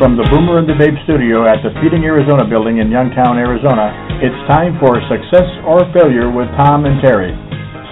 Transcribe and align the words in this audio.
From 0.00 0.16
the 0.16 0.24
Boomer 0.32 0.56
and 0.56 0.64
the 0.64 0.80
Babe 0.80 0.96
studio 1.04 1.44
at 1.44 1.60
the 1.60 1.76
Feeding 1.76 2.08
Arizona 2.08 2.48
building 2.48 2.80
in 2.80 2.88
Youngtown, 2.88 3.36
Arizona, 3.36 3.92
it's 4.24 4.40
time 4.48 4.80
for 4.80 4.96
Success 5.12 5.44
or 5.68 5.84
Failure 5.92 6.32
with 6.32 6.48
Tom 6.56 6.88
and 6.88 6.96
Terry. 7.04 7.36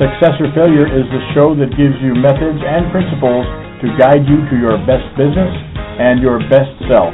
Success 0.00 0.32
or 0.40 0.48
Failure 0.56 0.88
is 0.88 1.04
the 1.12 1.20
show 1.36 1.52
that 1.60 1.68
gives 1.76 1.92
you 2.00 2.16
methods 2.16 2.64
and 2.64 2.88
principles 2.88 3.44
to 3.84 3.92
guide 4.00 4.24
you 4.24 4.40
to 4.40 4.56
your 4.56 4.80
best 4.88 5.04
business 5.20 5.52
and 6.00 6.24
your 6.24 6.40
best 6.48 6.72
self. 6.88 7.12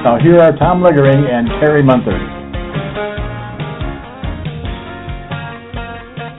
Now 0.00 0.16
here 0.16 0.40
are 0.40 0.56
Tom 0.56 0.80
Loegering 0.80 1.20
and 1.20 1.52
Terry 1.60 1.84
Munther. 1.84 2.16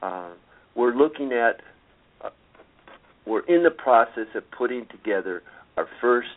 Uh, 0.01 0.29
we're 0.75 0.95
looking 0.95 1.33
at. 1.33 1.61
Uh, 2.23 2.29
we're 3.27 3.45
in 3.45 3.63
the 3.63 3.71
process 3.71 4.27
of 4.35 4.43
putting 4.57 4.85
together 4.89 5.43
our 5.75 5.87
first 5.99 6.29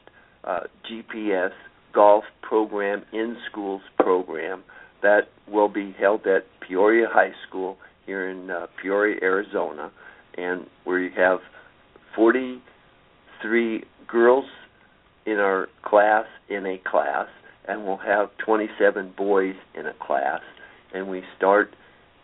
uh, 0.42 0.60
GPS 0.91 1.52
golf 1.92 2.25
program 2.42 3.03
in 3.12 3.36
schools 3.50 3.82
program 3.98 4.62
that 5.03 5.28
will 5.48 5.69
be 5.69 5.94
held 5.98 6.26
at 6.26 6.44
Peoria 6.66 7.06
High 7.10 7.32
School 7.47 7.76
here 8.06 8.28
in 8.28 8.50
uh, 8.50 8.66
Peoria, 8.80 9.16
Arizona, 9.22 9.91
and 10.36 10.66
where 10.84 10.98
you 10.98 11.10
have 11.16 11.41
43 12.14 13.84
girls 14.06 14.44
in 15.26 15.38
our 15.38 15.69
class 15.82 16.26
in 16.48 16.66
a 16.66 16.78
class, 16.78 17.26
and 17.66 17.84
we'll 17.84 17.97
have 17.97 18.31
27 18.44 19.14
boys 19.16 19.54
in 19.75 19.86
a 19.86 19.94
class, 19.94 20.41
and 20.94 21.08
we 21.08 21.22
start 21.36 21.75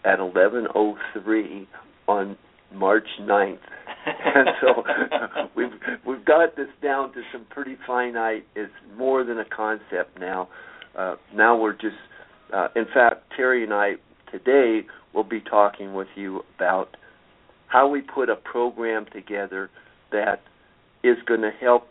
at 0.05 0.19
11:03 0.19 1.67
on 2.07 2.37
March 2.73 3.07
9th 3.21 3.59
and 4.25 4.49
so 4.61 4.85
we've 5.57 5.73
we've 6.07 6.25
got 6.25 6.57
this 6.57 6.69
down 6.83 7.13
to 7.13 7.23
some 7.33 7.45
pretty 7.51 7.77
finite. 7.87 8.47
It's 8.55 8.73
more 8.97 9.25
than 9.25 9.39
a 9.39 9.45
concept 9.45 10.19
now. 10.19 10.49
Uh, 10.97 11.17
now 11.35 11.57
we're 11.57 11.75
just, 11.75 11.97
uh, 12.53 12.69
in 12.75 12.87
fact, 12.87 13.33
Terry 13.37 13.63
and 13.63 13.73
I 13.73 13.93
today 14.33 14.87
will 15.15 15.25
be 15.25 15.41
talking 15.41 15.95
with 15.95 16.09
you 16.17 16.43
about 16.57 16.97
how 17.67 17.89
we 17.89 18.01
put 18.01 18.29
a 18.29 18.37
program 18.37 19.07
together 19.13 19.71
that 20.11 20.43
is 21.05 21.17
going 21.27 21.43
to 21.43 21.51
help 21.51 21.89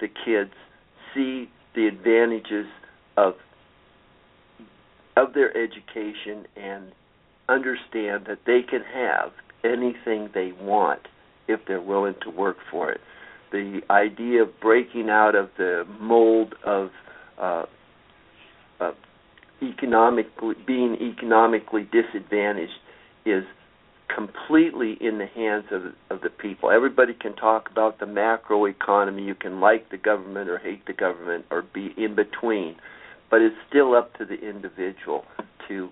the 0.00 0.08
kids 0.08 0.52
see 1.14 1.48
the 1.74 1.86
advantages 1.86 2.66
of 3.16 3.34
of 5.16 5.34
their 5.34 5.50
education 5.56 6.46
and 6.56 6.92
understand 7.48 8.26
that 8.26 8.38
they 8.46 8.60
can 8.62 8.82
have 8.82 9.32
anything 9.64 10.30
they 10.32 10.52
want 10.60 11.00
if 11.48 11.60
they're 11.66 11.82
willing 11.82 12.14
to 12.22 12.30
work 12.30 12.58
for 12.70 12.90
it. 12.90 13.00
The 13.50 13.80
idea 13.90 14.42
of 14.42 14.60
breaking 14.60 15.08
out 15.08 15.34
of 15.34 15.48
the 15.56 15.84
mold 15.98 16.54
of 16.64 16.90
uh, 17.40 17.64
uh, 18.80 18.92
economically 19.62 20.54
being 20.66 20.96
economically 21.00 21.88
disadvantaged 21.90 22.72
is 23.24 23.44
completely 24.14 24.96
in 25.00 25.18
the 25.18 25.26
hands 25.26 25.64
of 25.70 25.82
of 26.10 26.22
the 26.22 26.30
people. 26.30 26.70
Everybody 26.70 27.14
can 27.14 27.34
talk 27.36 27.70
about 27.70 28.00
the 28.00 28.06
macro 28.06 28.66
economy. 28.66 29.22
You 29.24 29.34
can 29.34 29.60
like 29.60 29.90
the 29.90 29.96
government 29.96 30.48
or 30.50 30.58
hate 30.58 30.86
the 30.86 30.92
government 30.92 31.46
or 31.50 31.62
be 31.62 31.94
in 31.96 32.14
between, 32.14 32.76
but 33.30 33.40
it's 33.40 33.56
still 33.68 33.94
up 33.94 34.16
to 34.18 34.24
the 34.24 34.34
individual 34.34 35.24
to 35.68 35.88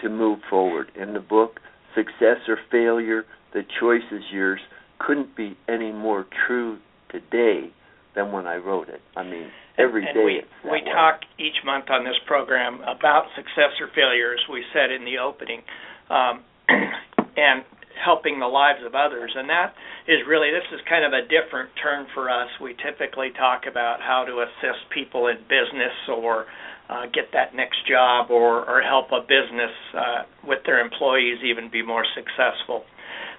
to 0.00 0.08
move 0.08 0.40
forward. 0.48 0.90
In 0.94 1.14
the 1.14 1.20
book, 1.20 1.60
Success 1.94 2.38
or 2.48 2.58
Failure, 2.70 3.24
the 3.52 3.62
choice 3.80 4.06
is 4.10 4.22
yours 4.32 4.60
couldn't 4.98 5.36
be 5.36 5.56
any 5.68 5.92
more 5.92 6.26
true 6.46 6.78
today 7.10 7.70
than 8.14 8.32
when 8.32 8.46
I 8.46 8.56
wrote 8.56 8.88
it. 8.88 9.00
I 9.16 9.22
mean, 9.22 9.48
every 9.78 10.06
and 10.06 10.14
day 10.14 10.24
we 10.24 10.42
we 10.64 10.70
way. 10.70 10.84
talk 10.92 11.20
each 11.38 11.64
month 11.64 11.86
on 11.90 12.04
this 12.04 12.16
program 12.26 12.80
about 12.82 13.26
success 13.36 13.72
or 13.80 13.88
failure, 13.94 14.32
as 14.32 14.40
we 14.50 14.62
said 14.72 14.90
in 14.90 15.04
the 15.04 15.18
opening, 15.18 15.62
um, 16.10 16.44
and 16.68 17.64
helping 18.04 18.40
the 18.40 18.46
lives 18.46 18.80
of 18.84 18.94
others. 18.94 19.32
And 19.36 19.48
that 19.48 19.74
is 20.08 20.18
really 20.28 20.50
this 20.50 20.66
is 20.72 20.80
kind 20.88 21.04
of 21.04 21.12
a 21.12 21.22
different 21.22 21.70
turn 21.82 22.06
for 22.14 22.30
us. 22.30 22.48
We 22.60 22.74
typically 22.82 23.30
talk 23.38 23.64
about 23.68 24.00
how 24.00 24.24
to 24.24 24.44
assist 24.44 24.90
people 24.92 25.28
in 25.28 25.36
business 25.48 25.94
or 26.08 26.46
uh, 26.90 27.06
get 27.14 27.32
that 27.32 27.54
next 27.54 27.86
job 27.88 28.30
or, 28.30 28.68
or 28.68 28.82
help 28.82 29.12
a 29.12 29.22
business 29.22 29.72
uh, 29.96 30.22
with 30.46 30.58
their 30.66 30.80
employees 30.84 31.38
even 31.44 31.70
be 31.70 31.82
more 31.82 32.04
successful. 32.14 32.84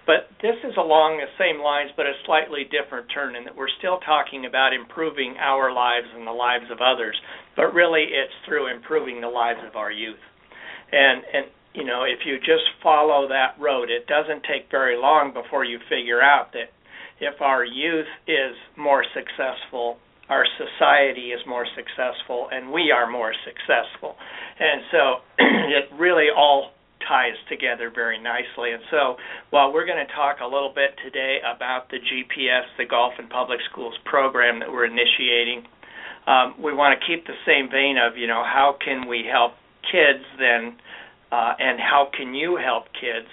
But 0.06 0.28
this 0.42 0.60
is 0.68 0.76
along 0.76 1.18
the 1.18 1.32
same 1.40 1.64
lines, 1.64 1.92
but 1.96 2.06
a 2.06 2.14
slightly 2.26 2.68
different 2.68 3.08
turn 3.14 3.36
in 3.36 3.46
that 3.46 3.56
we're 3.56 3.72
still 3.80 4.00
talking 4.04 4.46
about 4.46 4.74
improving 4.74 5.36
our 5.40 5.72
lives 5.72 6.08
and 6.14 6.28
the 6.28 6.36
lives 6.36 6.68
of 6.72 6.84
others, 6.84 7.16
but 7.56 7.74
really 7.74 8.04
it's 8.12 8.36
through 8.46 8.68
improving 8.68 9.22
the 9.22 9.32
lives 9.32 9.64
of 9.64 9.76
our 9.76 9.92
youth. 9.92 10.20
And 10.92 11.24
and 11.34 11.46
you 11.74 11.84
know, 11.84 12.04
if 12.04 12.26
you 12.26 12.38
just 12.38 12.68
follow 12.84 13.28
that 13.30 13.56
road, 13.60 13.90
it 13.90 14.06
doesn't 14.06 14.44
take 14.44 14.70
very 14.70 14.96
long 14.96 15.34
before 15.34 15.66
you 15.66 15.80
figure 15.90 16.22
out 16.22 16.54
that 16.54 16.70
if 17.20 17.42
our 17.42 17.66
youth 17.66 18.10
is 18.28 18.56
more 18.78 19.04
successful, 19.14 19.98
our 20.30 20.46
society 20.58 21.32
is 21.32 21.42
more 21.48 21.66
successful 21.76 22.48
and 22.52 22.72
we 22.72 22.92
are 22.92 23.10
more 23.10 23.34
successful. 23.44 24.16
And 24.60 24.82
so 24.92 25.02
it 25.40 25.90
really 25.98 26.28
all 26.36 26.72
ties 27.08 27.36
together 27.50 27.92
very 27.94 28.22
nicely. 28.22 28.72
And 28.72 28.84
so 28.92 29.16
while 29.50 29.74
we're 29.74 29.86
going 29.86 30.06
to 30.06 30.14
talk 30.14 30.38
a 30.42 30.46
little 30.46 30.72
bit 30.74 30.96
today 31.04 31.40
about 31.44 31.90
the 31.90 31.98
GPS, 31.98 32.64
the 32.78 32.86
Golf 32.86 33.14
and 33.18 33.30
Public 33.30 33.60
Schools 33.72 33.96
program 34.06 34.60
that 34.60 34.72
we're 34.72 34.86
initiating, 34.86 35.66
um, 36.28 36.56
we 36.62 36.74
want 36.74 36.98
to 36.98 37.06
keep 37.06 37.26
the 37.28 37.38
same 37.46 37.70
vein 37.70 37.98
of, 37.98 38.18
you 38.18 38.28
know, 38.28 38.44
how 38.44 38.76
can 38.84 39.08
we 39.08 39.26
help 39.30 39.54
kids 39.92 40.24
then, 40.40 40.78
uh, 41.32 41.54
and 41.60 41.80
how 41.80 42.10
can 42.16 42.34
you 42.34 42.58
help 42.58 42.86
kids? 42.96 43.28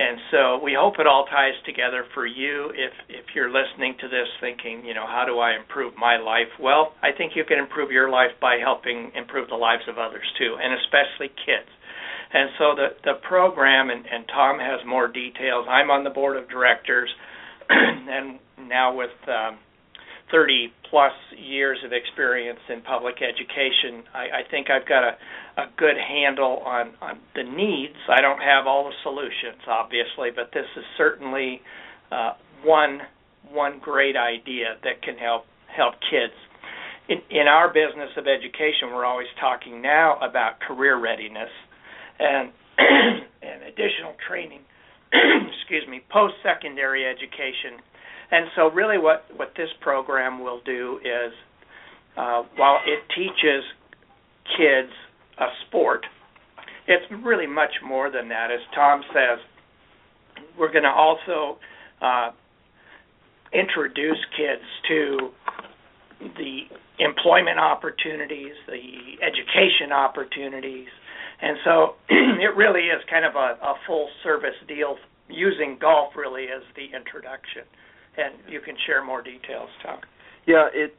And 0.00 0.16
so 0.30 0.40
we 0.64 0.72
hope 0.72 0.96
it 0.98 1.06
all 1.06 1.26
ties 1.26 1.52
together 1.66 2.06
for 2.14 2.24
you 2.24 2.72
if 2.72 2.92
if 3.10 3.34
you're 3.34 3.52
listening 3.52 3.96
to 4.00 4.08
this 4.08 4.28
thinking, 4.40 4.80
you 4.86 4.94
know, 4.94 5.04
how 5.04 5.26
do 5.26 5.38
I 5.38 5.52
improve 5.60 5.92
my 5.98 6.16
life? 6.16 6.48
Well, 6.58 6.94
I 7.02 7.12
think 7.12 7.36
you 7.36 7.44
can 7.44 7.58
improve 7.58 7.92
your 7.92 8.08
life 8.08 8.32
by 8.40 8.56
helping 8.56 9.12
improve 9.14 9.50
the 9.50 9.60
lives 9.60 9.82
of 9.88 9.98
others 9.98 10.24
too, 10.38 10.56
and 10.56 10.72
especially 10.80 11.28
kids. 11.44 11.68
And 12.32 12.50
so 12.58 12.74
the 12.76 12.88
the 13.04 13.14
program 13.26 13.90
and, 13.90 14.04
and 14.06 14.24
Tom 14.28 14.58
has 14.58 14.80
more 14.86 15.08
details. 15.08 15.66
I'm 15.68 15.90
on 15.90 16.04
the 16.04 16.10
board 16.10 16.36
of 16.36 16.48
directors 16.48 17.10
and 17.70 18.38
now 18.68 18.94
with 18.94 19.10
um 19.28 19.58
30 20.30 20.72
plus 20.88 21.12
years 21.36 21.78
of 21.84 21.92
experience 21.92 22.58
in 22.68 22.82
public 22.82 23.16
education, 23.22 24.02
I, 24.14 24.42
I 24.42 24.50
think 24.50 24.68
I've 24.70 24.86
got 24.86 25.04
a, 25.04 25.12
a 25.62 25.66
good 25.76 25.96
handle 25.96 26.62
on, 26.64 26.92
on 27.00 27.18
the 27.34 27.42
needs. 27.42 27.96
I 28.08 28.20
don't 28.20 28.40
have 28.40 28.66
all 28.66 28.84
the 28.84 28.94
solutions, 29.02 29.62
obviously, 29.68 30.30
but 30.34 30.50
this 30.52 30.66
is 30.76 30.84
certainly 30.96 31.60
uh, 32.10 32.32
one 32.64 33.00
one 33.50 33.80
great 33.82 34.16
idea 34.16 34.76
that 34.84 35.02
can 35.02 35.16
help 35.16 35.44
help 35.74 35.94
kids. 36.10 36.34
In, 37.08 37.18
in 37.30 37.48
our 37.48 37.68
business 37.68 38.10
of 38.16 38.26
education, 38.26 38.94
we're 38.94 39.04
always 39.04 39.30
talking 39.40 39.82
now 39.82 40.18
about 40.18 40.60
career 40.60 41.00
readiness 41.00 41.50
and 42.20 42.52
and 43.42 43.64
additional 43.64 44.14
training. 44.28 44.60
excuse 45.12 45.88
me, 45.88 46.00
post 46.12 46.34
secondary 46.44 47.04
education 47.04 47.82
and 48.30 48.46
so, 48.54 48.70
really, 48.70 48.98
what 48.98 49.24
what 49.36 49.52
this 49.56 49.68
program 49.80 50.42
will 50.42 50.60
do 50.64 51.00
is, 51.02 51.32
uh, 52.16 52.42
while 52.56 52.78
it 52.86 53.02
teaches 53.14 53.64
kids 54.56 54.92
a 55.38 55.46
sport, 55.66 56.06
it's 56.86 57.04
really 57.24 57.46
much 57.46 57.72
more 57.84 58.10
than 58.10 58.28
that. 58.28 58.50
As 58.52 58.60
Tom 58.74 59.02
says, 59.12 59.40
we're 60.56 60.70
going 60.70 60.84
to 60.84 60.90
also 60.90 61.58
uh, 62.00 62.30
introduce 63.52 64.18
kids 64.36 64.62
to 64.88 65.30
the 66.20 66.60
employment 67.00 67.58
opportunities, 67.58 68.52
the 68.68 69.18
education 69.26 69.90
opportunities, 69.92 70.88
and 71.42 71.56
so 71.64 71.94
it 72.08 72.54
really 72.56 72.88
is 72.88 73.02
kind 73.08 73.24
of 73.24 73.34
a, 73.34 73.56
a 73.62 73.74
full 73.86 74.08
service 74.22 74.56
deal 74.68 74.96
using 75.28 75.78
golf 75.80 76.14
really 76.16 76.44
as 76.44 76.62
the 76.76 76.84
introduction 76.96 77.62
and 78.16 78.34
you 78.48 78.60
can 78.60 78.76
share 78.86 79.04
more 79.04 79.22
details, 79.22 79.68
Tom. 79.82 80.00
Yeah, 80.46 80.68
it 80.72 80.94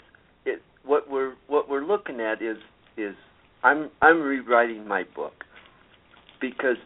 it 0.45 0.61
what 0.85 1.09
we're 1.09 1.33
what 1.47 1.69
we're 1.69 1.83
looking 1.85 2.19
at 2.19 2.41
is 2.41 2.57
is 2.97 3.15
I'm 3.63 3.89
I'm 4.01 4.21
rewriting 4.21 4.87
my 4.87 5.03
book 5.15 5.43
because 6.39 6.77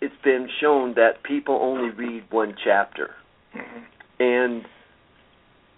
it's 0.00 0.14
been 0.22 0.48
shown 0.60 0.94
that 0.94 1.22
people 1.24 1.58
only 1.60 1.90
read 1.90 2.24
one 2.30 2.54
chapter. 2.64 3.10
Mm-hmm. 3.56 3.84
And 4.20 4.64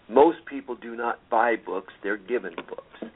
most 0.08 0.38
people 0.46 0.74
do 0.74 0.96
not 0.96 1.18
buy 1.30 1.56
books, 1.56 1.92
they're 2.02 2.16
given 2.16 2.54
books. 2.68 3.12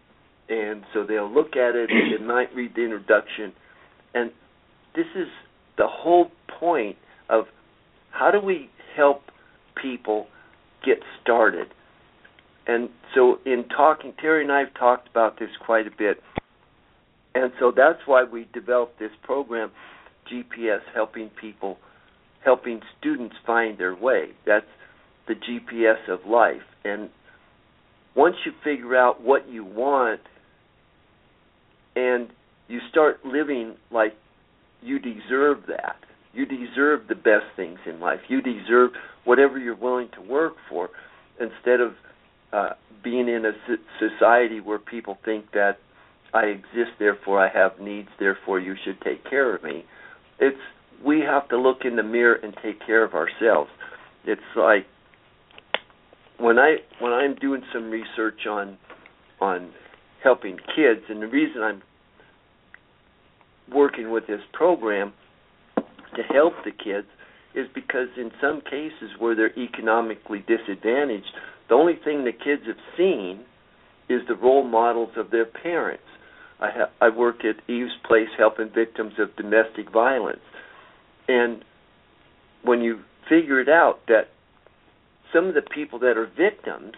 And 0.49 0.85
so 0.93 1.05
they'll 1.05 1.32
look 1.32 1.56
at 1.56 1.75
it, 1.75 1.88
they 1.88 2.25
might 2.25 2.55
read 2.55 2.73
the 2.75 2.82
introduction, 2.82 3.52
and 4.14 4.31
this 4.94 5.06
is 5.17 5.29
the 5.79 5.87
whole 5.88 6.31
point 6.61 6.96
of 7.29 7.44
how 8.11 8.31
do 8.31 8.41
we 8.41 8.70
help 8.96 9.23
people 9.81 10.26
get 10.85 10.99
started. 11.23 11.69
And 12.67 12.88
so, 13.14 13.38
in 13.44 13.64
talking, 13.69 14.14
Terry 14.20 14.43
and 14.43 14.52
I 14.52 14.61
have 14.61 14.75
talked 14.75 15.08
about 15.08 15.38
this 15.38 15.50
quite 15.64 15.87
a 15.87 15.91
bit. 15.91 16.23
And 17.35 17.52
so 17.58 17.73
that's 17.76 17.99
why 18.06 18.25
we 18.25 18.49
developed 18.55 18.99
this 18.99 19.11
program, 19.23 19.70
GPS, 20.32 20.81
helping 20.94 21.31
people, 21.40 21.79
helping 22.44 22.81
students 22.99 23.35
find 23.44 23.76
their 23.76 23.94
way. 23.94 24.29
That's 24.47 24.67
the 25.26 25.35
GPS 25.35 26.08
of 26.08 26.26
life. 26.26 26.62
And 26.85 27.11
once 28.14 28.37
you 28.47 28.52
figure 28.62 28.97
out 28.97 29.20
what 29.20 29.49
you 29.49 29.64
want 29.64 30.20
and 31.96 32.29
you 32.69 32.81
start 32.91 33.25
living 33.25 33.75
like 33.91 34.14
you 34.82 34.99
deserve 34.99 35.58
that, 35.69 35.96
you 36.32 36.46
deserve 36.46 37.08
the 37.08 37.14
best 37.14 37.46
things 37.56 37.79
in 37.87 38.00
life. 38.00 38.20
You 38.29 38.41
deserve 38.41 38.91
whatever 39.25 39.58
you're 39.58 39.76
willing 39.76 40.08
to 40.14 40.20
work 40.20 40.55
for 40.69 40.91
instead 41.41 41.81
of 41.81 41.93
uh, 42.52 42.70
being 43.02 43.29
in 43.29 43.44
a 43.44 43.52
society 43.99 44.61
where 44.61 44.79
people 44.79 45.19
think 45.25 45.52
that 45.52 45.79
I 46.32 46.46
exist, 46.46 46.99
therefore 46.99 47.44
I 47.44 47.49
have 47.52 47.81
needs, 47.81 48.08
therefore 48.19 48.58
you 48.58 48.75
should 48.85 49.00
take 49.02 49.29
care 49.29 49.55
of 49.55 49.62
me. 49.62 49.85
It's 50.40 50.58
we 51.05 51.20
have 51.20 51.49
to 51.50 51.58
look 51.58 51.79
in 51.85 51.97
the 51.97 52.02
mirror 52.02 52.35
and 52.35 52.55
take 52.62 52.85
care 52.85 53.05
of 53.05 53.14
ourselves. 53.14 53.70
It's 54.25 54.40
like 54.56 54.87
when 56.38 56.58
I 56.58 56.76
when 56.99 57.12
I'm 57.12 57.35
doing 57.37 57.62
some 57.73 57.90
research 57.90 58.47
on 58.49 58.79
on 59.40 59.73
helping 60.25 60.56
kids, 60.75 61.03
and 61.09 61.23
the 61.23 61.29
reason 61.29 61.62
I'm 61.62 61.82
working 63.73 64.11
with 64.11 64.26
this 64.26 64.41
program 64.53 65.12
to 65.76 66.23
help 66.32 66.55
the 66.65 66.73
kids 66.73 67.06
is 67.55 67.67
because 67.75 68.09
in 68.17 68.31
some 68.41 68.62
cases 68.62 69.11
where 69.19 69.37
they're 69.37 69.56
economically 69.56 70.44
disadvantaged, 70.49 71.31
the 71.69 71.75
only 71.75 71.94
thing 72.03 72.25
the 72.25 72.32
kids 72.32 72.62
have 72.67 72.76
seen 72.97 73.44
is 74.09 74.23
the 74.26 74.35
role 74.35 74.65
models 74.65 75.11
of 75.17 75.31
their 75.31 75.44
parents. 75.44 76.03
I 76.61 76.71
ha- 76.71 76.91
I 77.00 77.11
work 77.11 77.44
at 77.44 77.56
Eve's 77.71 77.93
Place 78.06 78.29
helping 78.38 78.71
victims 78.75 79.15
of 79.19 79.37
domestic 79.37 79.93
violence, 79.93 80.43
and 81.29 81.65
when 82.62 82.81
you 82.81 83.00
figure 83.29 83.61
it 83.61 83.69
out 83.69 84.00
that 84.09 84.29
some 85.32 85.47
of 85.47 85.55
the 85.55 85.62
people 85.62 85.99
that 86.00 86.17
are 86.17 86.26
victims 86.26 86.94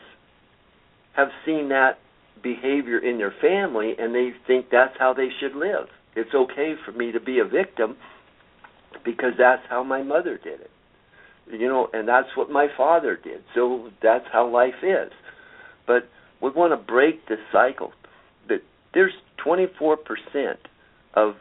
have 1.15 1.29
seen 1.45 1.71
that 1.71 1.99
behavior 2.43 2.99
in 2.99 3.19
their 3.19 3.35
family 3.41 3.95
and 3.99 4.15
they 4.15 4.31
think 4.47 4.67
that's 4.71 4.95
how 4.99 5.13
they 5.13 5.29
should 5.41 5.55
live. 5.55 5.89
It's 6.15 6.35
okay 6.35 6.75
for 6.85 6.93
me 6.93 7.13
to 7.13 7.21
be 7.21 7.39
a 7.39 7.45
victim 7.45 7.97
because 9.05 9.33
that's 9.39 9.63
how 9.69 9.85
my 9.85 10.03
mother 10.03 10.39
did 10.43 10.61
it. 10.61 10.71
You 11.51 11.69
know, 11.69 11.89
and 11.93 12.09
that's 12.09 12.29
what 12.35 12.51
my 12.51 12.69
father 12.77 13.17
did. 13.23 13.43
So 13.55 13.91
that's 14.03 14.25
how 14.33 14.49
life 14.49 14.83
is. 14.83 15.13
But 15.87 16.09
we 16.43 16.51
want 16.51 16.73
to 16.73 16.93
break 16.93 17.27
the 17.29 17.37
cycle. 17.53 17.93
That 18.49 18.63
there's 18.95 19.13
24% 19.45 19.97
of 21.15 21.35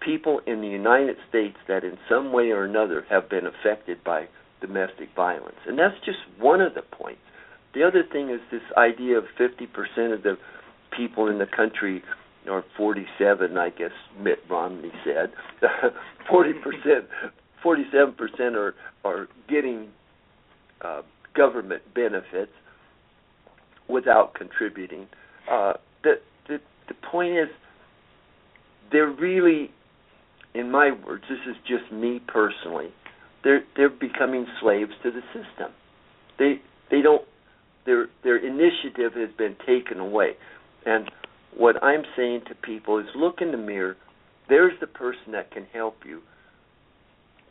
people 0.00 0.40
in 0.46 0.60
the 0.60 0.68
United 0.68 1.16
States 1.28 1.56
that 1.66 1.84
in 1.84 1.98
some 2.08 2.32
way 2.32 2.50
or 2.50 2.64
another 2.64 3.04
have 3.10 3.28
been 3.28 3.46
affected 3.46 4.02
by 4.04 4.28
domestic 4.60 5.08
violence. 5.14 5.58
And 5.66 5.78
that's 5.78 5.96
just 6.04 6.18
one 6.38 6.60
of 6.60 6.74
the 6.74 6.82
points. 6.82 7.20
The 7.74 7.82
other 7.84 8.02
thing 8.02 8.30
is 8.30 8.40
this 8.50 8.62
idea 8.76 9.18
of 9.18 9.24
50% 9.38 10.14
of 10.14 10.22
the 10.22 10.36
people 10.96 11.28
in 11.28 11.38
the 11.38 11.46
country 11.46 12.02
or 12.48 12.64
47, 12.76 13.58
I 13.58 13.70
guess 13.70 13.90
Mitt 14.18 14.38
Romney 14.48 14.92
said, 15.04 15.32
40 16.30 16.52
percent, 16.54 17.04
47 17.62 18.14
percent 18.14 18.56
are 18.56 18.74
are 19.04 19.28
getting 19.48 19.88
uh, 20.80 21.02
government 21.34 21.82
benefits 21.94 22.52
without 23.88 24.34
contributing. 24.34 25.06
Uh, 25.50 25.74
the 26.02 26.14
the 26.48 26.58
the 26.88 26.94
point 27.10 27.36
is, 27.36 27.48
they're 28.90 29.10
really, 29.10 29.70
in 30.54 30.70
my 30.70 30.90
words, 31.06 31.24
this 31.28 31.38
is 31.48 31.56
just 31.66 31.92
me 31.92 32.20
personally. 32.26 32.88
They're 33.44 33.64
they're 33.76 33.90
becoming 33.90 34.46
slaves 34.60 34.92
to 35.02 35.10
the 35.10 35.22
system. 35.32 35.72
They 36.38 36.60
they 36.90 37.02
don't 37.02 37.22
their 37.88 38.06
their 38.22 38.36
initiative 38.36 39.14
has 39.14 39.30
been 39.38 39.56
taken 39.66 39.98
away, 39.98 40.32
and 40.84 41.10
what 41.56 41.82
I'm 41.82 42.02
saying 42.16 42.42
to 42.48 42.54
people 42.54 42.98
is 42.98 43.06
look 43.16 43.40
in 43.40 43.50
the 43.50 43.56
mirror. 43.56 43.96
There's 44.48 44.78
the 44.78 44.86
person 44.86 45.32
that 45.32 45.50
can 45.50 45.66
help 45.72 45.96
you. 46.06 46.20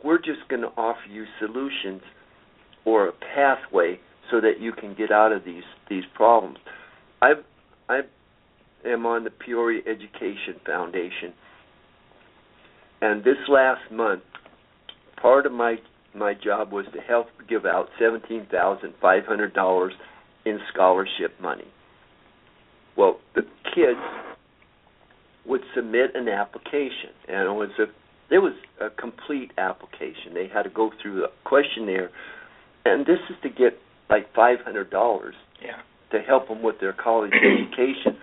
We're 0.04 0.18
just 0.18 0.48
going 0.48 0.62
to 0.62 0.68
offer 0.68 1.08
you 1.10 1.24
solutions 1.40 2.02
or 2.84 3.08
a 3.08 3.12
pathway 3.12 3.98
so 4.30 4.40
that 4.40 4.60
you 4.60 4.72
can 4.72 4.94
get 4.94 5.10
out 5.10 5.32
of 5.32 5.44
these 5.44 5.64
these 5.90 6.04
problems. 6.14 6.58
I 7.20 7.32
I 7.88 8.02
am 8.86 9.06
on 9.06 9.24
the 9.24 9.30
Peoria 9.30 9.82
Education 9.86 10.60
Foundation, 10.64 11.34
and 13.02 13.24
this 13.24 13.38
last 13.48 13.90
month, 13.90 14.22
part 15.20 15.46
of 15.46 15.52
my 15.52 15.78
my 16.14 16.32
job 16.32 16.70
was 16.72 16.86
to 16.94 17.00
help 17.00 17.26
give 17.48 17.66
out 17.66 17.88
seventeen 17.98 18.46
thousand 18.52 18.94
five 19.02 19.24
hundred 19.26 19.52
dollars 19.52 19.94
in 20.48 20.58
scholarship 20.72 21.38
money. 21.40 21.66
Well, 22.96 23.20
the 23.34 23.42
kids 23.74 24.00
would 25.46 25.60
submit 25.74 26.14
an 26.14 26.28
application, 26.28 27.10
and 27.28 27.46
it 27.48 27.52
was 27.52 27.70
a 27.78 27.84
it 28.34 28.38
was 28.38 28.52
a 28.80 28.90
complete 28.90 29.52
application. 29.56 30.34
They 30.34 30.48
had 30.52 30.64
to 30.64 30.70
go 30.70 30.90
through 31.00 31.24
a 31.24 31.28
questionnaire, 31.44 32.10
and 32.84 33.06
this 33.06 33.18
is 33.30 33.36
to 33.42 33.48
get 33.48 33.78
like 34.10 34.32
five 34.34 34.58
hundred 34.64 34.90
dollars 34.90 35.34
Yeah. 35.62 35.80
to 36.12 36.20
help 36.20 36.48
them 36.48 36.62
with 36.62 36.80
their 36.80 36.92
college 36.92 37.32
education, 37.34 38.18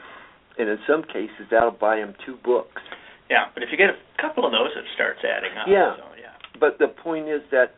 and 0.60 0.70
in 0.70 0.78
some 0.88 1.04
cases 1.04 1.48
that'll 1.50 1.72
buy 1.72 1.98
them 1.98 2.14
two 2.26 2.38
books. 2.44 2.82
Yeah, 3.30 3.46
but 3.54 3.64
if 3.64 3.70
you 3.72 3.78
get 3.78 3.90
a 3.90 4.22
couple 4.22 4.46
of 4.46 4.52
those, 4.52 4.70
it 4.76 4.86
starts 4.94 5.20
adding 5.24 5.58
up. 5.58 5.68
Yeah. 5.68 5.96
So, 5.98 6.04
yeah. 6.22 6.34
But 6.60 6.78
the 6.78 6.88
point 6.88 7.28
is 7.28 7.42
that 7.52 7.74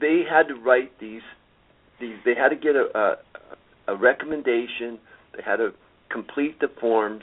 they 0.00 0.22
had 0.28 0.46
to 0.48 0.54
write 0.54 0.92
these 1.00 1.22
these 2.00 2.16
they 2.24 2.34
had 2.34 2.48
to 2.48 2.56
get 2.56 2.76
a 2.76 3.18
a, 3.88 3.92
a 3.94 3.96
recommendation, 3.96 4.98
they 5.36 5.42
had 5.44 5.56
to 5.56 5.70
complete 6.10 6.60
the 6.60 6.68
forms 6.80 7.22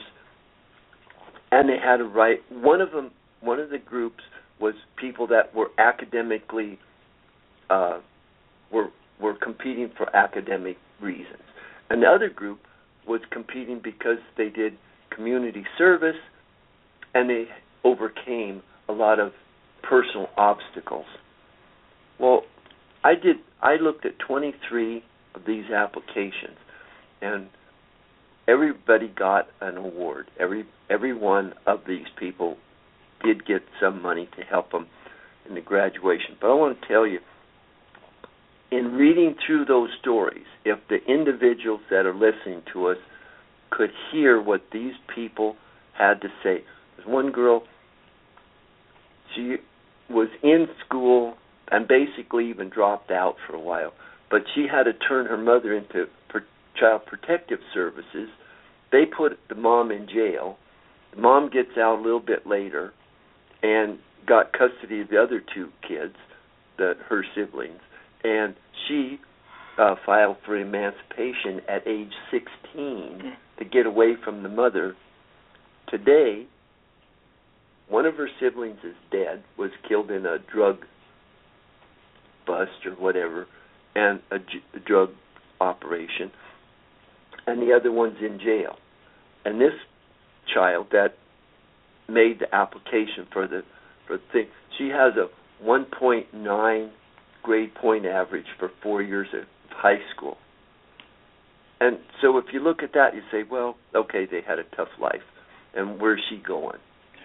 and 1.50 1.68
they 1.68 1.78
had 1.82 1.98
to 1.98 2.04
write 2.04 2.40
one 2.50 2.80
of 2.80 2.90
them 2.92 3.10
one 3.40 3.58
of 3.58 3.70
the 3.70 3.78
groups 3.78 4.22
was 4.60 4.74
people 4.96 5.26
that 5.26 5.54
were 5.54 5.68
academically 5.78 6.78
uh 7.70 8.00
were 8.72 8.88
were 9.20 9.34
competing 9.34 9.90
for 9.96 10.14
academic 10.14 10.76
reasons. 11.00 11.42
And 11.90 12.02
the 12.02 12.06
other 12.06 12.28
group 12.28 12.60
was 13.06 13.20
competing 13.30 13.80
because 13.82 14.18
they 14.36 14.48
did 14.48 14.76
community 15.14 15.64
service 15.78 16.16
and 17.14 17.28
they 17.28 17.44
overcame 17.84 18.62
a 18.88 18.92
lot 18.92 19.20
of 19.20 19.32
personal 19.82 20.28
obstacles. 20.36 21.06
Well, 22.18 22.42
I 23.04 23.14
did 23.14 23.36
I 23.62 23.76
looked 23.76 24.04
at 24.04 24.18
23 24.18 25.04
of 25.34 25.42
these 25.46 25.70
applications 25.70 26.58
and 27.20 27.48
everybody 28.48 29.08
got 29.08 29.48
an 29.60 29.76
award. 29.76 30.30
Every 30.38 30.64
every 30.90 31.14
one 31.14 31.54
of 31.66 31.80
these 31.86 32.06
people 32.18 32.56
did 33.24 33.46
get 33.46 33.62
some 33.80 34.02
money 34.02 34.28
to 34.36 34.44
help 34.44 34.72
them 34.72 34.86
in 35.48 35.54
the 35.54 35.60
graduation. 35.60 36.36
But 36.40 36.50
I 36.50 36.54
want 36.54 36.80
to 36.80 36.88
tell 36.88 37.06
you 37.06 37.20
in 38.72 38.92
reading 38.94 39.36
through 39.46 39.66
those 39.66 39.90
stories, 40.00 40.46
if 40.64 40.78
the 40.88 40.98
individuals 41.06 41.80
that 41.90 42.06
are 42.06 42.14
listening 42.14 42.62
to 42.72 42.88
us 42.88 42.96
could 43.70 43.90
hear 44.10 44.40
what 44.40 44.62
these 44.72 44.94
people 45.14 45.56
had 45.96 46.20
to 46.22 46.28
say. 46.42 46.64
There's 46.96 47.08
one 47.08 47.32
girl 47.32 47.62
she 49.34 49.56
was 50.10 50.28
in 50.42 50.66
school 50.86 51.34
and 51.70 51.88
basically 51.88 52.48
even 52.48 52.68
dropped 52.68 53.10
out 53.10 53.36
for 53.46 53.54
a 53.54 53.60
while. 53.60 53.92
But 54.30 54.42
she 54.54 54.66
had 54.70 54.84
to 54.84 54.92
turn 54.92 55.26
her 55.26 55.36
mother 55.36 55.74
into 55.74 56.06
per- 56.28 56.44
child 56.78 57.02
protective 57.06 57.60
services. 57.72 58.28
They 58.90 59.04
put 59.06 59.38
the 59.48 59.54
mom 59.54 59.90
in 59.90 60.06
jail. 60.08 60.58
The 61.14 61.20
mom 61.20 61.50
gets 61.50 61.76
out 61.78 61.98
a 61.98 62.02
little 62.02 62.20
bit 62.20 62.46
later 62.46 62.92
and 63.62 63.98
got 64.26 64.52
custody 64.52 65.00
of 65.00 65.08
the 65.08 65.22
other 65.22 65.42
two 65.54 65.68
kids, 65.86 66.14
the 66.78 66.94
her 67.08 67.24
siblings, 67.34 67.80
and 68.24 68.54
she 68.86 69.18
uh, 69.78 69.94
filed 70.04 70.36
for 70.44 70.56
emancipation 70.56 71.60
at 71.68 71.86
age 71.86 72.12
16 72.30 73.36
to 73.58 73.64
get 73.64 73.86
away 73.86 74.14
from 74.22 74.42
the 74.42 74.48
mother. 74.48 74.94
Today, 75.88 76.46
one 77.88 78.06
of 78.06 78.14
her 78.16 78.28
siblings 78.40 78.78
is 78.84 78.94
dead, 79.10 79.42
was 79.58 79.70
killed 79.88 80.10
in 80.10 80.24
a 80.24 80.38
drug 80.38 80.78
bust 82.46 82.84
or 82.86 82.92
whatever, 82.92 83.46
and 83.94 84.20
a, 84.30 84.38
j- 84.38 84.64
a 84.74 84.78
drug 84.80 85.10
operation, 85.60 86.30
and 87.46 87.60
the 87.62 87.72
other 87.74 87.90
one's 87.92 88.18
in 88.20 88.38
jail. 88.38 88.76
And 89.44 89.60
this 89.60 89.72
child 90.52 90.86
that 90.92 91.14
made 92.08 92.38
the 92.40 92.54
application 92.54 93.26
for 93.32 93.46
the 93.46 93.62
for 94.06 94.16
the 94.16 94.22
thing, 94.32 94.46
she 94.78 94.88
has 94.88 95.14
a 95.16 95.28
1.9 95.64 96.90
grade 97.42 97.74
point 97.74 98.06
average 98.06 98.46
for 98.58 98.70
four 98.82 99.02
years 99.02 99.28
of 99.34 99.44
high 99.70 99.98
school. 100.14 100.36
And 101.80 101.98
so 102.20 102.38
if 102.38 102.46
you 102.52 102.60
look 102.60 102.82
at 102.82 102.92
that, 102.94 103.14
you 103.14 103.22
say, 103.32 103.42
well, 103.48 103.76
okay, 103.94 104.26
they 104.30 104.40
had 104.46 104.58
a 104.58 104.64
tough 104.76 104.88
life, 105.00 105.22
and 105.74 106.00
where's 106.00 106.20
she 106.30 106.36
going? 106.36 106.78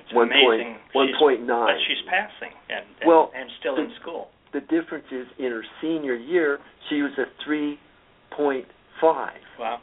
It's 0.03 0.13
One 0.13 0.29
amazing. 0.31 0.77
one 0.93 1.07
She's- 1.07 1.19
point 1.19 1.41
nine. 1.45 1.75
But 1.75 1.81
she's 1.87 2.05
passing 2.09 2.53
and 2.69 2.85
and, 3.01 3.07
Well, 3.07 3.31
and 3.35 3.49
still 3.59 3.75
in 3.77 3.91
school. 4.01 4.29
The 4.53 4.61
difference 4.61 5.05
is 5.11 5.27
in 5.37 5.51
her 5.51 5.63
senior 5.81 6.15
year, 6.15 6.59
she 6.89 7.01
was 7.01 7.11
a 7.17 7.25
3.5. 7.47 8.65
Wow. 9.59 9.79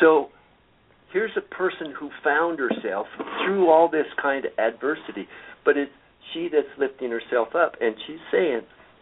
So 0.00 0.28
here's 1.12 1.36
a 1.36 1.54
person 1.54 1.92
who 1.98 2.10
found 2.24 2.58
herself 2.58 3.06
through 3.44 3.70
all 3.70 3.88
this 3.88 4.06
kind 4.20 4.44
of 4.44 4.52
adversity, 4.58 5.28
but 5.64 5.76
it's 5.76 5.90
she 6.32 6.48
that's 6.50 6.68
lifting 6.78 7.10
herself 7.10 7.54
up, 7.54 7.74
and 7.80 7.94
she's 8.06 8.20
saying 8.30 8.60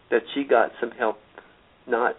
that 0.09 0.21
she 0.33 0.43
got 0.43 0.71
some 0.79 0.91
help, 0.91 1.17
not 1.87 2.15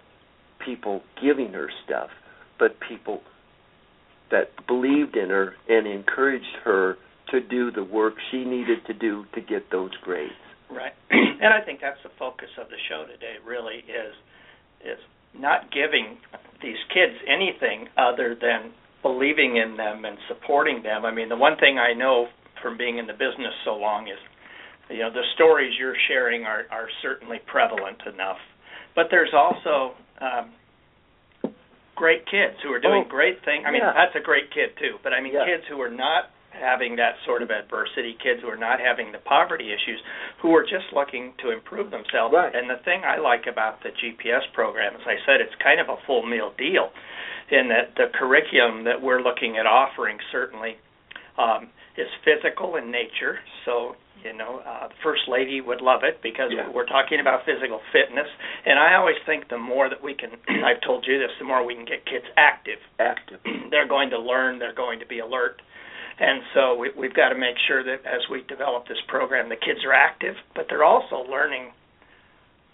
people 0.64 1.02
giving 1.20 1.52
her 1.52 1.68
stuff, 1.84 2.10
but 2.58 2.76
people 2.88 3.20
that 4.30 4.50
believed 4.66 5.16
in 5.16 5.30
her 5.30 5.54
and 5.68 5.86
encouraged 5.86 6.56
her 6.64 6.96
to 7.30 7.40
do 7.40 7.70
the 7.70 7.82
work 7.82 8.14
she 8.30 8.44
needed 8.44 8.78
to 8.86 8.94
do 8.94 9.24
to 9.34 9.40
get 9.40 9.70
those 9.70 9.90
grades. 10.02 10.32
Right. 10.70 10.92
and 11.10 11.52
I 11.52 11.60
think 11.64 11.80
that's 11.80 12.00
the 12.02 12.10
focus 12.18 12.48
of 12.60 12.68
the 12.68 12.78
show 12.88 13.04
today 13.06 13.36
really 13.44 13.82
is 13.86 14.14
is 14.84 14.98
not 15.38 15.70
giving 15.72 16.16
these 16.62 16.78
kids 16.92 17.14
anything 17.28 17.88
other 17.96 18.34
than 18.40 18.72
believing 19.02 19.56
in 19.56 19.76
them 19.76 20.04
and 20.04 20.16
supporting 20.28 20.82
them. 20.82 21.04
I 21.04 21.12
mean, 21.12 21.28
the 21.28 21.36
one 21.36 21.56
thing 21.56 21.78
I 21.78 21.92
know 21.92 22.28
from 22.62 22.76
being 22.76 22.98
in 22.98 23.06
the 23.06 23.14
business 23.14 23.54
so 23.64 23.74
long 23.76 24.08
is 24.08 24.18
you 24.90 24.98
know, 25.06 25.10
the 25.10 25.22
stories 25.34 25.72
you're 25.78 25.96
sharing 26.08 26.44
are 26.44 26.64
are 26.70 26.88
certainly 27.02 27.38
prevalent 27.46 28.02
enough. 28.12 28.38
But 28.94 29.06
there's 29.10 29.32
also 29.34 29.94
um 30.20 30.50
great 31.96 32.24
kids 32.26 32.56
who 32.64 32.72
are 32.72 32.80
doing 32.80 33.04
Oh, 33.06 33.08
great 33.10 33.44
things. 33.44 33.64
I 33.66 33.70
mean, 33.70 33.82
yeah. 33.84 33.92
that's 33.92 34.16
a 34.16 34.24
great 34.24 34.48
kid 34.54 34.70
too, 34.80 34.96
but 35.02 35.12
I 35.12 35.20
mean 35.20 35.34
Yeah. 35.34 35.44
kids 35.44 35.64
who 35.68 35.80
are 35.82 35.90
not 35.92 36.30
having 36.50 36.96
that 36.96 37.14
sort 37.24 37.42
of 37.42 37.50
adversity, 37.50 38.16
kids 38.22 38.40
who 38.42 38.48
are 38.48 38.56
not 38.58 38.80
having 38.80 39.12
the 39.12 39.18
poverty 39.18 39.72
issues, 39.72 40.00
who 40.42 40.54
are 40.54 40.62
just 40.62 40.90
looking 40.94 41.32
to 41.42 41.50
improve 41.50 41.90
themselves. 41.90 42.34
Right. 42.34 42.54
And 42.54 42.68
the 42.68 42.82
thing 42.84 43.02
I 43.04 43.18
like 43.18 43.46
about 43.50 43.82
the 43.82 43.90
GPS 43.90 44.42
program, 44.52 44.94
as 44.94 45.06
I 45.06 45.16
said, 45.26 45.40
it's 45.40 45.54
kind 45.62 45.80
of 45.80 45.88
a 45.88 45.96
full 46.06 46.26
meal 46.26 46.52
deal 46.58 46.90
in 47.50 47.68
that 47.68 47.94
the 47.96 48.06
curriculum 48.14 48.84
that 48.84 49.00
we're 49.00 49.22
looking 49.22 49.56
at 49.58 49.66
offering 49.66 50.18
certainly 50.30 50.76
um, 51.38 51.68
is 51.96 52.06
physical 52.24 52.76
in 52.76 52.90
nature. 52.90 53.38
So, 53.64 53.96
you 54.22 54.36
know, 54.36 54.60
uh, 54.66 54.88
the 54.88 54.94
First 55.02 55.22
Lady 55.28 55.60
would 55.60 55.80
love 55.80 56.02
it 56.04 56.20
because 56.22 56.52
Yeah. 56.54 56.68
we're 56.68 56.86
talking 56.86 57.20
about 57.20 57.44
physical 57.46 57.80
fitness. 57.90 58.28
And 58.66 58.78
I 58.78 58.94
always 58.94 59.16
think 59.24 59.48
the 59.48 59.58
more 59.58 59.88
that 59.88 60.02
we 60.02 60.14
can, 60.14 60.30
I've 60.64 60.80
told 60.84 61.06
you 61.06 61.18
this, 61.18 61.30
the 61.38 61.44
more 61.46 61.64
we 61.64 61.74
can 61.74 61.84
get 61.86 62.04
kids 62.06 62.26
active 62.36 62.78
Active. 62.98 63.40
they're 63.70 63.88
going 63.88 64.10
to 64.10 64.18
learn, 64.18 64.58
they're 64.58 64.74
going 64.74 64.98
to 65.00 65.06
be 65.06 65.20
alert. 65.20 65.62
And 66.20 66.42
so 66.52 66.76
we, 66.76 66.90
we've 66.96 67.14
got 67.14 67.30
to 67.30 67.38
make 67.38 67.56
sure 67.66 67.82
that 67.82 68.04
as 68.04 68.20
we 68.30 68.42
develop 68.46 68.86
this 68.86 69.00
program, 69.08 69.48
the 69.48 69.56
kids 69.56 69.80
are 69.86 69.92
active, 69.94 70.36
but 70.54 70.66
they're 70.68 70.84
also 70.84 71.24
learning 71.28 71.72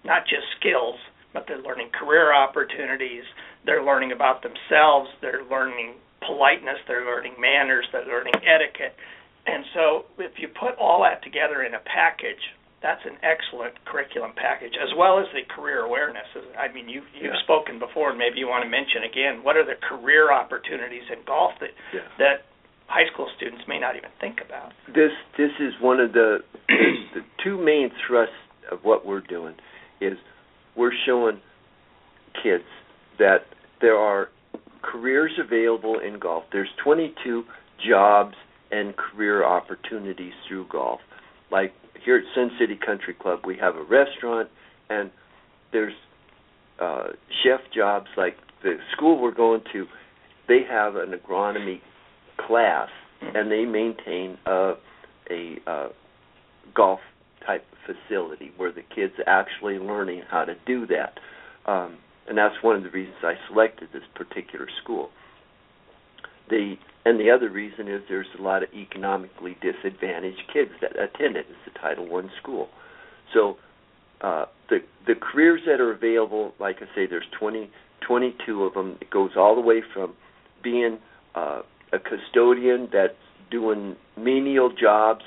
not 0.05 0.27
just 0.27 0.45
skills, 0.59 0.99
but 1.33 1.45
they're 1.47 1.63
learning 1.63 1.91
career 1.95 2.35
opportunities, 2.35 3.23
they're 3.65 3.85
learning 3.85 4.11
about 4.13 4.43
themselves, 4.43 5.11
they're 5.23 5.45
learning 5.51 5.95
politeness, 6.27 6.79
they're 6.89 7.05
learning 7.07 7.35
manners, 7.39 7.87
they're 7.93 8.07
learning 8.07 8.35
etiquette. 8.43 8.97
And 9.47 9.65
so 9.75 10.07
if 10.19 10.33
you 10.39 10.49
put 10.49 10.75
all 10.79 11.03
that 11.07 11.23
together 11.23 11.63
in 11.63 11.75
a 11.75 11.83
package, 11.87 12.43
that's 12.83 13.03
an 13.07 13.17
excellent 13.23 13.75
curriculum 13.85 14.33
package, 14.37 14.75
as 14.83 14.91
well 14.99 15.19
as 15.19 15.27
the 15.33 15.43
career 15.55 15.81
awareness. 15.87 16.27
I 16.59 16.67
mean, 16.73 16.89
you, 16.89 17.03
you've 17.15 17.35
Yeah. 17.35 17.43
spoken 17.43 17.79
before, 17.79 18.11
and 18.11 18.19
maybe 18.19 18.39
you 18.39 18.49
want 18.49 18.65
to 18.65 18.71
mention 18.71 19.03
again, 19.05 19.43
what 19.43 19.57
are 19.57 19.65
the 19.65 19.77
career 19.77 20.33
opportunities 20.33 21.05
in 21.11 21.23
golf 21.27 21.53
that 21.61 21.71
Yeah. 21.95 22.01
that 22.19 22.45
high 22.87 23.11
school 23.13 23.29
students 23.37 23.63
may 23.69 23.79
not 23.79 23.97
even 23.97 24.11
think 24.21 24.39
about. 24.45 24.73
this 24.89 25.13
this 25.37 25.51
is 25.61 25.75
one 25.81 26.01
of 26.01 26.13
the 26.13 26.39
the 26.69 27.21
two 27.43 27.59
main 27.59 27.91
thrusts 28.07 28.35
of 28.71 28.81
what 28.83 29.07
we're 29.07 29.21
doing 29.21 29.55
is 30.01 30.15
we're 30.77 30.93
showing 31.07 31.41
kids 32.43 32.65
that 33.19 33.47
there 33.81 33.97
are 33.97 34.29
careers 34.83 35.33
available 35.43 35.99
in 35.99 36.19
golf. 36.19 36.45
There's 36.53 36.69
22 36.85 37.45
jobs 37.89 38.35
and 38.71 38.95
career 38.97 39.45
opportunities 39.45 40.33
through 40.47 40.67
golf. 40.71 41.01
Like 41.51 41.73
here 42.05 42.17
at 42.17 42.25
Sun 42.35 42.51
City 42.59 42.79
Country 42.85 43.15
Club, 43.15 43.41
we 43.47 43.57
have 43.59 43.77
a 43.77 43.83
restaurant 43.83 44.49
and 44.91 45.11
there's 45.73 45.95
uh 46.81 47.09
chef 47.43 47.61
jobs 47.75 48.07
like 48.17 48.37
the 48.63 48.77
school 48.95 49.21
we're 49.21 49.35
going 49.35 49.63
to 49.73 49.87
they 50.49 50.61
have 50.69 50.95
an 50.97 51.13
agronomy 51.13 51.81
class 52.37 52.89
and 53.21 53.51
they 53.51 53.65
maintain 53.65 54.39
a 54.47 54.75
a 55.31 55.57
uh, 55.67 55.89
golf 56.75 57.01
type 57.45 57.65
facility 57.85 58.53
where 58.57 58.73
the 58.73 58.83
kids 58.95 59.15
actually 59.27 59.79
learning 59.79 60.23
how 60.29 60.45
to 60.45 60.55
do 60.67 60.87
that. 60.87 61.19
Um, 61.71 61.99
and 62.29 62.37
that's 62.37 62.55
one 62.63 62.77
of 62.77 62.83
the 62.83 62.91
reasons 62.91 63.17
I 63.23 63.35
selected 63.49 63.89
this 63.93 64.03
particular 64.15 64.69
school. 64.83 65.11
The 66.49 66.75
and 67.05 67.21
the 67.21 67.31
other 67.31 67.51
reason 67.51 67.89
is 67.89 68.03
there's 68.09 68.27
a 68.39 68.43
lot 68.43 68.63
of 68.65 68.69
economically 68.75 69.57
disadvantaged 69.63 70.43
kids 70.53 70.71
that 70.81 70.93
attend 70.93 71.37
it. 71.37 71.47
It's 71.49 71.77
a 71.77 71.79
Title 71.79 72.09
One 72.09 72.31
school, 72.41 72.69
so 73.33 73.57
uh, 74.21 74.47
the 74.69 74.79
the 75.07 75.15
careers 75.15 75.63
that 75.67 75.81
are 75.81 75.93
available, 75.93 76.53
like 76.59 76.77
I 76.79 76.87
say, 76.95 77.07
there's 77.07 77.27
20, 77.39 77.71
22 78.07 78.65
of 78.65 78.75
them. 78.75 78.99
It 79.01 79.11
goes 79.11 79.31
all 79.37 79.55
the 79.55 79.61
way 79.61 79.83
from 79.95 80.15
being 80.63 80.99
uh, 81.35 81.63
a 81.93 81.99
custodian 81.99 82.89
that's 82.93 83.15
doing 83.51 83.97
menial 84.17 84.71
jobs 84.71 85.23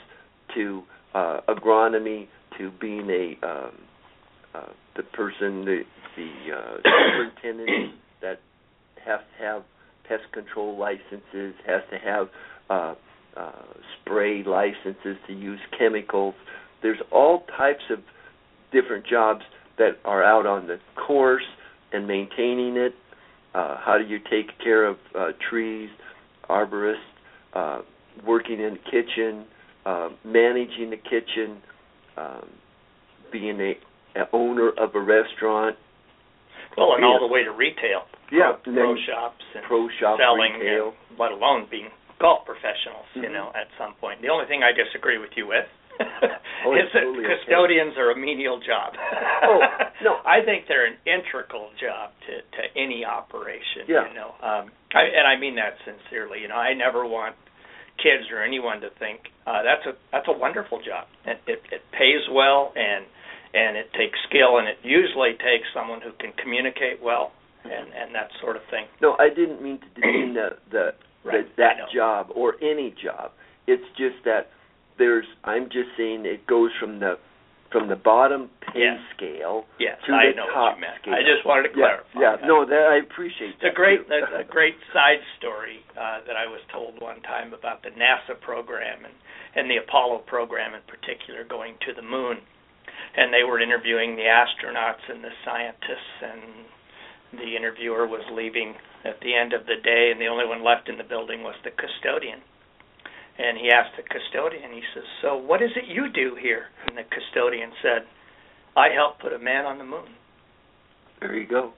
to 0.55 0.83
uh, 1.13 1.39
agronomy 1.47 2.27
to 2.57 2.71
being 2.81 3.09
a 3.09 3.45
um, 3.45 3.71
uh, 4.53 4.73
the 4.95 5.03
person 5.03 5.65
the 5.65 5.81
the 6.15 6.31
uh, 6.53 6.77
superintendent 6.83 7.95
that 8.21 8.39
has 9.05 9.19
to 9.37 9.43
have 9.43 9.63
pest 10.07 10.23
control 10.33 10.77
licenses, 10.77 11.53
has 11.65 11.81
to 11.91 11.97
have 11.97 12.27
uh, 12.69 12.95
uh, 13.37 13.51
spray 14.01 14.43
licenses 14.43 15.17
to 15.27 15.33
use 15.33 15.59
chemicals. 15.77 16.33
There's 16.81 16.99
all 17.11 17.45
types 17.57 17.83
of 17.91 17.99
different 18.73 19.05
jobs 19.05 19.41
that 19.77 19.99
are 20.03 20.23
out 20.23 20.45
on 20.45 20.67
the 20.67 20.79
course 20.95 21.43
and 21.93 22.07
maintaining 22.07 22.75
it. 22.75 22.93
Uh, 23.53 23.77
how 23.77 23.97
do 23.97 24.05
you 24.05 24.19
take 24.19 24.57
care 24.63 24.85
of 24.85 24.97
uh, 25.17 25.27
trees, 25.49 25.89
arborists, 26.49 26.95
uh, 27.53 27.79
working 28.25 28.59
in 28.59 28.73
the 28.73 28.83
kitchen, 28.91 29.45
uh, 29.85 30.09
managing 30.25 30.89
the 30.89 30.97
kitchen, 30.97 31.61
um, 32.17 32.49
being 33.31 33.59
a, 33.61 33.73
a 34.19 34.25
owner 34.33 34.69
of 34.77 34.95
a 34.95 34.99
restaurant. 34.99 35.75
Well, 36.77 36.93
and 36.95 37.03
all 37.05 37.19
the 37.19 37.27
way 37.31 37.43
to 37.43 37.51
retail. 37.51 38.03
Yeah, 38.31 38.53
pro, 38.63 38.73
pro 38.73 38.95
shops 39.07 39.43
and 39.55 39.63
pro 39.65 39.87
shop 39.99 40.19
selling, 40.19 40.53
retail. 40.59 40.93
and 41.09 41.17
let 41.19 41.31
alone 41.31 41.67
being 41.69 41.89
golf 42.21 42.45
professionals. 42.45 43.05
Mhm. 43.15 43.23
You 43.23 43.29
know, 43.33 43.51
at 43.55 43.67
some 43.77 43.93
point. 43.95 44.21
The 44.21 44.29
only 44.29 44.45
thing 44.45 44.61
I 44.63 44.71
disagree 44.71 45.17
with 45.17 45.31
you 45.35 45.47
with 45.47 45.65
Oh, 46.65 46.75
is 46.77 46.87
that 46.93 47.01
totally 47.01 47.25
okay. 47.25 47.41
custodians 47.41 47.97
are 47.97 48.11
a 48.11 48.15
menial 48.15 48.59
job. 48.59 48.93
Oh, 49.43 49.59
no. 50.05 50.17
I 50.25 50.41
think 50.45 50.67
they're 50.67 50.85
an 50.85 50.97
integral 51.05 51.71
job 51.81 52.11
to 52.27 52.33
to 52.37 52.61
any 52.77 53.03
operation. 53.03 53.87
Yeah. 53.87 54.07
You 54.07 54.13
know, 54.13 54.31
um, 54.43 54.71
I, 54.93 55.03
and 55.05 55.27
I 55.27 55.39
mean 55.39 55.55
that 55.55 55.77
sincerely. 55.85 56.41
You 56.41 56.47
know, 56.47 56.55
I 56.55 56.73
never 56.73 57.05
want 57.05 57.35
kids 57.97 58.31
or 58.31 58.41
anyone 58.41 58.79
to 58.81 58.89
think 58.97 59.27
uh, 59.45 59.61
that's 59.63 59.85
a 59.85 59.93
that's 60.11 60.27
a 60.27 60.37
wonderful 60.37 60.79
job. 60.79 61.07
It, 61.25 61.39
it 61.47 61.61
it 61.71 61.81
pays 61.91 62.23
well 62.31 62.71
and 62.75 63.05
and 63.53 63.77
it 63.77 63.91
takes 63.93 64.17
skill 64.29 64.57
and 64.57 64.67
it 64.67 64.77
usually 64.83 65.33
takes 65.33 65.67
someone 65.73 66.01
who 66.01 66.11
can 66.19 66.31
communicate 66.41 67.01
well 67.03 67.31
and 67.63 67.91
and 67.93 68.15
that 68.15 68.29
sort 68.41 68.55
of 68.55 68.63
thing. 68.71 68.85
No, 69.01 69.15
I 69.19 69.29
didn't 69.29 69.61
mean 69.61 69.79
to 69.79 70.01
demean 70.01 70.33
the 70.33 70.49
the, 70.71 70.85
Right, 71.23 71.43
the 71.55 71.61
that 71.61 71.91
job 71.93 72.27
or 72.33 72.55
any 72.61 72.95
job. 73.03 73.31
It's 73.67 73.83
just 73.97 74.23
that 74.25 74.47
there's. 74.97 75.25
I'm 75.43 75.65
just 75.65 75.89
saying 75.97 76.25
it 76.25 76.47
goes 76.47 76.71
from 76.79 76.99
the 76.99 77.19
from 77.71 77.87
the 77.87 77.95
bottom 77.95 78.49
pay 78.61 78.81
Yes. 78.89 78.99
scale 79.15 79.65
Yes, 79.79 79.97
to 80.05 80.13
I 80.13 80.29
the 80.33 80.37
know 80.41 80.47
top 80.49 80.73
what 80.73 80.75
you 80.75 80.81
meant. 80.81 81.01
scale. 81.01 81.13
I 81.13 81.21
just 81.21 81.45
wanted 81.45 81.69
to 81.69 81.73
clarify. 81.73 82.19
Yeah, 82.19 82.35
no, 82.45 82.65
that 82.65 82.85
I 82.89 82.97
appreciate. 82.97 83.55
It's 83.61 83.63
a 83.69 83.73
great 83.73 84.01
a, 84.09 84.41
a 84.41 84.43
great 84.43 84.75
side 84.93 85.21
story 85.37 85.81
uh, 85.97 86.21
that 86.25 86.35
I 86.35 86.45
was 86.45 86.61
told 86.71 86.99
one 87.01 87.21
time 87.21 87.53
about 87.53 87.81
the 87.83 87.89
NASA 87.91 88.39
program 88.41 89.05
and 89.05 89.13
and 89.55 89.69
the 89.69 89.77
Apollo 89.77 90.19
program 90.29 90.73
in 90.75 90.81
particular 90.85 91.43
going 91.43 91.73
to 91.85 91.93
the 91.93 92.05
moon, 92.05 92.37
and 93.17 93.33
they 93.33 93.43
were 93.43 93.59
interviewing 93.59 94.15
the 94.15 94.29
astronauts 94.29 95.01
and 95.09 95.23
the 95.23 95.33
scientists, 95.43 96.13
and 96.21 97.39
the 97.41 97.55
interviewer 97.57 98.05
was 98.07 98.21
leaving 98.31 98.75
at 99.05 99.19
the 99.21 99.33
end 99.33 99.53
of 99.53 99.65
the 99.65 99.77
day, 99.83 100.11
and 100.11 100.21
the 100.21 100.27
only 100.27 100.45
one 100.45 100.63
left 100.63 100.87
in 100.89 100.97
the 100.97 101.03
building 101.03 101.41
was 101.41 101.55
the 101.63 101.71
custodian. 101.71 102.41
And 103.39 103.57
he 103.57 103.71
asked 103.71 103.95
the 103.95 104.03
custodian, 104.03 104.71
he 104.73 104.83
says, 104.93 105.03
"So 105.21 105.37
what 105.37 105.61
is 105.61 105.71
it 105.79 105.85
you 105.87 106.09
do 106.11 106.35
here?" 106.35 106.67
And 106.87 106.97
the 106.97 107.03
custodian 107.07 107.71
said, 107.81 108.03
"I 108.75 108.89
help 108.89 109.19
put 109.19 109.31
a 109.31 109.39
man 109.39 109.65
on 109.65 109.77
the 109.79 109.85
moon." 109.87 110.11
There 111.21 111.35
you 111.35 111.47
go. 111.47 111.71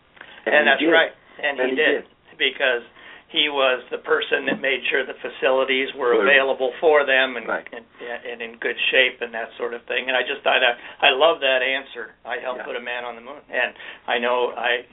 And, 0.45 0.65
he 0.65 0.65
that's 0.65 0.81
did. 0.81 0.89
right. 0.89 1.11
And, 1.41 1.59
And 1.59 1.69
he, 1.69 1.75
he 1.77 1.81
did, 1.81 2.05
because 2.37 2.81
he 3.29 3.47
was 3.47 3.81
the 3.91 3.99
person 3.99 4.45
that 4.45 4.59
made 4.59 4.81
sure 4.89 5.05
the 5.05 5.13
facilities 5.21 5.87
were 5.95 6.19
available 6.21 6.73
for 6.81 7.05
them 7.05 7.37
and, 7.37 7.47
Right. 7.47 7.65
and 7.71 7.85
and 8.01 8.41
in 8.41 8.57
good 8.57 8.75
shape 8.91 9.21
and 9.21 9.33
that 9.33 9.49
sort 9.57 9.73
of 9.73 9.81
thing. 9.85 10.07
And 10.09 10.17
I 10.17 10.21
just 10.23 10.41
thought 10.43 10.61
I 10.65 10.73
I 10.99 11.11
love 11.11 11.39
that 11.41 11.61
answer. 11.61 12.11
I 12.25 12.39
helped 12.39 12.59
Yeah. 12.59 12.65
put 12.65 12.75
a 12.75 12.81
man 12.81 13.05
on 13.05 13.15
the 13.15 13.21
moon. 13.21 13.39
And 13.49 13.73
I 14.07 14.17
know 14.17 14.51
I 14.57 14.83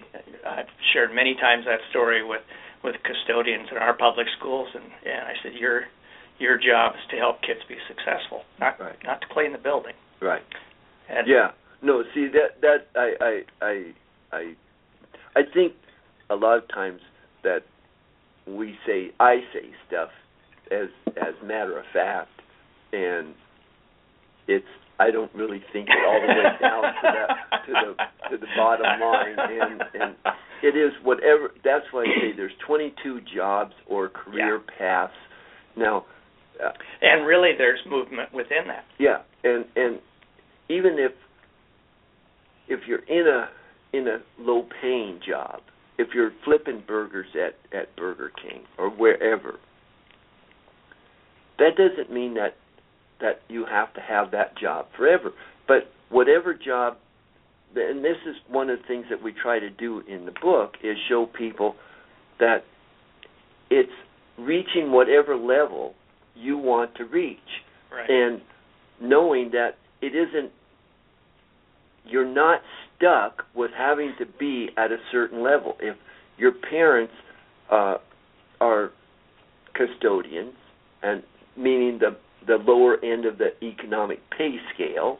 I've 0.46 0.70
shared 0.92 1.12
many 1.12 1.34
times 1.34 1.64
that 1.64 1.80
story 1.90 2.22
with 2.22 2.42
with 2.84 2.94
custodians 3.02 3.68
in 3.72 3.78
our 3.78 3.94
public 3.94 4.28
schools 4.38 4.68
and 4.74 4.84
and 5.04 5.24
I 5.26 5.34
said 5.42 5.54
your 5.54 5.88
your 6.38 6.56
job 6.58 6.94
is 6.94 7.10
to 7.10 7.16
help 7.16 7.42
kids 7.42 7.60
be 7.68 7.76
successful, 7.88 8.42
not 8.60 8.78
Right. 8.80 8.96
not 9.04 9.20
to 9.20 9.26
clean 9.32 9.52
the 9.52 9.58
building. 9.58 9.94
Right. 10.20 10.42
And 11.08 11.26
Yeah. 11.26 11.50
No, 11.82 12.02
see 12.14 12.28
that 12.28 12.60
that 12.60 12.86
I 12.96 13.14
I 13.20 13.44
I 13.66 13.94
I 14.32 14.54
I 15.36 15.42
think 15.54 15.74
a 16.30 16.34
lot 16.36 16.58
of 16.58 16.68
times 16.68 17.00
that 17.44 17.62
we 18.46 18.76
say 18.86 19.12
I 19.20 19.40
say 19.52 19.70
stuff 19.86 20.10
as 20.70 20.88
as 21.16 21.34
matter 21.42 21.78
of 21.78 21.84
fact 21.92 22.30
and 22.92 23.34
it's 24.48 24.66
I 25.00 25.10
don't 25.12 25.32
really 25.34 25.62
think 25.72 25.88
it 25.88 26.04
all 26.04 26.20
the 26.20 26.26
way 26.26 26.56
down 26.60 26.82
to 26.82 27.02
the 27.02 27.66
to 27.66 27.72
the 27.72 28.28
to 28.30 28.36
the 28.38 28.46
bottom 28.56 29.00
line 29.00 29.36
and 29.38 29.82
and 29.94 30.16
it 30.62 30.76
is 30.76 30.92
whatever 31.04 31.50
that's 31.64 31.84
why 31.92 32.02
I 32.02 32.20
say 32.20 32.32
there's 32.36 32.52
22 32.66 33.20
jobs 33.34 33.74
or 33.86 34.08
career 34.08 34.60
paths 34.78 35.12
now 35.76 36.04
uh, 36.64 36.70
and 37.02 37.26
really 37.26 37.50
there's 37.56 37.80
movement 37.88 38.32
within 38.32 38.66
that. 38.66 38.84
yeah, 38.98 39.18
and 39.44 39.64
and 39.76 39.98
even 40.68 40.96
if 40.98 41.12
if 42.68 42.80
you're 42.86 43.04
in 43.06 43.26
a 43.26 43.48
in 43.96 44.06
a 44.08 44.18
low 44.38 44.66
paying 44.82 45.20
job, 45.26 45.60
if 45.98 46.08
you're 46.14 46.32
flipping 46.44 46.82
burgers 46.86 47.28
at 47.34 47.54
at 47.76 47.94
Burger 47.96 48.30
King 48.42 48.62
or 48.78 48.90
wherever, 48.90 49.58
that 51.58 51.70
doesn't 51.76 52.12
mean 52.12 52.34
that 52.34 52.56
that 53.20 53.40
you 53.48 53.64
have 53.66 53.92
to 53.94 54.00
have 54.00 54.30
that 54.32 54.56
job 54.58 54.86
forever. 54.96 55.32
But 55.66 55.90
whatever 56.10 56.54
job 56.54 56.96
and 57.74 58.04
this 58.04 58.16
is 58.26 58.36
one 58.48 58.70
of 58.70 58.78
the 58.78 58.86
things 58.86 59.06
that 59.10 59.22
we 59.22 59.32
try 59.32 59.58
to 59.58 59.70
do 59.70 60.02
in 60.08 60.24
the 60.24 60.32
book 60.42 60.74
is 60.82 60.96
show 61.08 61.26
people 61.26 61.74
that 62.40 62.64
it's 63.70 63.92
reaching 64.38 64.90
whatever 64.90 65.36
level 65.36 65.94
you 66.38 66.56
want 66.56 66.94
to 66.96 67.04
reach. 67.04 67.38
Right. 67.90 68.08
and 68.10 68.42
knowing 69.00 69.50
that 69.52 69.78
it 70.02 70.14
isn't 70.14 70.52
you're 72.04 72.28
not 72.28 72.60
stuck 72.96 73.44
with 73.54 73.70
having 73.76 74.14
to 74.18 74.26
be 74.38 74.68
at 74.76 74.92
a 74.92 74.98
certain 75.10 75.42
level. 75.42 75.76
If 75.80 75.96
your 76.36 76.52
parents 76.52 77.12
uh, 77.70 77.96
are 78.60 78.90
custodians 79.74 80.54
and 81.02 81.22
meaning 81.56 81.98
the 81.98 82.16
the 82.46 82.56
lower 82.56 83.02
end 83.04 83.24
of 83.24 83.38
the 83.38 83.50
economic 83.64 84.18
pay 84.36 84.56
scale 84.74 85.18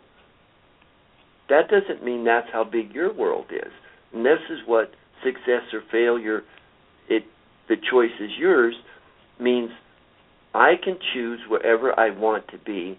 that 1.48 1.68
doesn't 1.68 2.04
mean 2.04 2.24
that's 2.24 2.48
how 2.52 2.64
big 2.64 2.92
your 2.92 3.12
world 3.12 3.46
is. 3.50 3.72
And 4.12 4.24
this 4.24 4.40
is 4.50 4.58
what 4.66 4.92
success 5.24 5.62
or 5.72 5.82
failure 5.90 6.42
it 7.08 7.24
the 7.68 7.76
choice 7.90 8.10
is 8.20 8.30
yours 8.38 8.74
means 9.40 9.70
I 10.54 10.76
can 10.82 10.98
choose 11.12 11.40
wherever 11.48 11.98
I 11.98 12.10
want 12.10 12.48
to 12.48 12.58
be, 12.58 12.98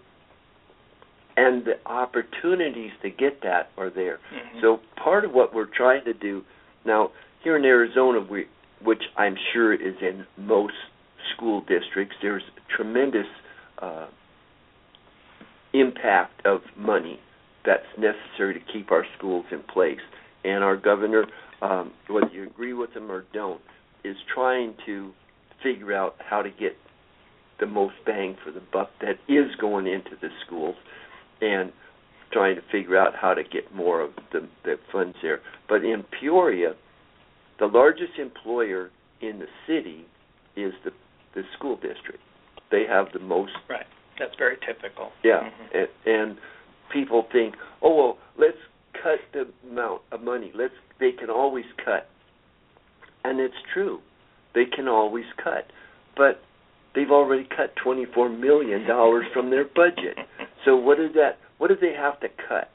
and 1.36 1.64
the 1.64 1.78
opportunities 1.86 2.92
to 3.02 3.10
get 3.10 3.42
that 3.42 3.70
are 3.76 3.90
there. 3.90 4.18
Mhm. 4.32 4.60
So 4.60 4.80
part 4.96 5.24
of 5.24 5.32
what 5.32 5.54
we're 5.54 5.64
trying 5.64 6.04
to 6.04 6.12
do 6.12 6.44
now 6.84 7.10
here 7.40 7.56
in 7.56 7.64
Arizona, 7.64 8.20
we, 8.20 8.46
which 8.82 9.02
I'm 9.16 9.36
sure 9.52 9.72
is 9.72 9.96
in 10.00 10.26
most 10.36 10.74
school 11.32 11.60
districts, 11.62 12.16
there's 12.20 12.42
tremendous 12.68 13.26
uh, 13.78 14.06
impact 15.72 16.44
of 16.44 16.62
money 16.76 17.18
that's 17.64 17.86
necessary 17.96 18.54
to 18.54 18.60
keep 18.60 18.90
our 18.90 19.06
schools 19.16 19.46
in 19.50 19.60
place. 19.60 20.00
And 20.44 20.64
our 20.64 20.76
governor, 20.76 21.26
um, 21.62 21.92
whether 22.08 22.28
you 22.28 22.44
agree 22.44 22.72
with 22.72 22.92
him 22.92 23.10
or 23.10 23.24
don't, 23.32 23.60
is 24.04 24.16
trying 24.34 24.74
to 24.86 25.12
figure 25.62 25.92
out 25.94 26.16
how 26.18 26.42
to 26.42 26.50
get 26.50 26.76
the 27.60 27.66
most 27.66 27.94
bang 28.06 28.36
for 28.44 28.50
the 28.50 28.62
buck 28.72 28.90
that 29.00 29.18
is 29.28 29.54
going 29.60 29.86
into 29.86 30.12
the 30.20 30.28
schools 30.46 30.76
and 31.40 31.72
trying 32.32 32.56
to 32.56 32.62
figure 32.72 32.96
out 32.96 33.14
how 33.14 33.34
to 33.34 33.42
get 33.42 33.74
more 33.74 34.00
of 34.00 34.10
the, 34.32 34.48
the 34.64 34.76
funds 34.92 35.16
there. 35.22 35.40
But 35.68 35.84
in 35.84 36.04
Peoria, 36.18 36.74
the 37.58 37.66
largest 37.66 38.18
employer 38.18 38.90
in 39.20 39.38
the 39.40 39.46
city 39.66 40.06
is 40.56 40.72
the 40.84 40.92
the 41.34 41.42
school 41.56 41.76
district. 41.76 42.18
They 42.72 42.84
have 42.88 43.06
the 43.12 43.20
most 43.20 43.52
Right. 43.68 43.86
That's 44.18 44.34
very 44.36 44.56
typical. 44.66 45.12
yeah, 45.22 45.48
Mhm. 45.72 45.74
and, 45.74 45.88
and 46.06 46.38
people 46.92 47.26
think, 47.32 47.54
oh 47.82 47.94
well, 47.96 48.18
let's 48.36 48.58
cut 49.02 49.20
the 49.32 49.46
amount 49.70 50.02
of 50.10 50.22
money. 50.22 50.50
Let's 50.54 50.74
they 50.98 51.12
can 51.12 51.30
always 51.30 51.66
cut. 51.84 52.08
And 53.24 53.38
it's 53.40 53.54
true. 53.72 54.00
They 54.54 54.64
can 54.64 54.88
always 54.88 55.26
cut. 55.42 55.70
But 56.16 56.42
they've 56.94 57.10
already 57.10 57.44
cut 57.56 57.74
24 57.82 58.28
million 58.28 58.86
dollars 58.86 59.24
from 59.32 59.50
their 59.50 59.64
budget. 59.64 60.16
So 60.64 60.76
what 60.76 60.98
is 61.00 61.12
that 61.14 61.38
what 61.58 61.68
do 61.68 61.76
they 61.80 61.94
have 61.94 62.18
to 62.20 62.28
cut? 62.48 62.70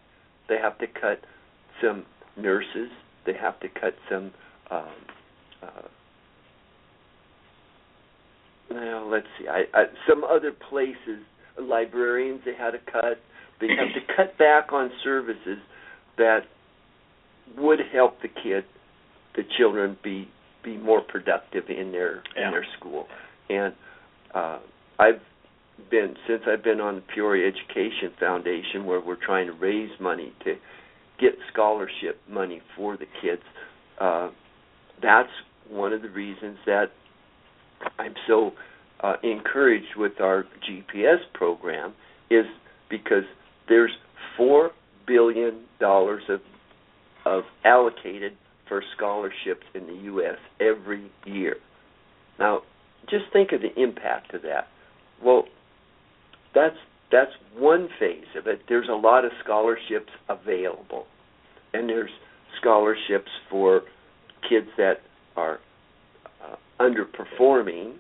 They 0.48 0.58
have 0.58 0.78
to 0.80 0.88
cut 0.88 1.22
some 1.82 2.06
nurses, 2.38 2.90
they 3.26 3.34
have 3.34 3.60
to 3.62 3.68
cut 3.70 3.96
some 4.10 4.32
um 4.72 4.88
uh 5.64 5.82
well, 8.70 9.10
let's 9.10 9.28
see. 9.40 9.48
I, 9.48 9.64
I 9.74 9.84
some 10.10 10.24
other 10.24 10.52
places, 10.52 11.20
librarians 11.60 12.42
they 12.46 12.56
had 12.56 12.72
to 12.72 12.80
cut. 12.92 13.20
They 13.62 13.68
have 13.70 13.94
to 13.94 14.14
cut 14.16 14.38
back 14.38 14.74
on 14.74 14.92
services 15.04 15.60
that 16.18 16.42
would 17.58 17.80
help 17.94 18.22
the 18.22 18.28
kid, 18.28 18.66
the 19.36 19.44
children 19.58 19.98
be 20.04 20.28
be 20.64 20.78
more 20.78 21.02
productive 21.02 21.66
in 21.70 21.92
their 21.92 22.24
Yeah. 22.36 22.48
in 22.48 22.52
their 22.52 22.66
school. 22.78 23.08
And 23.50 23.74
uh 24.36 24.60
I've 25.00 25.22
been 25.90 26.16
since 26.28 26.44
I've 26.48 26.64
been 26.64 26.80
on 26.80 26.96
the 26.96 27.04
Peoria 27.14 27.48
Education 27.48 28.12
Foundation 28.20 28.86
where 28.86 29.02
we're 29.02 29.24
trying 29.24 29.48
to 29.48 29.54
raise 29.54 29.92
money 30.00 30.34
to 30.46 30.56
get 31.20 31.34
scholarship 31.52 32.20
money 32.30 32.62
for 32.76 32.98
the 32.98 33.06
kids. 33.22 33.42
Uh 34.00 34.30
that's 35.02 35.30
one 35.70 35.94
of 35.94 36.02
the 36.02 36.10
reasons 36.10 36.58
that 36.66 36.88
I'm 38.00 38.14
so 38.28 38.52
uh, 39.04 39.16
encouraged 39.24 39.96
with 39.98 40.14
our 40.22 40.46
GPS 40.68 41.20
program 41.34 41.94
is 42.30 42.46
because 42.90 43.24
there's 43.68 43.92
four 44.38 44.72
billion 45.08 45.66
dollars 45.80 46.24
of 46.30 46.40
of 47.26 47.44
allocated 47.64 48.34
for 48.68 48.84
scholarships 48.96 49.66
in 49.74 49.88
the 49.88 50.04
U.S. 50.06 50.38
every 50.60 51.12
year. 51.26 51.56
Now, 52.40 52.62
just 53.10 53.26
think 53.34 53.52
of 53.52 53.62
the 53.62 53.82
impact 53.82 54.34
of 54.34 54.42
that. 54.44 54.68
Well, 55.24 55.46
that's 56.54 56.76
that's 57.12 57.32
one 57.58 57.90
phase 58.00 58.26
of 58.38 58.48
it. 58.48 58.62
There's 58.68 58.90
a 58.90 58.96
lot 58.96 59.26
of 59.26 59.32
scholarships 59.44 60.12
available, 60.28 61.06
and 61.74 61.88
there's 61.88 62.10
scholarships 62.60 63.30
for 63.50 63.82
kids 64.50 64.68
that 64.78 64.96
are 65.36 65.60
uh, 66.44 66.56
underperforming 66.80 67.96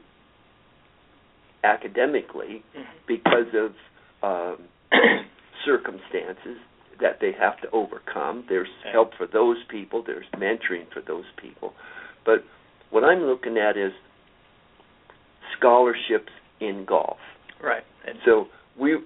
academically 1.63 2.63
because 3.07 3.47
of 3.53 3.71
um, 4.23 4.65
circumstances 5.65 6.57
that 7.01 7.17
they 7.19 7.31
have 7.39 7.59
to 7.61 7.69
overcome. 7.71 8.45
There's 8.47 8.69
help 8.91 9.11
for 9.17 9.27
those 9.27 9.57
people. 9.69 10.03
There's 10.05 10.25
mentoring 10.35 10.91
for 10.93 11.01
those 11.05 11.25
people. 11.41 11.73
But 12.25 12.43
what 12.89 13.03
I'm 13.03 13.23
looking 13.23 13.57
at 13.57 13.77
is 13.77 13.91
scholarships 15.57 16.31
in 16.59 16.85
golf. 16.85 17.17
Right. 17.61 17.83
And 18.07 18.17
So 18.25 18.47
we 18.79 18.97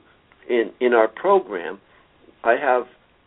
in 0.50 0.72
in 0.80 0.94
our 0.94 1.08
program, 1.08 1.80
I 2.44 2.56
have 2.56 2.84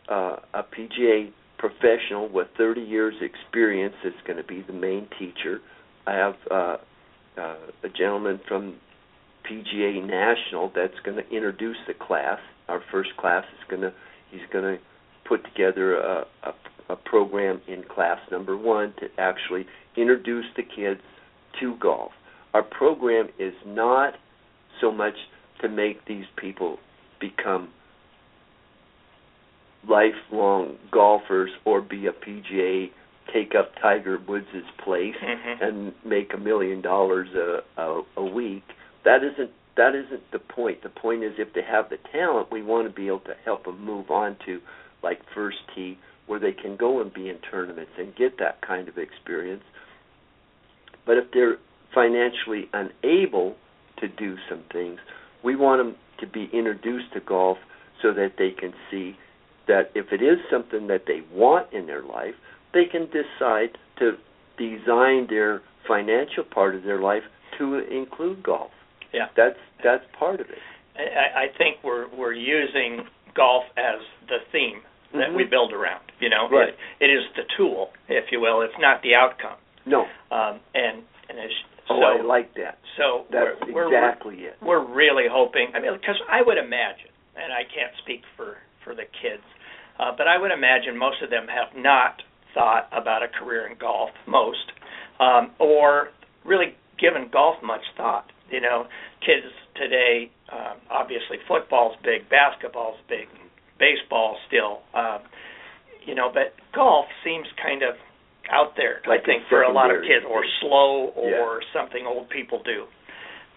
uh, 0.09 0.37
a 0.53 0.63
PGA 0.63 1.31
professional 1.57 2.27
with 2.29 2.47
30 2.57 2.81
years 2.81 3.15
experience 3.21 3.95
that's 4.03 4.15
going 4.27 4.37
to 4.37 4.43
be 4.43 4.61
the 4.61 4.73
main 4.73 5.07
teacher. 5.17 5.61
I 6.05 6.13
have 6.13 6.35
uh, 6.51 6.77
uh, 7.37 7.55
a 7.83 7.89
gentleman 7.97 8.41
from 8.47 8.75
PGA 9.49 10.05
National 10.05 10.71
that's 10.75 10.99
going 11.03 11.17
to 11.17 11.29
introduce 11.29 11.77
the 11.87 11.93
class. 11.93 12.39
Our 12.67 12.81
first 12.91 13.15
class 13.17 13.45
is 13.57 13.69
going 13.69 13.81
to 13.81 13.93
he's 14.29 14.41
going 14.51 14.77
to 14.77 14.83
put 15.25 15.43
together 15.45 15.95
a, 15.95 16.25
a 16.43 16.53
a 16.89 16.95
program 16.95 17.61
in 17.67 17.83
class 17.83 18.19
number 18.31 18.57
one 18.57 18.93
to 18.99 19.07
actually 19.17 19.65
introduce 19.95 20.45
the 20.55 20.63
kids 20.63 21.01
to 21.59 21.75
golf. 21.77 22.11
Our 22.53 22.63
program 22.63 23.29
is 23.39 23.53
not 23.65 24.13
so 24.79 24.91
much 24.91 25.15
to 25.61 25.69
make 25.69 26.05
these 26.05 26.25
people 26.37 26.77
become 27.19 27.69
lifelong 29.87 30.77
golfers 30.91 31.51
or 31.65 31.81
be 31.81 32.07
a 32.07 32.11
PGA, 32.11 32.91
take 33.33 33.53
up 33.57 33.71
Tiger 33.81 34.17
Woods' 34.27 34.47
place 34.83 35.15
Mhm. 35.15 35.61
and 35.61 36.05
make 36.05 36.33
a 36.33 36.37
million 36.37 36.81
dollars 36.81 37.33
a, 37.33 37.63
a 37.77 38.03
a 38.17 38.23
week. 38.23 38.63
That 39.03 39.23
isn't 39.23 39.51
that 39.75 39.95
isn't 39.95 40.29
the 40.31 40.39
point. 40.39 40.83
The 40.83 40.89
point 40.89 41.23
is 41.23 41.33
if 41.39 41.53
they 41.53 41.63
have 41.63 41.89
the 41.89 41.97
talent, 42.11 42.51
we 42.51 42.61
want 42.61 42.87
to 42.87 42.93
be 42.93 43.07
able 43.07 43.21
to 43.21 43.33
help 43.43 43.63
them 43.65 43.83
move 43.83 44.11
on 44.11 44.35
to 44.45 44.61
like 45.01 45.19
first 45.33 45.57
tee 45.73 45.97
where 46.27 46.39
they 46.39 46.53
can 46.53 46.75
go 46.77 47.01
and 47.01 47.13
be 47.13 47.27
in 47.29 47.37
tournaments 47.39 47.91
and 47.97 48.15
get 48.15 48.37
that 48.37 48.61
kind 48.61 48.87
of 48.87 48.97
experience. 48.97 49.63
But 51.05 51.17
if 51.17 51.31
they're 51.31 51.57
financially 51.93 52.69
unable 52.73 53.55
to 53.99 54.07
do 54.07 54.35
some 54.49 54.63
things, 54.71 54.99
we 55.43 55.55
want 55.55 55.79
them 55.79 55.95
to 56.19 56.27
be 56.27 56.49
introduced 56.53 57.11
to 57.13 57.19
golf 57.19 57.57
so 58.01 58.13
that 58.13 58.33
they 58.37 58.51
can 58.51 58.73
see 58.89 59.15
that 59.67 59.91
if 59.95 60.11
it 60.11 60.21
is 60.21 60.37
something 60.51 60.87
that 60.87 61.03
they 61.07 61.21
want 61.33 61.71
in 61.71 61.85
their 61.87 62.03
life, 62.03 62.35
they 62.73 62.85
can 62.85 63.07
decide 63.07 63.77
to 63.99 64.17
design 64.57 65.27
their 65.29 65.61
financial 65.87 66.43
part 66.43 66.75
of 66.75 66.83
their 66.83 66.99
life 67.01 67.23
to 67.57 67.75
include 67.75 68.43
golf. 68.43 68.71
Yeah. 69.13 69.27
That's 69.37 69.59
that's 69.83 70.03
part 70.17 70.39
of 70.41 70.49
it. 70.49 70.57
I, 70.97 71.43
I 71.43 71.47
think 71.57 71.77
we're 71.83 72.07
we're 72.15 72.33
using 72.33 73.05
golf 73.35 73.63
as 73.77 73.99
the 74.27 74.39
theme 74.51 74.81
that 75.13 75.29
Mhm. 75.29 75.35
we 75.35 75.43
build 75.43 75.71
around. 75.73 76.03
You 76.19 76.29
know, 76.29 76.49
Right. 76.49 76.69
it, 76.69 76.77
it 76.99 77.09
is 77.09 77.23
the 77.35 77.43
tool, 77.55 77.91
if 78.07 78.31
you 78.31 78.39
will. 78.39 78.61
It's 78.61 78.77
not 78.79 79.01
the 79.03 79.15
outcome. 79.15 79.57
No. 79.85 80.07
Um, 80.31 80.59
and 80.73 81.03
and 81.29 81.39
as, 81.39 81.51
so 81.87 81.95
Oh, 81.95 82.01
I 82.19 82.21
like 82.21 82.53
that. 82.55 82.77
so 82.97 83.25
That's 83.31 83.59
we're, 83.67 83.73
we're, 83.73 83.87
exactly 83.93 84.35
it. 84.45 84.55
we're 84.61 84.85
really 84.85 85.25
hoping. 85.29 85.67
I 85.75 85.79
mean, 85.79 85.93
because 85.93 86.19
I 86.29 86.41
would 86.41 86.57
imagine, 86.57 87.11
and 87.35 87.51
I 87.51 87.63
can't 87.63 87.93
speak 88.03 88.21
for 88.37 88.57
for 88.83 88.93
the 88.95 89.03
kids, 89.21 89.43
uh, 89.99 90.11
but 90.17 90.27
I 90.27 90.37
would 90.37 90.51
imagine 90.51 90.97
most 90.97 91.21
of 91.23 91.29
them 91.29 91.47
have 91.47 91.71
not 91.75 92.21
thought 92.53 92.87
about 92.91 93.23
a 93.23 93.27
career 93.27 93.67
in 93.67 93.77
golf, 93.79 94.09
most, 94.27 94.71
um, 95.19 95.51
or 95.59 96.09
really 96.45 96.75
given 96.99 97.29
golf 97.31 97.55
much 97.63 97.81
thought. 97.97 98.25
You 98.51 98.61
know, 98.61 98.85
kids 99.21 99.47
today, 99.75 100.29
um, 100.51 100.77
obviously 100.91 101.37
football's 101.47 101.95
big, 102.03 102.29
basketball's 102.29 102.97
big, 103.09 103.27
baseball 103.79 104.37
still, 104.47 104.81
um, 104.93 105.19
you 106.05 106.13
know, 106.13 106.29
but 106.31 106.53
golf 106.75 107.05
seems 107.23 107.47
kind 107.61 107.81
of 107.83 107.95
out 108.51 108.75
there, 108.75 109.01
Like 109.07 109.21
I 109.21 109.25
think, 109.25 109.43
for 109.49 109.63
a 109.63 109.71
lot 109.71 109.91
of 109.91 110.01
kids, 110.01 110.25
or 110.27 110.43
slow, 110.61 111.11
or 111.15 111.61
something 111.73 112.05
old 112.05 112.29
people 112.29 112.61
do. 112.63 112.85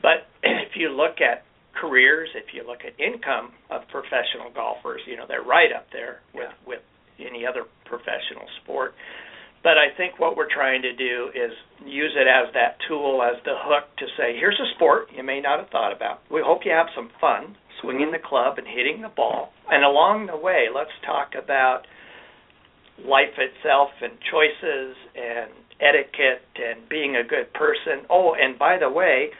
But 0.02 0.28
if 0.42 0.76
you 0.76 0.90
look 0.90 1.20
at 1.20 1.44
careers, 1.74 2.28
if 2.34 2.54
you 2.54 2.66
look 2.66 2.80
at 2.86 2.98
income 3.00 3.52
of 3.70 3.82
professional 3.88 4.50
golfers, 4.54 5.00
you 5.06 5.16
know 5.16 5.24
they're 5.28 5.42
right 5.42 5.72
up 5.74 5.86
there 5.92 6.20
with 6.34 6.52
with 6.66 6.80
any 7.18 7.46
other 7.46 7.64
professional 7.84 8.46
sport. 8.62 8.94
But 9.62 9.78
I 9.78 9.90
think 9.96 10.20
what 10.20 10.36
we're 10.36 10.52
trying 10.52 10.82
to 10.82 10.94
do 10.94 11.30
is 11.34 11.50
use 11.84 12.14
it 12.14 12.28
as 12.28 12.52
that 12.54 12.78
tool, 12.86 13.22
as 13.22 13.42
the 13.44 13.54
hook 13.56 13.90
to 13.98 14.06
say, 14.16 14.36
here's 14.38 14.60
a 14.60 14.74
sport 14.76 15.08
you 15.10 15.24
may 15.24 15.40
not 15.40 15.58
have 15.58 15.70
thought 15.70 15.92
about. 15.92 16.20
We 16.30 16.40
hope 16.44 16.60
you 16.64 16.70
have 16.70 16.86
some 16.94 17.10
fun 17.20 17.56
swinging 17.80 18.12
the 18.12 18.22
club 18.22 18.58
and 18.58 18.66
hitting 18.66 19.02
the 19.02 19.08
ball. 19.08 19.50
And 19.68 19.82
along 19.84 20.26
the 20.26 20.36
way, 20.36 20.66
let's 20.72 20.94
talk 21.04 21.32
about 21.34 21.82
life 23.04 23.36
itself 23.36 23.90
and 24.00 24.12
choices 24.30 24.96
and 25.14 25.50
etiquette 25.80 26.46
and 26.56 26.88
being 26.88 27.16
a 27.16 27.24
good 27.24 27.52
person. 27.52 28.06
Oh, 28.08 28.34
and 28.34 28.58
by 28.58 28.78
the 28.78 28.90
way, 28.90 29.30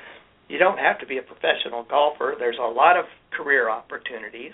you 0.49 0.59
don't 0.59 0.79
have 0.79 0.99
to 1.01 1.07
be 1.07 1.19
a 1.19 1.23
professional 1.23 1.85
golfer. 1.89 2.35
There's 2.39 2.59
a 2.61 2.71
lot 2.71 2.97
of 2.97 3.07
career 3.33 3.71
opportunities. 3.71 4.53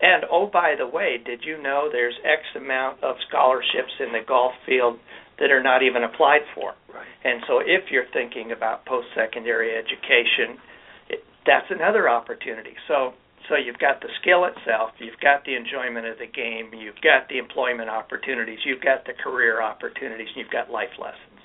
And 0.00 0.24
oh, 0.30 0.46
by 0.52 0.74
the 0.78 0.86
way, 0.86 1.16
did 1.24 1.40
you 1.44 1.60
know 1.60 1.88
there's 1.90 2.14
X 2.24 2.42
amount 2.54 3.02
of 3.02 3.16
scholarships 3.28 3.96
in 3.98 4.12
the 4.12 4.20
golf 4.26 4.52
field 4.66 4.98
that 5.38 5.50
are 5.50 5.62
not 5.62 5.82
even 5.82 6.04
applied 6.04 6.44
for? 6.54 6.74
Right. 6.92 7.06
And 7.24 7.42
so 7.48 7.60
if 7.60 7.90
you're 7.90 8.08
thinking 8.12 8.52
about 8.52 8.84
post-secondary 8.84 9.72
education, 9.72 10.60
it, 11.08 11.24
that's 11.46 11.66
another 11.70 12.08
opportunity. 12.08 12.74
So 12.88 13.14
so 13.48 13.56
you've 13.56 13.78
got 13.78 14.00
the 14.00 14.08
skill 14.20 14.44
itself, 14.44 14.90
you've 14.98 15.20
got 15.22 15.44
the 15.44 15.54
enjoyment 15.54 16.06
of 16.06 16.18
the 16.18 16.26
game, 16.26 16.74
you've 16.74 17.00
got 17.02 17.28
the 17.28 17.38
employment 17.38 17.88
opportunities, 17.88 18.58
you've 18.64 18.82
got 18.82 19.06
the 19.06 19.14
career 19.14 19.62
opportunities, 19.62 20.28
and 20.34 20.42
you've 20.42 20.52
got 20.52 20.70
life 20.70 20.94
lessons. 20.98 21.40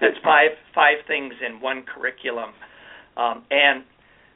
That's 0.00 0.18
five 0.24 0.58
five 0.74 0.98
things 1.06 1.34
in 1.38 1.60
one 1.60 1.84
curriculum. 1.86 2.50
Um, 3.16 3.44
and 3.50 3.84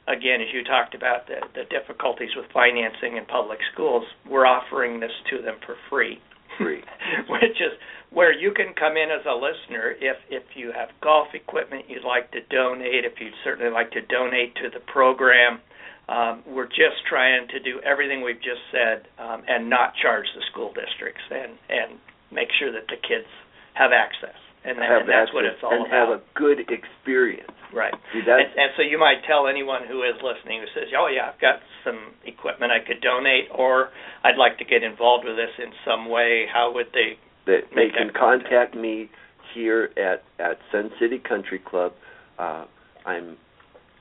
again, 0.07 0.39
as 0.39 0.47
you 0.53 0.63
talked 0.63 0.95
about 0.95 1.27
the, 1.27 1.43
the 1.53 1.67
difficulties 1.67 2.31
with 2.35 2.45
financing 2.53 3.17
in 3.17 3.25
public 3.25 3.59
schools, 3.73 4.03
we're 4.29 4.47
offering 4.47 4.99
this 4.99 5.11
to 5.29 5.41
them 5.41 5.55
for 5.65 5.75
free. 5.89 6.19
Free. 6.57 6.81
Which 7.29 7.59
is 7.59 7.75
where 8.11 8.31
you 8.31 8.53
can 8.55 8.73
come 8.79 8.95
in 8.95 9.11
as 9.11 9.25
a 9.27 9.35
listener 9.35 9.93
if 9.99 10.17
if 10.29 10.43
you 10.55 10.71
have 10.71 10.89
golf 11.03 11.27
equipment 11.33 11.85
you'd 11.87 12.07
like 12.07 12.31
to 12.31 12.39
donate, 12.49 13.03
if 13.03 13.19
you'd 13.19 13.35
certainly 13.43 13.71
like 13.71 13.91
to 13.91 14.01
donate 14.01 14.55
to 14.55 14.69
the 14.73 14.79
program. 14.91 15.59
Um, 16.07 16.43
we're 16.47 16.71
just 16.71 17.03
trying 17.09 17.47
to 17.49 17.59
do 17.59 17.79
everything 17.83 18.23
we've 18.23 18.41
just 18.41 18.63
said 18.71 19.07
um, 19.19 19.43
and 19.47 19.69
not 19.69 19.93
charge 20.01 20.25
the 20.35 20.41
school 20.51 20.71
districts 20.71 21.23
and 21.31 21.59
and 21.69 21.99
make 22.31 22.47
sure 22.59 22.71
that 22.71 22.87
the 22.87 22.95
kids 22.95 23.27
have 23.75 23.91
access. 23.91 24.35
And, 24.63 24.79
have 24.79 25.01
and 25.01 25.09
that's 25.09 25.31
access 25.31 25.35
what 25.35 25.45
it's 25.45 25.63
all 25.63 25.71
and 25.71 25.87
about. 25.87 25.95
have 25.95 26.09
a 26.19 26.21
good 26.35 26.59
experience. 26.67 27.51
Right. 27.71 27.93
See, 28.11 28.19
And, 28.19 28.51
and 28.55 28.71
so 28.75 28.81
you 28.83 28.99
might 28.99 29.23
tell 29.27 29.47
anyone 29.47 29.83
who 29.87 30.03
is 30.03 30.15
listening 30.23 30.59
who 30.63 30.67
says, 30.75 30.89
"Oh 30.97 31.07
yeah, 31.07 31.31
I've 31.31 31.39
got 31.39 31.59
some 31.83 32.15
equipment 32.25 32.71
I 32.71 32.79
could 32.85 32.99
donate, 32.99 33.47
or 33.53 33.89
I'd 34.23 34.37
like 34.39 34.57
to 34.59 34.65
get 34.65 34.83
involved 34.83 35.23
with 35.27 35.35
this 35.35 35.51
in 35.59 35.71
some 35.85 36.09
way." 36.09 36.47
How 36.51 36.71
would 36.73 36.87
they? 36.93 37.19
that 37.45 37.67
they 37.75 37.87
make 37.87 37.93
can 37.93 38.11
contact. 38.11 38.49
contact 38.49 38.75
me 38.75 39.09
here 39.53 39.89
at 39.95 40.23
at 40.39 40.59
Sun 40.71 40.91
City 40.99 41.19
Country 41.19 41.59
Club. 41.59 41.91
Uh, 42.39 42.65
I'm. 43.05 43.37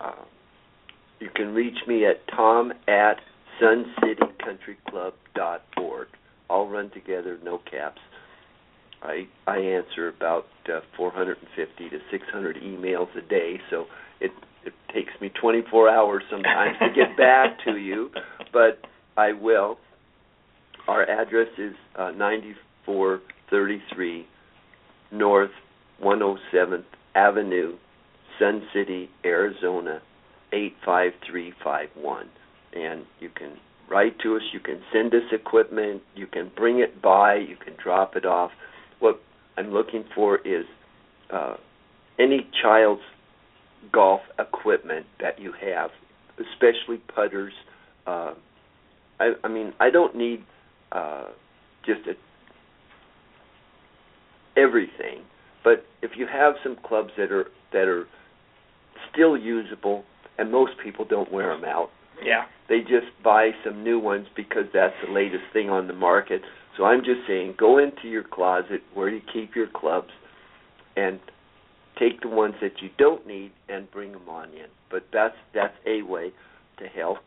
Uh, 0.00 0.24
you 1.20 1.28
can 1.34 1.54
reach 1.54 1.78
me 1.86 2.04
at 2.06 2.26
tom 2.28 2.72
at 2.88 3.20
suncitycountryclub.org. 3.60 6.08
All 6.48 6.68
run 6.68 6.90
together, 6.90 7.38
no 7.42 7.58
caps. 7.58 8.00
I 9.02 9.26
I 9.46 9.58
answer 9.58 10.08
about 10.08 10.46
uh, 10.68 10.80
450 10.96 11.90
to 11.90 11.98
600 12.10 12.56
emails 12.56 13.14
a 13.16 13.20
day, 13.22 13.60
so 13.70 13.86
it 14.20 14.32
it 14.64 14.72
takes 14.92 15.12
me 15.20 15.28
24 15.40 15.88
hours 15.88 16.24
sometimes 16.30 16.76
to 16.80 16.88
get 16.94 17.16
back 17.16 17.58
to 17.64 17.76
you, 17.76 18.10
but 18.52 18.80
I 19.16 19.32
will. 19.32 19.78
Our 20.88 21.08
address 21.08 21.48
is 21.58 21.74
uh, 21.96 22.10
9433 22.12 24.26
North 25.12 25.50
107th 26.02 26.84
Avenue, 27.14 27.76
Sun 28.38 28.66
City, 28.72 29.10
Arizona 29.24 30.00
85351. 30.56 32.28
And 32.74 33.04
you 33.20 33.30
can 33.30 33.56
write 33.88 34.18
to 34.20 34.36
us, 34.36 34.42
you 34.52 34.60
can 34.60 34.80
send 34.92 35.14
us 35.14 35.22
equipment, 35.32 36.02
you 36.14 36.26
can 36.26 36.50
bring 36.56 36.80
it 36.80 37.00
by, 37.00 37.36
you 37.36 37.56
can 37.56 37.74
drop 37.82 38.16
it 38.16 38.26
off. 38.26 38.50
What 38.98 39.20
I'm 39.56 39.72
looking 39.72 40.04
for 40.14 40.38
is 40.38 40.64
uh, 41.32 41.56
any 42.18 42.48
child's 42.62 43.02
golf 43.92 44.20
equipment 44.38 45.06
that 45.20 45.40
you 45.40 45.52
have, 45.52 45.90
especially 46.38 46.98
putters. 47.14 47.52
Uh, 48.06 48.34
I, 49.20 49.32
I 49.44 49.48
mean, 49.48 49.72
I 49.78 49.90
don't 49.90 50.16
need 50.16 50.44
uh, 50.92 51.26
just 51.84 52.00
a, 52.06 52.14
everything, 54.58 55.22
but 55.62 55.84
if 56.02 56.12
you 56.16 56.26
have 56.26 56.54
some 56.62 56.76
clubs 56.84 57.10
that 57.16 57.30
are 57.30 57.46
that 57.72 57.88
are 57.88 58.06
still 59.12 59.36
usable, 59.36 60.04
and 60.38 60.50
most 60.50 60.72
people 60.82 61.04
don't 61.04 61.30
wear 61.32 61.48
them 61.54 61.64
out, 61.64 61.90
Yeah. 62.22 62.46
they 62.68 62.80
just 62.80 63.06
buy 63.22 63.54
some 63.64 63.82
new 63.82 63.98
ones 63.98 64.28
because 64.34 64.66
that's 64.72 64.94
the 65.04 65.10
latest 65.12 65.44
thing 65.52 65.70
on 65.70 65.86
the 65.86 65.92
market. 65.94 66.42
So 66.76 66.84
I'm 66.84 67.02
just 67.04 67.26
saying, 67.26 67.54
go 67.56 67.78
into 67.78 68.08
your 68.08 68.22
closet 68.22 68.82
where 68.94 69.08
you 69.08 69.20
keep 69.32 69.54
your 69.56 69.68
clubs, 69.68 70.12
and 70.96 71.20
take 71.98 72.20
the 72.20 72.28
ones 72.28 72.54
that 72.60 72.82
you 72.82 72.90
don't 72.98 73.26
need 73.26 73.52
and 73.68 73.90
bring 73.90 74.12
them 74.12 74.28
on 74.28 74.50
in. 74.50 74.66
But 74.90 75.04
that's 75.12 75.36
that's 75.54 75.76
a 75.86 76.02
way 76.02 76.32
to 76.78 76.86
help. 76.86 77.18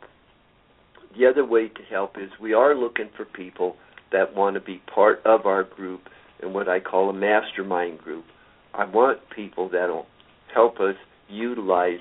The 1.17 1.25
other 1.25 1.45
way 1.45 1.67
to 1.69 1.81
help 1.89 2.17
is 2.17 2.29
we 2.39 2.53
are 2.53 2.75
looking 2.75 3.09
for 3.15 3.25
people 3.25 3.75
that 4.11 4.35
want 4.35 4.55
to 4.55 4.59
be 4.59 4.81
part 4.93 5.21
of 5.25 5.45
our 5.45 5.63
group 5.63 6.01
and 6.41 6.53
what 6.53 6.69
I 6.69 6.79
call 6.79 7.09
a 7.09 7.13
mastermind 7.13 7.99
group. 7.99 8.25
I 8.73 8.85
want 8.85 9.19
people 9.35 9.69
that'll 9.69 10.07
help 10.53 10.79
us 10.79 10.95
utilize 11.27 11.99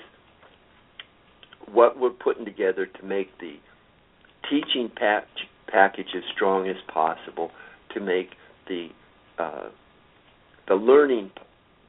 what 1.72 1.98
we're 1.98 2.10
putting 2.10 2.44
together 2.44 2.86
to 2.86 3.04
make 3.04 3.38
the 3.38 3.56
teaching 4.48 4.90
pack- 4.94 5.26
package 5.66 6.08
as 6.16 6.22
strong 6.34 6.68
as 6.68 6.76
possible, 6.92 7.50
to 7.94 8.00
make 8.00 8.30
the 8.68 8.88
uh, 9.38 9.68
the 10.66 10.74
learning 10.74 11.30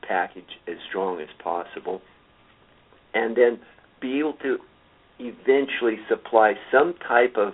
package 0.08 0.60
as 0.68 0.78
strong 0.88 1.20
as 1.20 1.28
possible, 1.44 2.02
and 3.14 3.36
then 3.36 3.60
be 4.00 4.20
able 4.20 4.34
to 4.34 4.58
eventually 5.20 5.98
supply 6.08 6.54
some 6.72 6.94
type 7.08 7.36
of 7.36 7.54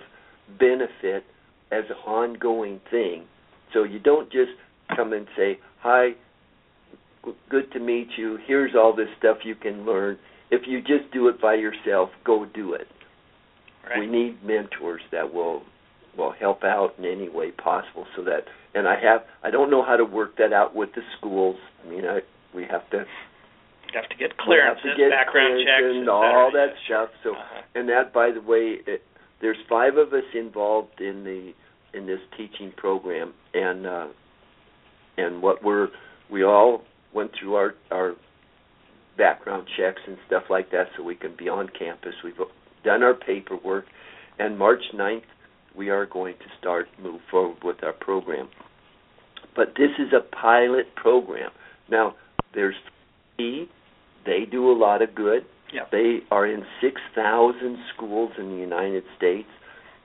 benefit 0.58 1.24
as 1.72 1.84
an 1.88 1.96
ongoing 2.06 2.80
thing. 2.90 3.24
So 3.72 3.82
you 3.82 3.98
don't 3.98 4.30
just 4.30 4.52
come 4.94 5.12
and 5.12 5.26
say, 5.36 5.58
"Hi, 5.80 6.14
good 7.48 7.72
to 7.72 7.80
meet 7.80 8.08
you. 8.16 8.38
Here's 8.46 8.74
all 8.76 8.94
this 8.94 9.08
stuff 9.18 9.38
you 9.44 9.54
can 9.54 9.84
learn." 9.84 10.18
If 10.50 10.62
you 10.66 10.80
just 10.80 11.12
do 11.12 11.28
it 11.28 11.40
by 11.40 11.54
yourself, 11.54 12.10
go 12.24 12.44
do 12.44 12.72
it. 12.74 12.86
Right. 13.88 14.00
We 14.00 14.06
need 14.06 14.42
mentors 14.44 15.02
that 15.12 15.32
will 15.32 15.62
will 16.16 16.32
help 16.32 16.64
out 16.64 16.94
in 16.98 17.04
any 17.04 17.28
way 17.28 17.50
possible 17.50 18.06
so 18.16 18.22
that 18.24 18.44
and 18.74 18.88
I 18.88 18.98
have 19.00 19.22
I 19.44 19.50
don't 19.50 19.70
know 19.70 19.84
how 19.84 19.96
to 19.96 20.04
work 20.04 20.36
that 20.38 20.52
out 20.52 20.74
with 20.74 20.90
the 20.94 21.02
schools. 21.18 21.56
I 21.84 21.88
mean 21.90 22.04
I 22.06 22.20
we 22.54 22.62
have 22.70 22.88
to 22.90 22.98
You 22.98 24.00
have 24.00 24.08
to 24.08 24.16
get 24.16 24.36
clearances, 24.38 24.82
to 24.82 24.96
get 24.96 25.10
background 25.10 25.60
clearance 25.62 25.66
checks, 25.66 26.00
and 26.00 26.08
all 26.08 26.50
that 26.52 26.70
stuff. 26.86 27.10
So 27.22 27.30
Uh-huh. 27.32 27.62
and 27.74 27.88
that 27.88 28.12
by 28.12 28.30
the 28.32 28.40
way 28.40 28.78
it, 28.86 29.02
there's 29.40 29.58
five 29.68 29.96
of 29.96 30.12
us 30.12 30.24
involved 30.34 31.00
in 31.00 31.24
the 31.24 31.52
in 31.96 32.06
this 32.06 32.20
teaching 32.36 32.72
program 32.76 33.32
and 33.54 33.86
uh 33.86 34.06
and 35.18 35.42
what 35.42 35.62
we're 35.62 35.88
we 36.30 36.42
all 36.44 36.82
went 37.12 37.30
through 37.38 37.54
our 37.54 37.74
our 37.90 38.14
background 39.16 39.66
checks 39.76 40.00
and 40.06 40.16
stuff 40.26 40.44
like 40.50 40.70
that 40.70 40.86
so 40.96 41.02
we 41.02 41.14
can 41.14 41.34
be 41.36 41.48
on 41.48 41.68
campus 41.78 42.14
we've 42.24 42.34
done 42.84 43.02
our 43.02 43.14
paperwork 43.14 43.86
and 44.38 44.58
March 44.58 44.82
9th 44.94 45.22
we 45.74 45.90
are 45.90 46.06
going 46.06 46.34
to 46.34 46.46
start 46.58 46.86
move 47.00 47.20
forward 47.30 47.62
with 47.62 47.82
our 47.82 47.92
program 47.92 48.48
but 49.54 49.68
this 49.76 49.90
is 49.98 50.12
a 50.12 50.20
pilot 50.20 50.94
program 50.94 51.50
now 51.90 52.14
there's 52.54 52.76
E 53.38 53.66
they 54.24 54.44
do 54.50 54.70
a 54.70 54.76
lot 54.76 55.02
of 55.02 55.14
good 55.14 55.44
Yep. 55.72 55.90
they 55.90 56.20
are 56.30 56.46
in 56.46 56.64
6,000 56.80 57.78
schools 57.94 58.32
in 58.38 58.50
the 58.50 58.56
United 58.56 59.04
States. 59.16 59.48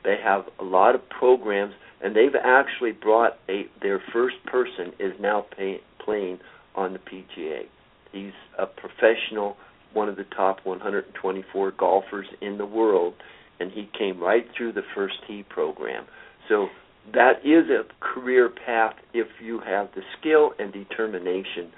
They 0.03 0.17
have 0.23 0.45
a 0.59 0.63
lot 0.63 0.95
of 0.95 1.07
programs, 1.09 1.73
and 2.03 2.15
they've 2.15 2.35
actually 2.35 2.93
brought 2.93 3.37
a 3.47 3.67
their 3.81 4.01
first 4.11 4.37
person 4.45 4.93
is 4.99 5.13
now 5.19 5.45
pay, 5.55 5.81
playing 6.03 6.39
on 6.75 6.93
the 6.93 6.99
PGA. 6.99 7.65
He's 8.11 8.33
a 8.57 8.65
professional, 8.65 9.57
one 9.93 10.09
of 10.09 10.15
the 10.15 10.25
top 10.35 10.59
124 10.63 11.71
golfers 11.71 12.27
in 12.41 12.57
the 12.57 12.65
world, 12.65 13.13
and 13.59 13.71
he 13.71 13.89
came 13.97 14.19
right 14.19 14.45
through 14.55 14.73
the 14.73 14.83
first 14.95 15.15
tee 15.27 15.43
program. 15.47 16.05
So 16.49 16.67
that 17.13 17.39
is 17.43 17.69
a 17.69 17.83
career 17.99 18.49
path 18.49 18.95
if 19.13 19.27
you 19.43 19.59
have 19.59 19.89
the 19.95 20.01
skill 20.19 20.51
and 20.59 20.71
determination. 20.71 21.71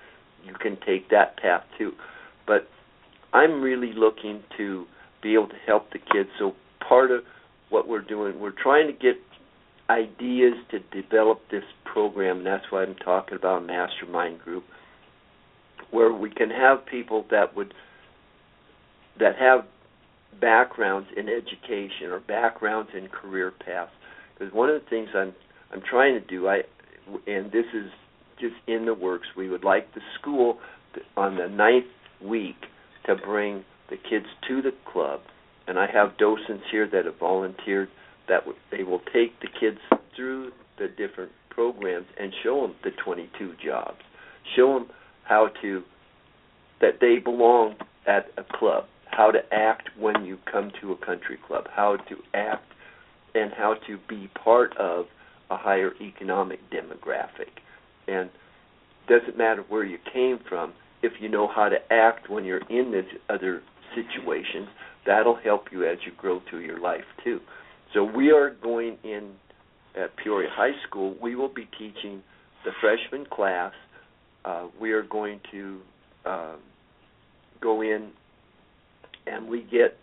You 0.46 0.54
can 0.54 0.78
take 0.86 1.10
that 1.10 1.38
path 1.38 1.64
too. 1.78 1.94
But 2.46 2.68
I'm 3.34 3.62
really 3.62 3.94
looking 3.94 4.44
to 4.58 4.86
be 5.22 5.34
able 5.34 5.48
to 5.48 5.60
help 5.66 5.92
the 5.92 6.00
kids. 6.00 6.30
So 6.38 6.54
part 6.88 7.12
of 7.12 7.24
what 7.70 7.88
we're 7.88 8.02
doing, 8.02 8.40
we're 8.40 8.52
trying 8.52 8.88
to 8.88 8.94
get 8.94 9.16
ideas 9.90 10.54
to 10.72 10.80
develop 11.02 11.42
this 11.50 11.64
program. 11.86 12.38
And 12.38 12.46
that's 12.46 12.66
why 12.70 12.84
I'm 12.84 12.96
talking 12.96 13.38
about 13.38 13.64
a 13.64 13.66
mastermind 13.66 14.40
group, 14.40 14.64
where 15.94 16.12
we 16.12 16.32
can 16.32 16.50
have 16.50 16.86
people 16.86 17.26
that 17.30 17.56
would 17.56 17.74
that 19.20 19.36
have 19.40 19.66
backgrounds 20.42 21.08
in 21.16 21.30
education 21.30 22.08
or 22.10 22.20
backgrounds 22.20 22.90
in 22.98 23.08
career 23.08 23.52
paths. 23.52 23.92
Because 24.38 24.52
one 24.54 24.70
of 24.70 24.82
the 24.82 24.90
things 24.90 25.10
I'm 25.16 25.34
I'm 25.72 25.82
trying 25.88 26.20
to 26.20 26.26
do, 26.26 26.48
I 26.48 26.62
and 27.28 27.52
this 27.52 27.66
is 27.74 27.92
just 28.40 28.56
in 28.68 28.86
the 28.86 28.94
works. 28.94 29.28
We 29.38 29.50
would 29.50 29.64
like 29.64 29.94
the 29.94 30.02
school 30.20 30.58
to, 30.96 31.02
on 31.16 31.38
the 31.38 31.48
ninth 31.48 31.86
week 32.22 32.56
to 33.06 33.16
bring 33.16 33.64
the 33.90 33.98
kids 33.98 34.26
to 34.48 34.62
the 34.62 34.72
club, 34.92 35.20
and 35.68 35.78
I 35.78 35.86
have 35.92 36.18
docents 36.18 36.64
here 36.72 36.90
that 36.92 37.06
have 37.06 37.20
volunteered 37.20 37.90
that 38.28 38.46
w- 38.46 38.58
they 38.72 38.84
will 38.84 39.02
take 39.14 39.40
the 39.42 39.50
kids 39.60 39.78
through 40.16 40.52
the 40.80 40.88
different 40.88 41.32
programs 41.50 42.08
and 42.20 42.34
show 42.44 42.62
them 42.62 42.76
the 42.84 42.92
22 43.04 43.54
jobs, 43.64 44.00
show 44.56 44.74
them 44.74 44.88
how 45.24 45.50
to 45.62 45.84
that 46.82 47.00
they 47.00 47.18
belong 47.18 47.76
at 48.06 48.28
a 48.38 48.44
club, 48.58 48.86
how 49.06 49.32
to 49.32 49.40
act 49.54 49.90
when 49.98 50.26
you 50.26 50.38
come 50.52 50.72
to 50.82 50.92
a 50.92 50.98
country 50.98 51.38
club, 51.48 51.66
how 51.74 51.96
to 51.96 52.16
act 52.34 52.66
and 53.36 53.52
how 53.54 53.76
to 53.88 53.98
be 54.10 54.30
part 54.44 54.76
of 54.78 55.06
a 55.50 55.58
higher 55.58 55.94
economic 56.02 56.60
demographic. 56.72 57.50
And 58.08 58.30
doesn't 59.08 59.38
matter 59.38 59.64
where 59.70 59.84
you 59.84 59.98
came 60.12 60.40
from, 60.48 60.74
if 61.02 61.14
you 61.20 61.30
know 61.30 61.48
how 61.48 61.70
to 61.70 61.78
act 61.92 62.30
when 62.30 62.46
you're 62.46 62.66
in 62.70 62.92
these 62.92 63.20
other 63.30 63.62
situations, 63.96 64.68
that'll 65.06 65.36
help 65.36 65.66
you 65.72 65.86
as 65.88 65.98
you 66.06 66.12
grow 66.18 66.42
through 66.50 66.62
your 66.62 66.80
life 66.80 67.06
too. 67.24 67.40
So 67.94 68.04
we 68.04 68.32
are 68.32 68.50
going 68.50 68.98
in 69.04 69.32
at 69.96 70.16
Peoria 70.18 70.50
High 70.52 70.76
School. 70.88 71.16
We 71.22 71.36
will 71.36 71.54
be 71.54 71.68
teaching 71.78 72.24
the 72.66 72.72
freshman 72.82 73.26
class. 73.26 73.74
Uh, 74.46 74.68
we 74.80 74.92
are 74.92 75.04
going 75.04 75.40
to 75.52 75.80
uh, 76.26 76.56
go 77.62 77.82
in 77.82 78.12
and 79.26 79.48
we 79.48 79.62
get 79.64 79.98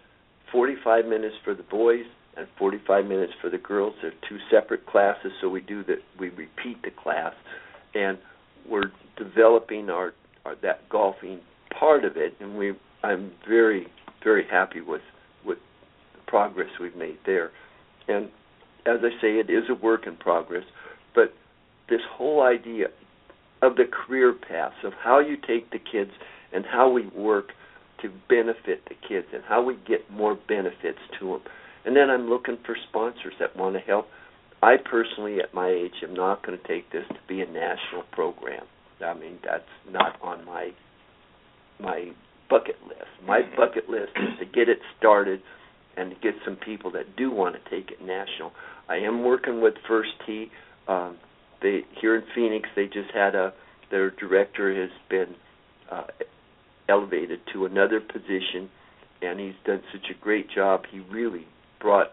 45 0.53 1.07
minutes 1.07 1.35
for 1.45 1.55
the 1.55 1.63
boys 1.65 2.05
and 2.37 2.47
45 2.59 3.05
minutes 3.07 3.33
for 3.41 3.51
the 3.51 3.59
girls. 3.59 3.95
They're 4.01 4.13
two 4.29 4.39
separate 4.51 4.87
classes, 4.87 5.33
so 5.41 5.49
we 5.49 5.61
do 5.61 5.85
that. 5.85 5.99
We 6.19 6.29
repeat 6.31 6.83
the 6.83 6.91
class, 6.91 7.35
and 7.95 8.19
we're 8.69 8.93
developing 9.17 9.91
our, 9.91 10.15
our 10.45 10.55
that 10.63 10.89
golfing 10.89 11.41
part 11.79 12.05
of 12.05 12.17
it, 12.17 12.35
and 12.41 12.57
we. 12.57 12.73
I'm 13.03 13.33
very 13.49 13.87
very 14.23 14.47
happy 14.51 14.81
with 14.81 15.01
with 15.45 15.59
the 16.15 16.21
progress 16.27 16.69
we've 16.81 16.97
made 16.97 17.19
there. 17.25 17.51
And 18.09 18.27
as 18.87 18.99
I 19.03 19.11
say, 19.21 19.39
it 19.39 19.51
is 19.51 19.65
a 19.71 19.75
work 19.75 20.07
in 20.07 20.17
progress, 20.17 20.65
but 21.15 21.33
this 21.89 22.01
whole 22.13 22.43
idea 22.43 22.89
of 23.63 23.77
the 23.77 23.85
career 23.85 24.33
paths 24.33 24.75
of 24.85 24.93
how 25.03 25.19
you 25.19 25.37
take 25.37 25.71
the 25.71 25.79
kids 25.79 26.11
and 26.53 26.65
how 26.65 26.91
we 26.91 27.07
work 27.09 27.49
to 28.03 28.09
benefit 28.29 28.83
the 28.89 28.95
kids 29.07 29.27
and 29.35 29.43
how 29.47 29.63
we 29.63 29.77
get 29.87 30.11
more 30.11 30.39
benefits 30.49 30.99
to 31.19 31.27
them. 31.29 31.41
And 31.85 31.95
then 31.97 32.11
I'm 32.11 32.29
looking 32.29 32.59
for 32.65 32.77
sponsors 32.89 33.35
that 33.39 33.57
want 33.57 33.75
to 33.75 33.81
help. 33.81 34.07
I 34.63 34.77
personally, 34.77 35.39
at 35.41 35.55
my 35.55 35.69
age, 35.71 36.03
am 36.03 36.15
not 36.15 36.45
going 36.45 36.59
to 36.59 36.69
take 36.69 36.91
this 36.93 37.05
to 37.09 37.19
be 37.29 37.41
a 37.41 37.47
national 37.47 38.03
program. 38.13 38.65
I 39.05 39.15
mean, 39.15 39.39
that's 39.45 39.65
not 39.91 40.19
on 40.23 40.45
my 40.45 40.71
my 41.79 42.11
bucket 42.51 42.77
list. 42.87 43.09
My 43.27 43.41
Mm-hmm. 43.41 43.57
bucket 43.57 43.89
list 43.89 44.13
is 44.17 44.39
to 44.41 44.45
get 44.45 44.69
it 44.69 44.79
started 44.99 45.41
and 45.97 46.11
to 46.11 46.17
get 46.21 46.35
some 46.45 46.57
people 46.57 46.91
that 46.93 47.17
do 47.17 47.31
want 47.31 47.55
to 47.57 47.71
take 47.71 47.91
it 47.91 48.01
national. 48.05 48.53
I 48.89 48.97
am 48.97 49.25
working 49.25 49.63
with 49.63 49.75
First 49.89 50.11
Tee. 50.27 50.51
Um, 50.89 51.17
they 51.63 51.83
here 52.01 52.17
in 52.17 52.23
Phoenix, 52.35 52.69
they 52.75 52.87
just 52.87 53.11
had 53.13 53.35
a 53.35 53.53
their 53.91 54.11
director 54.11 54.75
has 54.81 54.91
been 55.09 55.35
uh, 55.91 56.05
elevated 56.89 57.41
to 57.53 57.65
another 57.65 58.01
position, 58.01 58.71
and 59.21 59.41
he's 59.41 59.55
done 59.67 59.83
such 59.93 60.11
a 60.11 60.23
great 60.23 60.49
job. 60.51 60.83
He 60.91 61.01
really 61.01 61.47
brought 61.81 62.09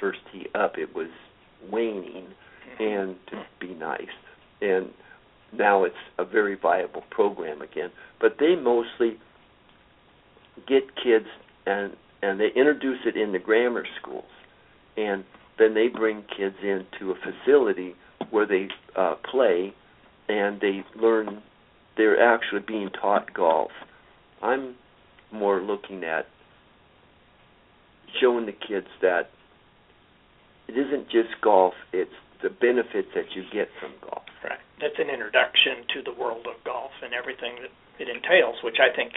First 0.00 0.18
Tee 0.30 0.46
up. 0.54 0.76
It 0.76 0.94
was 0.94 1.08
waning, 1.70 2.26
and 2.78 3.16
to 3.28 3.44
be 3.60 3.74
nice, 3.74 4.00
and 4.60 4.90
now 5.52 5.84
it's 5.84 5.94
a 6.18 6.24
very 6.24 6.56
viable 6.60 7.04
program 7.10 7.62
again. 7.62 7.90
But 8.20 8.36
they 8.38 8.56
mostly 8.56 9.18
get 10.68 10.82
kids 11.02 11.26
and 11.66 11.96
and 12.22 12.38
they 12.38 12.48
introduce 12.54 13.00
it 13.04 13.16
in 13.16 13.32
the 13.32 13.38
grammar 13.38 13.84
schools, 14.00 14.30
and 14.96 15.24
then 15.58 15.74
they 15.74 15.88
bring 15.88 16.22
kids 16.36 16.56
into 16.62 17.10
a 17.10 17.14
facility 17.16 17.94
where 18.32 18.46
they 18.46 18.66
uh, 18.96 19.14
play, 19.30 19.72
and 20.28 20.60
they 20.60 20.82
learn. 20.96 21.42
They're 21.96 22.20
actually 22.20 22.62
being 22.66 22.88
taught 22.88 23.32
golf. 23.34 23.70
I'm 24.42 24.74
more 25.30 25.60
looking 25.60 26.02
at 26.02 26.26
showing 28.20 28.46
the 28.46 28.52
kids 28.52 28.86
that 29.02 29.28
it 30.66 30.72
isn't 30.72 31.10
just 31.10 31.40
golf; 31.42 31.74
it's 31.92 32.10
the 32.42 32.50
benefits 32.50 33.08
that 33.14 33.36
you 33.36 33.44
get 33.52 33.68
from 33.78 33.92
golf. 34.00 34.24
Right. 34.42 34.58
That's 34.80 34.98
an 34.98 35.10
introduction 35.10 35.84
to 35.94 36.02
the 36.02 36.18
world 36.18 36.46
of 36.48 36.64
golf 36.64 36.90
and 37.04 37.14
everything 37.14 37.56
that 37.60 37.70
it 38.02 38.08
entails, 38.08 38.56
which 38.64 38.78
I 38.80 38.94
think 38.96 39.12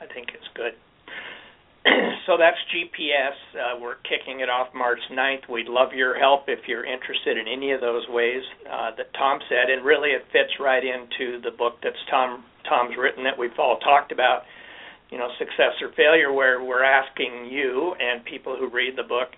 I 0.00 0.06
think 0.12 0.28
is 0.36 0.46
good. 0.54 0.74
so 2.26 2.38
that's 2.38 2.58
GPS. 2.70 3.34
Uh, 3.54 3.80
we're 3.80 3.98
kicking 4.06 4.40
it 4.40 4.48
off 4.48 4.68
March 4.74 5.00
9th. 5.10 5.48
We'd 5.50 5.68
love 5.68 5.92
your 5.92 6.18
help 6.18 6.44
if 6.46 6.60
you're 6.66 6.84
interested 6.84 7.36
in 7.36 7.48
any 7.48 7.72
of 7.72 7.80
those 7.80 8.06
ways 8.08 8.42
uh, 8.70 8.94
that 8.96 9.12
Tom 9.18 9.40
said, 9.48 9.70
and 9.70 9.84
really 9.84 10.10
it 10.10 10.22
fits 10.32 10.52
right 10.60 10.82
into 10.82 11.40
the 11.42 11.50
book 11.50 11.74
that's 11.82 11.98
Tom 12.10 12.44
Tom's 12.68 12.94
written 12.96 13.24
that 13.24 13.36
we've 13.36 13.58
all 13.58 13.78
talked 13.78 14.12
about. 14.12 14.42
You 15.10 15.18
know, 15.18 15.28
success 15.38 15.76
or 15.82 15.92
failure, 15.94 16.32
where 16.32 16.64
we're 16.64 16.84
asking 16.84 17.50
you 17.50 17.94
and 18.00 18.24
people 18.24 18.56
who 18.56 18.70
read 18.70 18.96
the 18.96 19.02
book 19.02 19.28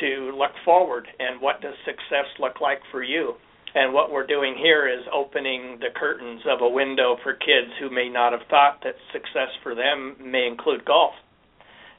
to 0.00 0.32
look 0.38 0.52
forward 0.64 1.08
and 1.18 1.42
what 1.42 1.60
does 1.60 1.74
success 1.84 2.24
look 2.38 2.60
like 2.60 2.78
for 2.90 3.02
you. 3.02 3.34
And 3.74 3.92
what 3.92 4.10
we're 4.10 4.26
doing 4.26 4.56
here 4.56 4.88
is 4.88 5.04
opening 5.12 5.78
the 5.78 5.94
curtains 5.94 6.40
of 6.48 6.62
a 6.62 6.68
window 6.68 7.16
for 7.22 7.34
kids 7.34 7.70
who 7.78 7.90
may 7.90 8.08
not 8.08 8.32
have 8.32 8.48
thought 8.48 8.80
that 8.82 8.94
success 9.12 9.50
for 9.62 9.74
them 9.74 10.16
may 10.18 10.46
include 10.46 10.84
golf. 10.84 11.12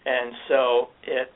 And 0.06 0.34
so 0.48 0.88
it 1.04 1.32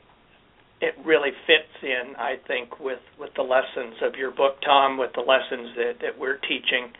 it 0.80 0.94
really 1.04 1.30
fits 1.46 1.72
in, 1.82 2.16
I 2.18 2.34
think, 2.46 2.80
with 2.80 3.00
with 3.18 3.30
the 3.36 3.42
lessons 3.42 3.96
of 4.02 4.14
your 4.14 4.30
book, 4.30 4.56
Tom, 4.64 4.98
with 4.98 5.12
the 5.14 5.22
lessons 5.22 5.74
that 5.76 5.92
that 6.02 6.18
we're 6.18 6.38
teaching, 6.38 6.92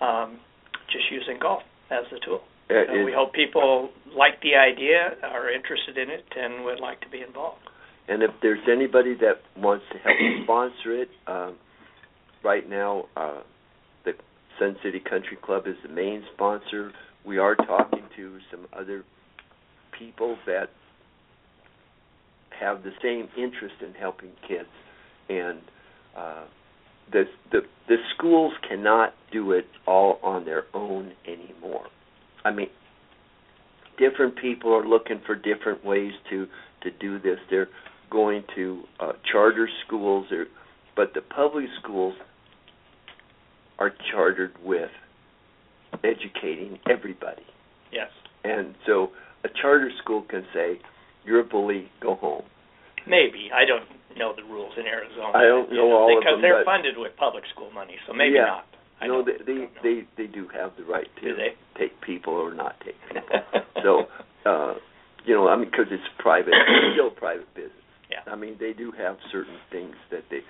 um, 0.00 0.38
just 0.92 1.10
using 1.10 1.38
golf 1.40 1.62
as 1.90 2.04
the 2.10 2.20
tool. 2.24 2.40
Uh, 2.70 2.84
So 2.86 3.04
we 3.04 3.12
hope 3.12 3.32
people 3.32 3.90
like 4.16 4.40
the 4.42 4.54
idea, 4.54 5.16
are 5.22 5.50
interested 5.50 5.98
in 5.98 6.10
it, 6.10 6.24
and 6.36 6.64
would 6.64 6.80
like 6.80 7.00
to 7.00 7.08
be 7.08 7.22
involved. 7.22 7.62
And 8.08 8.22
if 8.22 8.30
there's 8.40 8.66
anybody 8.70 9.14
that 9.20 9.42
wants 9.56 9.84
to 9.92 9.98
help 9.98 10.16
sponsor 10.44 11.02
it, 11.02 11.10
um, 11.26 11.56
right 12.42 12.68
now 12.68 13.04
uh, 13.16 13.42
the 14.04 14.12
Sun 14.58 14.76
City 14.82 15.00
Country 15.00 15.36
Club 15.42 15.66
is 15.66 15.76
the 15.82 15.92
main 15.92 16.24
sponsor. 16.34 16.92
We 17.26 17.36
are 17.38 17.54
talking 17.54 18.04
to 18.16 18.38
some 18.50 18.66
other 18.72 19.04
people 19.98 20.38
that 20.46 20.70
have 22.60 22.82
the 22.82 22.92
same 23.02 23.28
interest 23.36 23.76
in 23.80 23.94
helping 23.94 24.32
kids, 24.46 24.68
and 25.28 25.60
uh, 26.16 26.44
the 27.12 27.24
the 27.52 27.60
the 27.88 27.96
schools 28.14 28.52
cannot 28.68 29.14
do 29.32 29.52
it 29.52 29.66
all 29.86 30.18
on 30.22 30.44
their 30.44 30.64
own 30.74 31.12
anymore. 31.26 31.86
I 32.44 32.52
mean, 32.52 32.68
different 33.98 34.36
people 34.36 34.74
are 34.74 34.86
looking 34.86 35.20
for 35.26 35.34
different 35.34 35.84
ways 35.84 36.12
to 36.30 36.46
to 36.82 36.90
do 36.90 37.18
this. 37.18 37.38
They're 37.50 37.68
going 38.10 38.44
to 38.54 38.82
uh, 39.00 39.12
charter 39.30 39.68
schools, 39.86 40.26
or, 40.30 40.46
but 40.96 41.14
the 41.14 41.20
public 41.20 41.66
schools 41.82 42.14
are 43.78 43.92
chartered 44.10 44.52
with 44.64 44.90
educating 46.04 46.78
everybody. 46.88 47.44
Yes. 47.92 48.10
And 48.44 48.74
so 48.86 49.10
a 49.44 49.48
charter 49.60 49.90
school 50.02 50.22
can 50.22 50.44
say, 50.54 50.80
"You're 51.24 51.40
a 51.40 51.44
bully, 51.44 51.90
go 52.00 52.14
home." 52.16 52.44
Maybe 53.06 53.50
I 53.54 53.64
don't 53.64 53.84
know 54.16 54.34
the 54.36 54.42
rules 54.44 54.72
in 54.76 54.86
Arizona. 54.86 55.32
I 55.34 55.42
don't 55.42 55.70
know, 55.70 55.76
you 55.76 55.88
know 55.88 55.96
all 55.96 56.10
of 56.16 56.20
because 56.20 56.34
them, 56.34 56.42
they're 56.42 56.64
funded 56.64 56.96
with 56.98 57.16
public 57.16 57.44
school 57.54 57.70
money, 57.70 57.96
so 58.06 58.12
maybe 58.12 58.34
Yeah. 58.36 58.46
not. 58.60 58.66
I 59.00 59.06
no, 59.06 59.22
they 59.22 59.38
they, 59.46 59.68
they 59.82 59.96
they 60.16 60.26
do 60.26 60.48
have 60.48 60.72
the 60.76 60.84
right 60.84 61.06
to 61.22 61.34
they? 61.36 61.54
take 61.78 62.00
people 62.00 62.34
or 62.34 62.52
not 62.52 62.74
take 62.84 62.96
people. 63.08 63.38
so, 63.82 64.06
uh, 64.44 64.74
you 65.24 65.34
know, 65.34 65.48
I 65.48 65.56
mean, 65.56 65.70
because 65.70 65.86
it's 65.90 66.02
private, 66.18 66.52
it's 66.52 66.94
still 66.94 67.10
private 67.10 67.52
business. 67.54 67.72
Yeah. 68.10 68.30
I 68.30 68.34
mean, 68.36 68.56
they 68.58 68.72
do 68.72 68.90
have 68.98 69.16
certain 69.30 69.58
things 69.70 69.94
that 70.10 70.24
they 70.30 70.40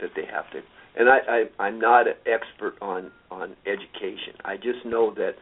that 0.00 0.10
they 0.14 0.26
have 0.26 0.50
to. 0.52 0.60
And 0.98 1.08
I, 1.08 1.18
I 1.58 1.64
I'm 1.64 1.80
not 1.80 2.06
an 2.06 2.14
expert 2.26 2.74
on 2.82 3.10
on 3.30 3.56
education. 3.66 4.34
I 4.44 4.56
just 4.56 4.84
know 4.84 5.14
that 5.14 5.36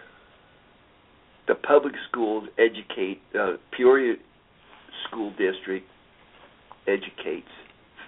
the 1.48 1.54
public 1.54 1.94
schools 2.08 2.48
educate 2.58 3.20
uh, 3.38 3.54
Peoria 3.76 4.14
school 5.08 5.30
district 5.30 5.86
educates 6.86 7.48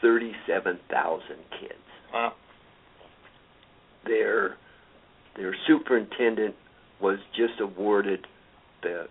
37,000 0.00 1.36
kids. 1.60 1.72
Wow. 2.12 2.32
Their 4.06 4.56
their 5.36 5.54
superintendent 5.66 6.54
was 7.00 7.18
just 7.36 7.60
awarded 7.60 8.26
the 8.82 9.06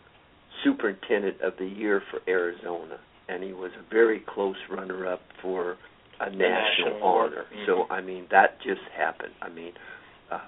superintendent 0.64 1.40
of 1.42 1.54
the 1.58 1.66
year 1.66 2.02
for 2.12 2.20
Arizona, 2.28 3.00
and 3.30 3.44
he 3.44 3.54
was 3.54 3.72
a 3.80 3.94
very 3.94 4.20
close 4.28 4.58
runner-up 4.70 5.22
for 5.42 5.78
a 6.20 6.30
national, 6.30 6.40
national 6.40 7.04
honor. 7.04 7.46
Mhm. 7.54 7.66
So 7.66 7.88
I 7.90 8.02
mean 8.02 8.28
that 8.32 8.60
just 8.62 8.82
happened. 8.96 9.34
I 9.42 9.50
mean, 9.50 9.74
uh, 10.32 10.40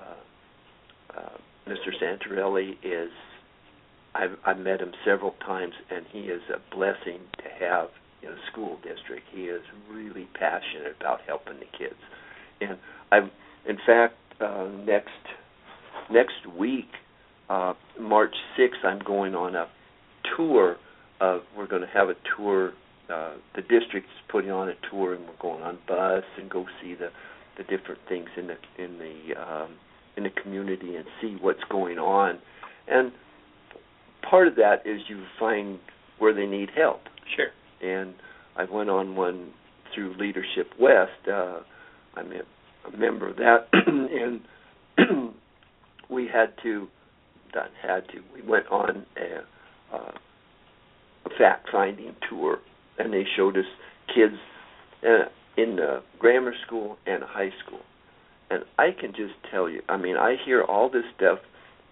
uh, 1.15 1.37
Mr. 1.67 1.93
Santorelli 2.01 2.77
is. 2.81 3.11
I've 4.15 4.38
I've 4.45 4.60
met 4.60 4.82
him 4.82 4.91
several 5.06 5.36
times, 5.45 5.74
and 5.89 6.06
he 6.12 6.19
is 6.22 6.41
a 6.54 6.76
blessing 6.76 7.19
to 7.38 7.65
have 7.65 7.89
in 8.22 8.30
a 8.30 8.38
school 8.52 8.78
district. 8.78 9.28
He 9.32 9.43
is 9.43 9.62
really 9.89 10.28
passionate 10.34 10.95
about 11.00 11.22
helping 11.26 11.60
the 11.60 11.78
kids, 11.78 12.00
and 12.62 12.78
I'm 13.12 13.32
in 13.67 13.78
fact 13.86 14.15
uh, 14.41 14.67
next 14.86 15.10
next 16.12 16.47
week, 16.57 16.89
uh, 17.49 17.74
March 17.99 18.36
sixth, 18.57 18.80
I'm 18.84 18.99
going 18.99 19.36
on 19.36 19.55
a 19.55 19.68
tour 20.36 20.78
of. 21.22 21.41
We're 21.55 21.68
going 21.68 21.82
to 21.84 21.88
have 21.88 22.10
a 22.10 22.16
tour. 22.36 22.74
Uh, 23.10 23.34
the 23.55 23.62
district's 23.62 24.10
putting 24.32 24.51
on 24.51 24.70
a 24.70 24.76
tour, 24.91 25.16
and 25.16 25.26
we're 25.26 25.41
going 25.41 25.64
on 25.64 25.80
bus 25.88 26.24
and 26.38 26.49
go 26.49 26.66
see 26.82 26.95
the 26.95 27.10
the 27.57 27.64
different 27.64 27.99
things 28.07 28.30
in 28.38 28.47
the 28.47 28.55
in 28.84 28.97
the 28.97 29.41
um, 29.41 29.76
in 30.18 30.24
the 30.24 30.30
community 30.30 30.95
and 30.95 31.05
see 31.22 31.38
what's 31.41 31.64
going 31.70 31.97
on. 31.97 32.39
And 32.88 33.12
part 34.30 34.47
of 34.47 34.55
that 34.55 34.86
is 34.86 35.01
you 35.07 35.23
find 35.39 35.80
where 36.19 36.34
they 36.34 36.45
need 36.45 36.69
help 36.75 37.01
Sure. 37.36 37.47
and 37.82 38.13
I 38.55 38.65
went 38.65 38.89
on 38.89 39.15
one 39.15 39.51
through 39.93 40.15
Leadership 40.17 40.71
West. 40.80 41.27
Uh, 41.32 41.59
I'm 42.15 42.32
a, 42.32 42.88
a 42.88 42.97
member 42.97 43.30
of 43.30 43.38
that, 43.38 43.67
and 43.73 44.41
we 46.09 46.27
had 46.32 46.53
to, 46.63 46.88
not 47.55 47.69
had 47.82 48.07
to, 48.09 48.19
we 48.34 48.41
went 48.47 48.67
on 48.67 49.05
a, 49.17 49.95
uh, 49.95 50.11
a 51.25 51.30
fact-finding 51.38 52.15
tour 52.30 52.57
and 52.97 53.13
they 53.13 53.23
showed 53.36 53.57
us 53.57 53.65
kids 54.13 54.36
uh, 55.03 55.30
in 55.57 55.77
the 55.77 56.01
grammar 56.19 56.53
school 56.65 56.97
and 57.07 57.23
high 57.23 57.51
school. 57.65 57.80
And 58.49 58.63
I 58.77 58.89
can 58.99 59.11
just 59.11 59.34
tell 59.51 59.69
you, 59.69 59.82
I 59.88 59.97
mean, 59.97 60.17
I 60.17 60.36
hear 60.43 60.63
all 60.63 60.89
this 60.89 61.03
stuff. 61.15 61.39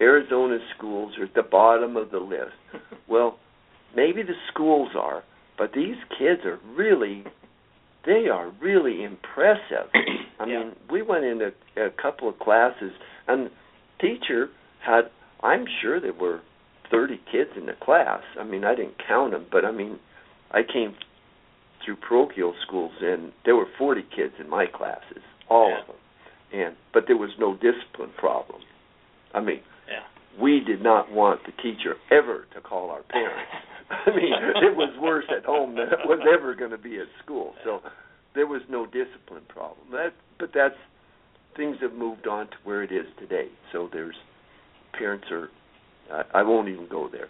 Arizona 0.01 0.57
schools 0.77 1.13
are 1.19 1.25
at 1.25 1.33
the 1.33 1.43
bottom 1.43 1.97
of 1.97 2.11
the 2.11 2.19
list. 2.19 2.53
well, 3.09 3.39
maybe 3.95 4.21
the 4.23 4.35
schools 4.51 4.89
are, 4.97 5.23
but 5.57 5.71
these 5.73 5.95
kids 6.17 6.41
are 6.45 6.59
really 6.75 7.23
they 8.05 8.27
are 8.31 8.51
really 8.61 9.03
impressive. 9.03 9.89
I 10.39 10.45
Yeah. 10.45 10.59
mean, 10.59 10.75
we 10.89 11.01
went 11.01 11.25
into 11.25 11.51
a 11.75 11.89
couple 12.01 12.29
of 12.29 12.39
classes 12.39 12.91
and 13.27 13.49
teacher 13.99 14.49
had 14.85 15.09
I'm 15.43 15.65
sure 15.81 15.99
there 15.99 16.13
were 16.13 16.41
30 16.89 17.19
kids 17.31 17.51
in 17.57 17.65
the 17.65 17.73
class. 17.73 18.21
I 18.39 18.43
mean, 18.43 18.63
I 18.63 18.75
didn't 18.75 18.95
count 19.07 19.31
them, 19.31 19.45
but 19.51 19.65
I 19.65 19.71
mean, 19.71 19.99
I 20.51 20.61
came 20.63 20.95
through 21.83 21.97
parochial 21.97 22.53
schools 22.65 22.93
and 23.01 23.31
there 23.45 23.55
were 23.55 23.67
40 23.77 24.03
kids 24.15 24.33
in 24.39 24.49
my 24.49 24.65
classes, 24.67 25.21
all 25.49 25.69
Yeah. 25.69 25.79
of 25.81 25.87
them. 25.87 25.95
And 26.53 26.75
but 26.93 27.07
there 27.07 27.17
was 27.17 27.31
no 27.39 27.55
discipline 27.55 28.11
problem. 28.17 28.61
I 29.33 29.39
mean. 29.41 29.61
We 30.39 30.59
did 30.59 30.81
not 30.81 31.11
want 31.11 31.41
the 31.45 31.51
teacher 31.61 31.95
ever 32.11 32.45
to 32.53 32.61
call 32.61 32.89
our 32.89 33.03
parents. 33.03 33.51
I 33.89 34.09
mean, 34.09 34.33
it 34.63 34.75
was 34.75 34.93
worse 35.01 35.25
at 35.35 35.45
home 35.45 35.75
than 35.75 35.88
it 35.88 36.05
was 36.05 36.19
ever 36.33 36.55
going 36.55 36.71
to 36.71 36.77
be 36.77 36.97
at 36.99 37.07
school. 37.23 37.53
So 37.63 37.79
there 38.35 38.47
was 38.47 38.61
no 38.69 38.85
discipline 38.85 39.43
problem. 39.47 39.88
That, 39.91 40.13
but 40.39 40.51
that's 40.53 40.75
things 41.55 41.77
have 41.81 41.93
moved 41.93 42.27
on 42.27 42.47
to 42.47 42.55
where 42.63 42.83
it 42.83 42.91
is 42.91 43.05
today. 43.19 43.47
So 43.71 43.89
there's 43.91 44.15
parents 44.93 45.25
are. 45.31 45.49
I, 46.11 46.39
I 46.39 46.43
won't 46.43 46.69
even 46.69 46.88
go 46.88 47.09
there. 47.11 47.27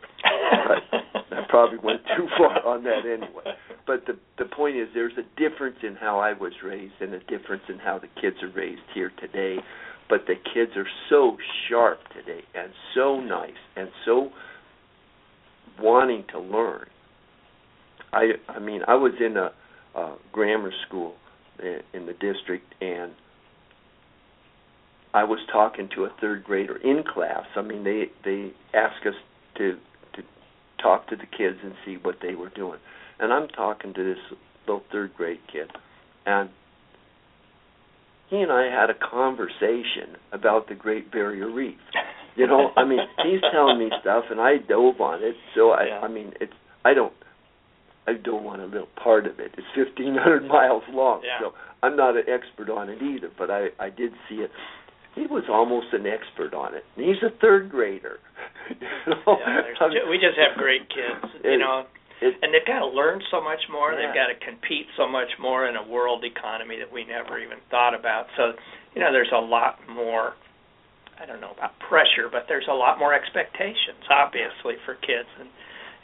But 0.68 1.02
I 1.32 1.46
probably 1.50 1.80
went 1.80 2.02
too 2.18 2.28
far 2.38 2.66
on 2.66 2.84
that 2.84 3.06
anyway. 3.06 3.56
But 3.86 4.06
the 4.06 4.18
the 4.38 4.46
point 4.46 4.76
is, 4.76 4.90
there's 4.94 5.14
a 5.18 5.40
difference 5.40 5.78
in 5.84 5.96
how 5.96 6.20
I 6.20 6.34
was 6.34 6.54
raised 6.64 6.94
and 7.00 7.14
a 7.14 7.20
difference 7.20 7.64
in 7.70 7.80
how 7.80 8.00
the 8.00 8.10
kids 8.22 8.38
are 8.44 8.50
raised 8.50 8.82
here 8.94 9.12
today. 9.20 9.58
But 10.10 10.26
the 10.28 10.36
kids 10.36 10.72
are 10.78 10.88
so 11.10 11.38
sharp 11.68 12.00
today 12.14 12.42
and 12.56 12.72
so 12.96 13.20
nice 13.20 13.52
and 13.76 13.90
so 14.06 14.32
wanting 15.80 16.26
to 16.32 16.40
learn. 16.40 16.88
I 18.14 18.32
I 18.48 18.60
mean, 18.60 18.82
I 18.88 18.96
was 18.96 19.14
in 19.20 19.38
a, 19.38 19.52
a 20.00 20.16
grammar 20.32 20.72
school 20.88 21.16
in, 21.94 22.06
the 22.06 22.14
district 22.14 22.74
and 22.82 23.12
I 25.14 25.24
was 25.24 25.40
talking 25.52 25.90
to 25.96 26.06
a 26.06 26.10
third 26.22 26.44
grader 26.44 26.78
in 26.78 27.04
class. 27.04 27.46
I 27.56 27.62
mean, 27.62 27.84
they 27.84 28.06
they 28.24 28.52
asked 28.74 29.06
us 29.06 29.16
to 29.58 29.78
to 30.14 30.24
talk 30.82 31.08
to 31.10 31.16
the 31.16 31.26
kids 31.26 31.58
and 31.64 31.74
see 31.86 31.98
what 32.02 32.18
they 32.22 32.36
were 32.36 32.50
doing. 32.50 32.80
And 33.20 33.34
I'm 33.34 33.48
talking 33.50 33.94
to 33.94 34.04
this 34.04 34.38
little 34.68 34.84
third 34.92 35.16
grade 35.16 35.40
kid 35.52 35.72
and 36.26 36.50
he 38.30 38.38
and 38.38 38.52
I 38.52 38.70
had 38.70 38.90
a 38.90 38.94
conversation 38.94 40.18
about 40.32 40.68
the 40.68 40.76
Great 40.76 41.12
Barrier 41.12 41.50
Reef. 41.50 41.78
You 42.36 42.48
know, 42.48 42.72
I 42.76 42.86
mean, 42.86 43.00
he's 43.24 43.42
telling 43.52 43.80
me 43.80 43.90
stuff 44.02 44.26
and 44.30 44.40
I 44.40 44.58
dove 44.58 45.00
on 45.02 45.24
it. 45.24 45.36
So 45.56 45.72
I 45.72 45.86
Yeah. 45.86 46.00
I 46.00 46.08
mean, 46.08 46.34
it's 46.40 46.54
I 46.86 46.94
don't 46.94 47.14
I 48.08 48.14
don't 48.14 48.44
want 48.44 48.62
a 48.62 48.66
little 48.66 48.88
part 49.02 49.26
of 49.28 49.40
it. 49.40 49.52
It's 49.58 49.68
1500 49.76 50.48
miles 50.48 50.84
long. 50.92 51.22
Yeah. 51.24 51.40
So 51.40 51.54
I'm 51.84 51.96
not 51.96 52.16
an 52.16 52.24
expert 52.28 52.70
on 52.70 52.90
it 52.90 53.02
either, 53.02 53.32
but 53.38 53.50
I 53.50 53.68
I 53.80 53.90
did 53.90 54.12
see 54.30 54.36
it. 54.36 54.52
He 55.16 55.26
was 55.26 55.46
almost 55.50 55.88
an 55.94 56.06
expert 56.06 56.54
on 56.54 56.76
it. 56.76 56.84
And 56.96 57.06
he's 57.06 57.24
a 57.24 57.36
third 57.42 57.72
grader. 57.72 58.20
you 58.70 58.76
know? 59.08 59.38
Yeah, 59.40 59.62
I 59.82 59.88
mean, 59.90 60.10
we 60.10 60.18
just 60.18 60.38
have 60.38 60.56
great 60.58 60.88
kids, 60.90 61.34
you 61.44 61.58
know, 61.58 61.86
it- 62.22 62.38
and 62.42 62.54
they've 62.54 62.66
got 62.66 62.80
to 62.80 62.88
learn 62.88 63.22
so 63.32 63.42
much 63.42 63.62
more. 63.70 63.92
Yeah. 63.94 64.06
They've 64.08 64.16
got 64.16 64.28
to 64.28 64.36
compete 64.46 64.88
so 64.98 65.08
much 65.08 65.30
more 65.40 65.68
in 65.68 65.76
a 65.76 65.84
world 65.84 66.24
economy 66.24 66.78
that 66.80 66.92
we 66.92 67.06
never 67.06 67.40
even 67.40 67.60
thought 67.70 67.94
about. 67.94 68.28
So, 68.36 68.54
you 68.96 69.02
know, 69.02 69.12
there's 69.12 69.32
a 69.34 69.40
lot 69.42 69.80
more. 69.90 70.34
I 71.20 71.26
don't 71.26 71.42
know 71.42 71.52
about 71.58 71.78
pressure, 71.80 72.30
but 72.32 72.46
there's 72.48 72.68
a 72.70 72.74
lot 72.74 73.00
more 73.00 73.14
expectations, 73.14 74.06
obviously, 74.10 74.76
for 74.86 74.94
kids, 74.96 75.30
and 75.40 75.50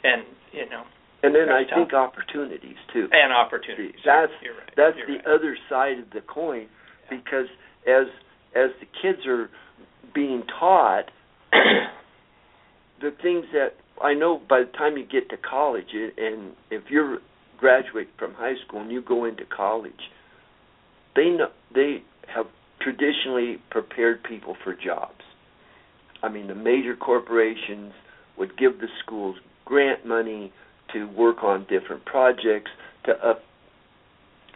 and 0.02 0.22
you 0.52 0.68
know, 0.68 0.82
and 1.22 1.34
then 1.34 1.48
I 1.48 1.62
think 1.64 1.94
opportunities 1.94 2.76
too. 2.92 3.08
and 3.12 3.32
opportunities. 3.32 3.94
That's 4.04 4.32
you're 4.42 4.54
right. 4.54 4.70
that's 4.76 4.96
you're 4.98 5.06
the 5.06 5.22
right. 5.24 5.34
other 5.34 5.56
side 5.70 5.98
of 5.98 6.10
the 6.10 6.20
coin 6.20 6.66
because 7.08 7.46
as 7.86 8.06
as 8.54 8.70
the 8.80 8.86
kids 9.02 9.26
are 9.26 9.50
being 10.14 10.42
taught 10.58 11.10
the 13.00 13.10
things 13.22 13.44
that 13.52 13.74
I 14.02 14.14
know 14.14 14.40
by 14.48 14.60
the 14.60 14.72
time 14.76 14.96
you 14.96 15.04
get 15.06 15.28
to 15.30 15.36
college 15.36 15.86
and 15.92 16.52
if 16.70 16.82
you're 16.90 17.18
graduate 17.58 18.08
from 18.18 18.34
high 18.34 18.54
school 18.66 18.80
and 18.82 18.90
you 18.90 19.00
go 19.00 19.24
into 19.24 19.44
college 19.44 20.10
they 21.16 21.30
know 21.30 21.48
they 21.74 22.02
have 22.34 22.46
traditionally 22.80 23.58
prepared 23.70 24.22
people 24.24 24.56
for 24.64 24.74
jobs. 24.74 25.22
I 26.22 26.28
mean 26.28 26.48
the 26.48 26.54
major 26.54 26.96
corporations 26.96 27.92
would 28.36 28.56
give 28.58 28.80
the 28.80 28.88
schools 29.04 29.36
grant 29.64 30.04
money 30.04 30.52
to 30.92 31.06
work 31.06 31.42
on 31.44 31.66
different 31.70 32.04
projects 32.04 32.70
to 33.04 33.12
up 33.26 33.42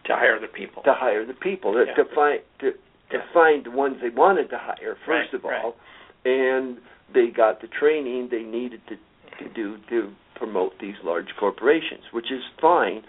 to 0.07 0.15
hire 0.15 0.41
the 0.41 0.47
people. 0.49 0.83
to 0.85 0.93
hire 0.95 1.25
the 1.25 1.35
people 1.35 1.73
to, 1.75 1.85
Yeah. 1.87 1.95
to 1.95 2.05
find 2.15 2.41
to 2.61 2.73
to 2.73 3.17
Yeah. 3.17 3.33
find 3.33 3.65
the 3.65 3.71
ones 3.71 4.01
they 4.03 4.11
wanted 4.11 4.51
to 4.51 4.59
hire 4.59 4.97
first 5.07 5.33
Right, 5.33 5.35
of 5.35 5.45
right. 5.45 5.65
all 5.65 5.77
and 6.25 6.79
they 7.15 7.29
got 7.29 7.61
the 7.61 7.69
training 7.69 8.29
they 8.29 8.43
needed 8.43 8.87
to 8.89 8.99
to 9.39 9.49
do 9.49 9.77
to 9.89 10.13
promote 10.35 10.73
these 10.81 10.95
large 11.05 11.29
corporations 11.39 12.03
which 12.13 12.31
is 12.31 12.43
fine 12.61 13.03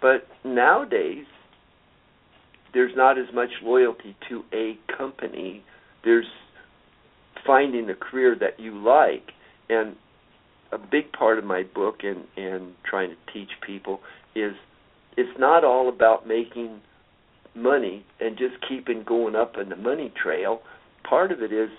but 0.00 0.26
nowadays 0.44 1.26
there's 2.72 2.94
not 2.96 3.18
as 3.18 3.26
much 3.34 3.50
loyalty 3.62 4.16
to 4.28 4.44
a 4.52 4.78
company 4.96 5.62
there's 6.04 6.26
finding 7.46 7.86
the 7.86 7.94
career 7.94 8.36
that 8.38 8.58
you 8.60 8.76
like 8.76 9.32
and 9.68 9.96
a 10.72 10.78
big 10.78 11.12
part 11.12 11.38
of 11.38 11.44
my 11.44 11.62
book 11.74 12.00
and 12.02 12.24
and 12.36 12.74
trying 12.88 13.10
to 13.10 13.32
teach 13.32 13.50
people 13.66 14.00
is 14.34 14.52
it's 15.16 15.38
not 15.38 15.64
all 15.64 15.88
about 15.88 16.26
making 16.26 16.80
money 17.54 18.04
and 18.20 18.36
just 18.36 18.54
keeping 18.68 19.02
going 19.02 19.34
up 19.34 19.54
in 19.60 19.70
the 19.70 19.76
money 19.76 20.12
trail. 20.22 20.60
Part 21.08 21.32
of 21.32 21.42
it 21.42 21.52
is 21.52 21.70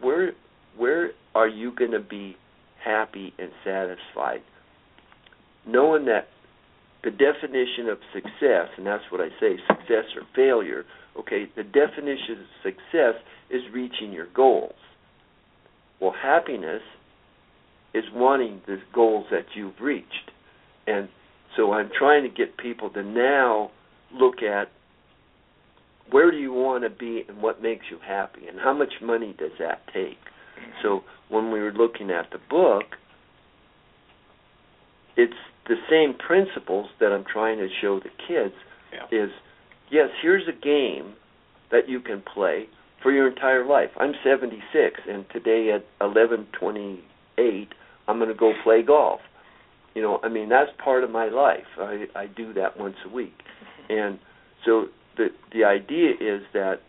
where 0.00 0.32
where 0.76 1.12
are 1.34 1.48
you 1.48 1.72
going 1.74 1.92
to 1.92 2.00
be 2.00 2.36
happy 2.84 3.32
and 3.38 3.50
satisfied? 3.64 4.40
Knowing 5.66 6.06
that 6.06 6.28
the 7.04 7.10
definition 7.10 7.88
of 7.90 7.98
success, 8.12 8.68
and 8.76 8.86
that's 8.86 9.04
what 9.10 9.20
I 9.20 9.28
say, 9.40 9.56
success 9.66 10.04
or 10.16 10.22
failure, 10.34 10.84
okay, 11.18 11.46
the 11.56 11.64
definition 11.64 12.40
of 12.40 12.46
success 12.62 13.14
is 13.50 13.62
reaching 13.72 14.12
your 14.12 14.28
goals. 14.34 14.74
Well, 16.00 16.14
happiness 16.20 16.82
is 17.94 18.04
wanting 18.12 18.62
the 18.66 18.78
goals 18.94 19.26
that 19.30 19.46
you've 19.54 19.80
reached. 19.80 20.30
And 20.86 21.08
so 21.56 21.72
I'm 21.72 21.90
trying 21.96 22.22
to 22.22 22.28
get 22.28 22.56
people 22.56 22.90
to 22.90 23.02
now 23.02 23.70
look 24.12 24.42
at 24.42 24.68
where 26.10 26.30
do 26.30 26.36
you 26.36 26.52
want 26.52 26.84
to 26.84 26.90
be 26.90 27.24
and 27.28 27.42
what 27.42 27.62
makes 27.62 27.86
you 27.90 27.98
happy 28.06 28.46
and 28.48 28.58
how 28.58 28.72
much 28.72 28.92
money 29.02 29.34
does 29.38 29.52
that 29.58 29.82
take. 29.92 30.18
So 30.82 31.02
when 31.28 31.50
we 31.52 31.60
were 31.60 31.72
looking 31.72 32.10
at 32.10 32.30
the 32.30 32.38
book, 32.50 32.84
it's 35.16 35.32
the 35.68 35.76
same 35.88 36.14
principles 36.14 36.88
that 37.00 37.12
I'm 37.12 37.24
trying 37.24 37.58
to 37.58 37.68
show 37.80 38.00
the 38.00 38.10
kids 38.26 38.54
Yeah. 38.92 39.06
is 39.24 39.30
yes, 39.90 40.08
here's 40.20 40.48
a 40.48 40.52
game 40.52 41.14
that 41.70 41.88
you 41.88 42.00
can 42.00 42.20
play 42.22 42.68
for 43.02 43.10
your 43.12 43.28
entire 43.28 43.64
life. 43.64 43.90
I'm 43.98 44.14
76 44.24 45.00
and 45.08 45.24
today 45.30 45.70
at 45.72 45.84
11:28 46.00 47.68
I'm 48.08 48.18
going 48.18 48.28
to 48.28 48.34
go 48.34 48.52
play 48.62 48.82
golf. 48.82 49.20
You 49.94 50.02
know, 50.02 50.20
I 50.22 50.28
mean 50.28 50.48
that's 50.48 50.70
part 50.82 51.04
of 51.04 51.10
my 51.10 51.28
life. 51.28 51.66
I 51.78 52.06
I 52.14 52.26
do 52.26 52.52
that 52.54 52.78
once 52.78 52.96
a 53.04 53.08
week. 53.08 53.38
Mm-hmm. 53.38 53.92
And 53.92 54.18
so 54.64 54.86
the 55.16 55.28
the 55.52 55.64
idea 55.64 56.10
is 56.20 56.42
that 56.54 56.80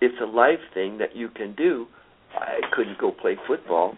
it's 0.00 0.18
a 0.20 0.26
life 0.26 0.60
thing 0.72 0.98
that 0.98 1.14
you 1.14 1.28
can 1.28 1.54
do. 1.54 1.86
I 2.34 2.60
couldn't 2.72 2.98
go 2.98 3.10
play 3.10 3.36
football 3.46 3.96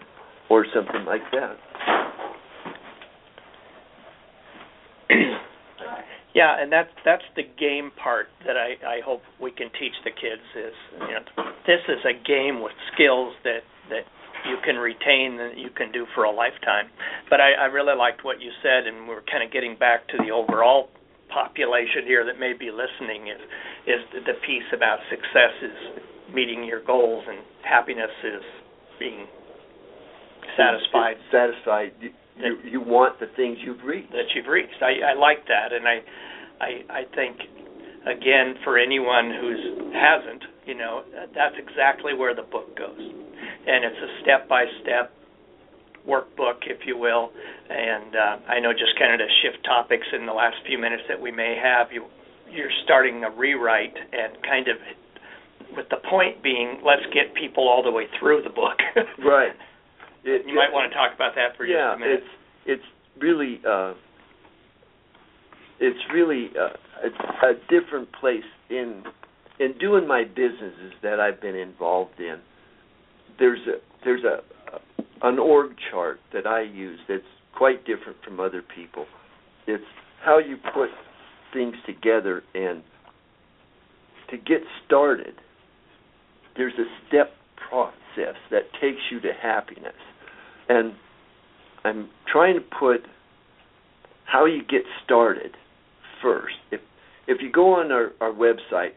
or 0.48 0.66
something 0.74 1.04
like 1.06 1.22
that. 1.32 1.56
Yeah, 6.34 6.56
and 6.58 6.72
that's 6.72 6.88
that's 7.04 7.28
the 7.36 7.42
game 7.42 7.92
part 8.02 8.28
that 8.46 8.56
I 8.56 8.80
I 8.88 9.00
hope 9.04 9.20
we 9.38 9.50
can 9.50 9.68
teach 9.78 9.92
the 10.02 10.10
kids 10.10 10.40
is 10.56 10.72
you 11.04 11.12
know 11.12 11.52
this 11.66 11.84
is 11.88 12.00
a 12.08 12.16
game 12.16 12.62
with 12.62 12.72
skills 12.94 13.34
that 13.44 13.60
that 13.90 14.08
you 14.48 14.56
can 14.64 14.76
retain 14.76 15.36
that 15.36 15.58
you 15.58 15.68
can 15.70 15.92
do 15.92 16.06
for 16.14 16.24
a 16.24 16.32
lifetime. 16.32 16.88
But 17.28 17.40
I, 17.40 17.52
I 17.52 17.64
really 17.66 17.94
liked 17.94 18.24
what 18.24 18.40
you 18.40 18.50
said, 18.62 18.86
and 18.86 19.06
we're 19.06 19.22
kind 19.30 19.44
of 19.44 19.52
getting 19.52 19.76
back 19.76 20.08
to 20.08 20.16
the 20.24 20.30
overall 20.32 20.88
population 21.28 22.04
here 22.06 22.24
that 22.24 22.38
may 22.38 22.52
be 22.52 22.70
listening 22.70 23.28
is 23.28 23.40
is 23.86 24.00
the 24.12 24.36
piece 24.46 24.68
about 24.72 25.00
success 25.08 25.52
is 25.62 25.78
meeting 26.34 26.64
your 26.64 26.82
goals 26.84 27.24
and 27.28 27.38
happiness 27.62 28.10
is 28.24 28.42
being 28.98 29.26
satisfied. 30.56 31.16
Satisfied. 31.30 31.92
you 32.00 32.10
you 32.64 32.80
want 32.80 33.20
the 33.20 33.26
things 33.36 33.58
you've 33.64 33.84
reached. 33.84 34.10
that 34.12 34.32
you've 34.34 34.46
reached. 34.46 34.80
I, 34.80 35.12
I 35.12 35.14
like 35.18 35.46
that, 35.48 35.72
and 35.72 35.86
I, 35.86 36.00
I, 36.60 36.70
I 36.88 37.02
think, 37.14 37.36
again, 38.06 38.56
for 38.64 38.78
anyone 38.78 39.30
who's 39.30 39.92
hasn't, 39.92 40.42
you 40.66 40.74
know, 40.74 41.02
that's 41.34 41.56
exactly 41.58 42.14
where 42.14 42.34
the 42.34 42.42
book 42.42 42.76
goes, 42.76 42.98
and 42.98 43.84
it's 43.84 44.00
a 44.00 44.22
step-by-step 44.22 45.12
workbook, 46.08 46.64
if 46.66 46.86
you 46.86 46.96
will. 46.96 47.30
And 47.68 48.16
uh, 48.16 48.36
I 48.48 48.60
know 48.60 48.72
just 48.72 48.98
kind 48.98 49.12
of 49.12 49.20
to 49.20 49.30
shift 49.42 49.64
topics 49.64 50.06
in 50.12 50.26
the 50.26 50.32
last 50.32 50.56
few 50.66 50.78
minutes 50.78 51.02
that 51.08 51.20
we 51.20 51.30
may 51.30 51.56
have, 51.62 51.92
you 51.92 52.06
you're 52.50 52.72
starting 52.84 53.24
a 53.24 53.30
rewrite 53.30 53.96
and 53.96 54.36
kind 54.44 54.68
of 54.68 54.76
with 55.76 55.88
the 55.90 55.96
point 56.08 56.42
being, 56.42 56.80
let's 56.84 57.02
get 57.12 57.34
people 57.34 57.68
all 57.68 57.82
the 57.82 57.90
way 57.90 58.06
through 58.18 58.42
the 58.42 58.50
book. 58.50 58.78
right. 59.24 59.52
It, 60.24 60.46
you 60.46 60.54
might 60.54 60.72
want 60.72 60.90
to 60.90 60.96
talk 60.96 61.14
about 61.14 61.34
that 61.34 61.56
for 61.56 61.66
yeah, 61.66 61.92
just 61.92 61.96
a 61.96 62.00
minute. 62.00 62.20
it's 62.20 62.82
it's 62.82 63.22
really 63.22 63.60
uh, 63.68 63.94
it's 65.80 65.98
really 66.12 66.50
uh, 66.58 66.76
a, 67.02 67.46
a 67.50 67.54
different 67.68 68.12
place 68.12 68.46
in 68.70 69.02
in 69.58 69.76
doing 69.78 70.06
my 70.06 70.24
businesses 70.24 70.92
that 71.02 71.18
I've 71.18 71.40
been 71.40 71.56
involved 71.56 72.20
in. 72.20 72.36
There's 73.38 73.66
a 73.66 73.80
there's 74.04 74.22
a 74.24 74.42
an 75.22 75.38
org 75.38 75.72
chart 75.90 76.20
that 76.32 76.46
I 76.46 76.62
use 76.62 77.00
that's 77.08 77.22
quite 77.56 77.84
different 77.84 78.18
from 78.24 78.40
other 78.40 78.62
people. 78.62 79.06
It's 79.66 79.84
how 80.24 80.38
you 80.38 80.56
put 80.56 80.90
things 81.52 81.74
together 81.86 82.42
and 82.54 82.82
to 84.30 84.36
get 84.36 84.62
started 84.86 85.34
there's 86.56 86.74
a 86.74 86.86
step 87.08 87.32
process 87.68 88.36
that 88.50 88.62
takes 88.80 89.00
you 89.10 89.20
to 89.20 89.32
happiness 89.40 89.94
and 90.68 90.94
I'm 91.84 92.08
trying 92.30 92.54
to 92.54 92.60
put 92.60 93.00
how 94.24 94.46
you 94.46 94.62
get 94.62 94.82
started 95.04 95.56
first. 96.22 96.54
If 96.70 96.80
if 97.26 97.40
you 97.40 97.52
go 97.52 97.74
on 97.74 97.92
our, 97.92 98.10
our 98.20 98.32
website, 98.32 98.92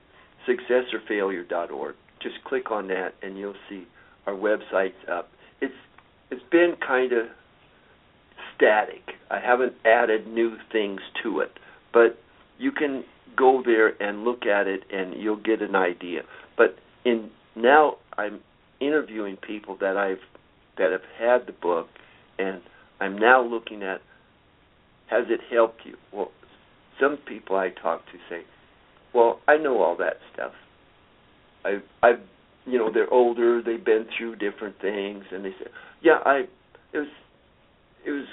successorfailure.org, 0.48 1.96
just 2.22 2.36
click 2.44 2.72
on 2.72 2.88
that 2.88 3.14
and 3.22 3.38
you'll 3.38 3.54
see 3.70 3.86
our 4.26 4.34
website's 4.34 4.94
up. 5.12 5.30
It's 5.62 5.74
it's 6.32 6.44
been 6.52 6.76
kind 6.86 7.12
of 7.12 7.26
static. 8.56 9.02
I 9.30 9.40
haven't 9.40 9.74
added 9.86 10.28
new 10.28 10.58
things 10.72 11.02
to 11.24 11.40
it, 11.42 11.52
but 11.94 12.18
you 12.58 12.72
can 12.72 13.04
go 13.36 13.62
there 13.66 14.02
and 14.02 14.24
look 14.24 14.46
at 14.46 14.68
it 14.68 14.82
and 14.92 15.22
you'll 15.22 15.42
get 15.42 15.62
an 15.62 15.76
idea. 15.76 16.22
But 16.58 16.78
in 17.04 17.30
now 17.56 17.96
I'm 18.18 18.40
interviewing 18.80 19.38
people 19.38 19.78
that 19.80 19.98
I've 19.98 20.20
that 20.78 20.92
have 20.92 21.02
had 21.18 21.48
the 21.48 21.54
book 21.54 21.88
and 22.38 22.62
I'm 23.00 23.18
now 23.18 23.44
looking 23.44 23.84
at 23.84 24.02
has 25.08 25.26
it 25.30 25.40
helped 25.52 25.82
you? 25.86 25.96
Well, 26.12 26.32
some 27.00 27.18
people 27.28 27.56
I 27.56 27.70
talk 27.70 28.06
to 28.08 28.18
say, 28.30 28.42
"Well, 29.14 29.40
I 29.48 29.58
know 29.58 29.82
all 29.82 29.96
that 29.98 30.18
stuff. 30.34 30.54
I 31.64 31.82
I 32.02 32.14
you 32.66 32.80
know, 32.80 32.92
they're 32.92 33.12
older, 33.14 33.62
they've 33.62 33.84
been 33.84 34.08
through 34.18 34.38
different 34.38 34.80
things 34.82 35.24
and 35.32 35.46
they 35.46 35.52
say, 35.52 35.68
"Yeah, 36.02 36.20
I 36.26 36.48
it 36.94 36.98
was 36.98 37.08
it 38.06 38.12
was 38.12 38.28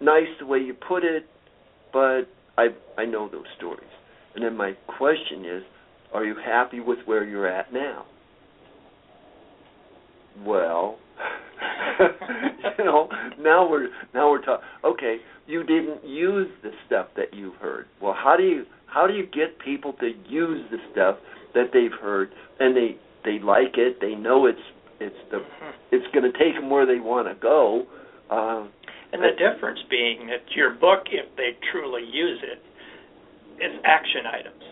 nice 0.00 0.28
the 0.38 0.46
way 0.46 0.58
you 0.58 0.74
put 0.74 1.04
it, 1.04 1.26
but 1.92 2.22
I 2.56 2.68
I 2.96 3.04
know 3.04 3.28
those 3.28 3.46
stories." 3.56 3.90
And 4.34 4.44
then 4.44 4.56
my 4.56 4.72
question 4.86 5.44
is, 5.44 5.62
are 6.12 6.24
you 6.24 6.36
happy 6.36 6.80
with 6.80 6.98
where 7.06 7.24
you're 7.24 7.48
at 7.48 7.72
now? 7.72 8.06
Well, 10.44 10.98
you 12.78 12.84
know, 12.84 13.08
now 13.38 13.68
we're 13.68 13.88
now 14.14 14.30
we're 14.30 14.44
talking. 14.44 14.66
Okay, 14.84 15.16
you 15.46 15.64
didn't 15.64 16.04
use 16.04 16.48
the 16.62 16.70
stuff 16.86 17.08
that 17.16 17.34
you've 17.34 17.56
heard. 17.56 17.86
Well, 18.00 18.14
how 18.16 18.36
do 18.36 18.44
you 18.44 18.64
how 18.86 19.06
do 19.06 19.14
you 19.14 19.26
get 19.26 19.58
people 19.58 19.92
to 19.94 20.12
use 20.28 20.64
the 20.70 20.78
stuff 20.92 21.16
that 21.54 21.70
they've 21.72 21.98
heard 22.00 22.30
and 22.60 22.76
they 22.76 22.96
they 23.24 23.38
like 23.38 23.76
it, 23.76 24.00
they 24.00 24.14
know 24.14 24.46
it's 24.46 24.58
it's 25.00 25.16
the 25.30 25.40
it's 25.90 26.06
going 26.12 26.30
to 26.30 26.38
take 26.38 26.54
them 26.54 26.70
where 26.70 26.86
they 26.86 27.00
want 27.00 27.28
to 27.28 27.34
go. 27.34 27.86
Um, 28.30 28.70
and 29.12 29.22
the 29.22 29.32
difference 29.38 29.80
being 29.88 30.26
that 30.28 30.44
your 30.54 30.74
book, 30.74 31.08
if 31.10 31.34
they 31.36 31.56
truly 31.72 32.02
use 32.04 32.40
it, 32.42 32.60
is 33.64 33.80
action 33.84 34.26
items. 34.26 34.62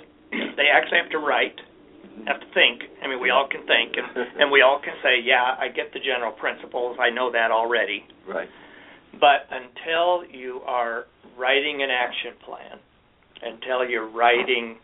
they 0.57 0.69
actually 0.73 0.99
have 0.99 1.11
to 1.11 1.19
write 1.19 1.57
have 2.27 2.41
to 2.41 2.47
think. 2.55 2.83
I 3.03 3.09
mean, 3.09 3.21
we 3.21 3.31
all 3.31 3.49
can 3.49 3.67
think, 3.67 3.95
and 3.97 4.27
and 4.41 4.51
we 4.51 4.63
all 4.63 4.81
can 4.83 4.95
say, 5.03 5.21
yeah, 5.23 5.57
I 5.59 5.69
get 5.69 5.93
the 5.93 6.01
general 6.01 6.33
principles. 6.33 6.97
I 7.01 7.11
know 7.11 7.31
that 7.33 7.51
already. 7.51 8.05
Right. 8.29 8.49
But 9.13 9.49
until 9.51 10.25
you 10.29 10.61
are 10.67 11.07
writing 11.39 11.83
an 11.83 11.91
action 11.91 12.33
plan, 12.45 12.79
until 13.43 13.89
you're 13.89 14.09
writing, 14.09 14.77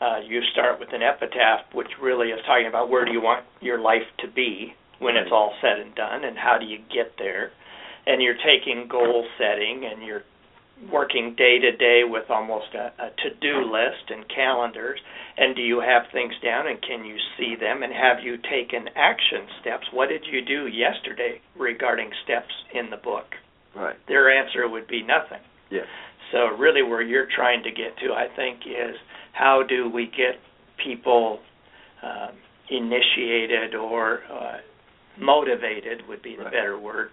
uh, 0.00 0.20
you 0.26 0.40
start 0.52 0.78
with 0.78 0.90
an 0.92 1.02
epitaph, 1.02 1.74
which 1.74 1.88
really 2.00 2.28
is 2.28 2.40
talking 2.46 2.66
about 2.68 2.90
where 2.90 3.04
do 3.04 3.12
you 3.12 3.20
want 3.20 3.44
your 3.60 3.80
life 3.80 4.06
to 4.20 4.28
be 4.28 4.74
when 4.98 5.14
right. 5.14 5.24
it's 5.24 5.32
all 5.32 5.52
said 5.60 5.80
and 5.80 5.94
done, 5.94 6.24
and 6.24 6.36
how 6.36 6.58
do 6.58 6.66
you 6.66 6.78
get 6.92 7.14
there. 7.18 7.50
And 8.06 8.22
you're 8.22 8.38
taking 8.38 8.86
goal 8.88 9.26
setting, 9.38 9.88
and 9.90 10.04
you're 10.04 10.22
working 10.92 11.34
day 11.36 11.58
to 11.58 11.76
day 11.76 12.02
with 12.04 12.30
almost 12.30 12.74
a, 12.74 12.92
a 13.02 13.10
to 13.22 13.34
do 13.40 13.64
list 13.64 14.10
and 14.10 14.28
calendars 14.28 15.00
and 15.38 15.56
do 15.56 15.62
you 15.62 15.80
have 15.80 16.02
things 16.12 16.34
down 16.44 16.66
and 16.66 16.80
can 16.82 17.04
you 17.04 17.16
see 17.38 17.54
them 17.58 17.82
and 17.82 17.92
have 17.92 18.22
you 18.22 18.36
taken 18.36 18.88
action 18.94 19.48
steps? 19.60 19.86
What 19.92 20.08
did 20.08 20.24
you 20.30 20.44
do 20.44 20.66
yesterday 20.66 21.40
regarding 21.56 22.10
steps 22.24 22.52
in 22.74 22.90
the 22.90 22.96
book? 22.96 23.26
Right. 23.74 23.96
Their 24.08 24.30
answer 24.30 24.68
would 24.68 24.86
be 24.86 25.02
nothing. 25.02 25.40
Yes. 25.70 25.86
So 26.32 26.48
really 26.56 26.82
where 26.82 27.02
you're 27.02 27.28
trying 27.34 27.62
to 27.62 27.70
get 27.70 27.96
to 28.04 28.12
i 28.12 28.26
think 28.34 28.60
is 28.66 28.96
how 29.32 29.62
do 29.68 29.90
we 29.90 30.06
get 30.06 30.40
people 30.82 31.40
um, 32.02 32.34
initiated 32.70 33.74
or 33.74 34.20
uh, 34.30 34.58
motivated 35.18 36.02
would 36.08 36.22
be 36.22 36.36
the 36.36 36.44
right. 36.44 36.52
better 36.52 36.78
word 36.78 37.10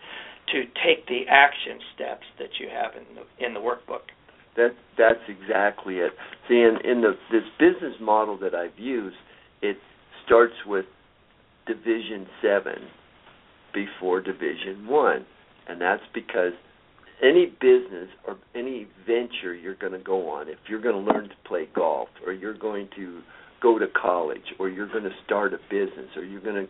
to 0.52 0.64
take 0.86 1.08
the 1.08 1.22
action 1.30 1.80
steps 1.96 2.26
that 2.40 2.60
you 2.60 2.68
have 2.70 2.92
in 2.96 3.16
the 3.16 3.46
in 3.46 3.54
the 3.54 3.60
workbook. 3.60 4.12
That 4.56 4.76
that's 4.98 5.24
exactly 5.28 5.98
it. 5.98 6.12
See, 6.48 6.56
in, 6.62 6.78
in 6.84 7.02
the 7.02 7.14
this 7.32 7.44
business 7.60 7.96
model 8.02 8.38
that 8.40 8.54
I've 8.54 8.78
used, 8.78 9.16
it 9.62 9.78
starts 10.26 10.54
with 10.66 10.86
Division 11.66 12.28
Seven 12.42 12.88
before 13.74 14.22
Division 14.22 14.88
One, 14.88 15.26
and 15.68 15.82
that's 15.82 16.04
because 16.14 16.54
any 17.24 17.46
business 17.46 18.10
or 18.28 18.38
any 18.54 18.88
venture 19.08 19.54
you're 19.56 19.76
going 19.76 19.94
to 19.94 20.00
go 20.00 20.30
on, 20.30 20.50
if 20.50 20.58
you're 20.68 20.82
going 20.82 21.06
to 21.06 21.14
learn 21.14 21.30
to 21.30 21.36
play 21.48 21.68
golf, 21.74 22.10
or 22.26 22.34
you're 22.34 22.58
going 22.58 22.90
to 22.96 23.22
go 23.62 23.80
to 23.80 23.88
college, 23.88 24.54
or 24.60 24.70
you're 24.70 24.90
going 24.90 25.04
to 25.04 25.16
start 25.26 25.54
a 25.54 25.58
business, 25.70 26.10
or 26.16 26.24
you're 26.24 26.42
going 26.42 26.68
to 26.68 26.70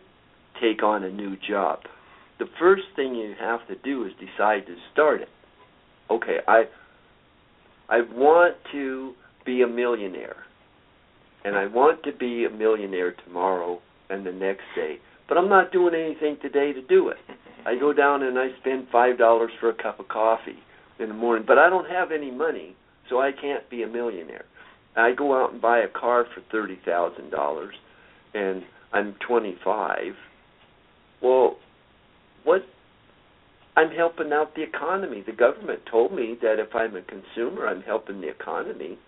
take 0.60 0.82
on 0.82 1.02
a 1.02 1.10
new 1.10 1.36
job, 1.48 1.80
the 2.38 2.46
first 2.58 2.82
thing 2.96 3.14
you 3.14 3.34
have 3.38 3.66
to 3.68 3.76
do 3.76 4.04
is 4.04 4.12
decide 4.14 4.66
to 4.66 4.76
start 4.92 5.20
it. 5.22 5.28
Okay, 6.10 6.38
I 6.46 6.64
I 7.88 8.00
want 8.12 8.56
to 8.72 9.12
be 9.44 9.62
a 9.62 9.66
millionaire. 9.66 10.36
And 11.44 11.56
I 11.56 11.66
want 11.66 12.02
to 12.04 12.12
be 12.12 12.46
a 12.46 12.50
millionaire 12.50 13.14
tomorrow 13.24 13.80
and 14.08 14.24
the 14.24 14.32
next 14.32 14.62
day. 14.74 14.96
But 15.28 15.36
I'm 15.36 15.48
not 15.48 15.72
doing 15.72 15.94
anything 15.94 16.38
today 16.40 16.72
to 16.72 16.80
do 16.82 17.08
it. 17.08 17.18
I 17.66 17.78
go 17.78 17.92
down 17.92 18.22
and 18.22 18.38
I 18.38 18.48
spend 18.60 18.88
five 18.90 19.18
dollars 19.18 19.50
for 19.60 19.68
a 19.70 19.74
cup 19.74 20.00
of 20.00 20.08
coffee 20.08 20.58
in 20.98 21.08
the 21.08 21.14
morning, 21.14 21.44
but 21.46 21.58
I 21.58 21.68
don't 21.68 21.88
have 21.90 22.12
any 22.12 22.30
money, 22.30 22.76
so 23.10 23.20
I 23.20 23.30
can't 23.32 23.68
be 23.70 23.82
a 23.82 23.86
millionaire. 23.86 24.44
I 24.96 25.12
go 25.12 25.42
out 25.42 25.52
and 25.52 25.60
buy 25.60 25.78
a 25.78 25.88
car 25.88 26.26
for 26.34 26.42
thirty 26.50 26.78
thousand 26.84 27.30
dollars 27.30 27.74
and 28.34 28.62
I'm 28.92 29.14
twenty 29.26 29.56
five. 29.64 30.12
Well, 31.22 31.56
what 32.44 32.62
I'm 33.76 33.90
helping 33.90 34.32
out 34.32 34.54
the 34.54 34.62
economy. 34.62 35.22
The 35.26 35.32
government 35.32 35.80
told 35.90 36.12
me 36.12 36.36
that 36.42 36.58
if 36.58 36.74
I'm 36.74 36.94
a 36.96 37.02
consumer, 37.02 37.66
I'm 37.66 37.82
helping 37.82 38.20
the 38.20 38.28
economy, 38.28 38.98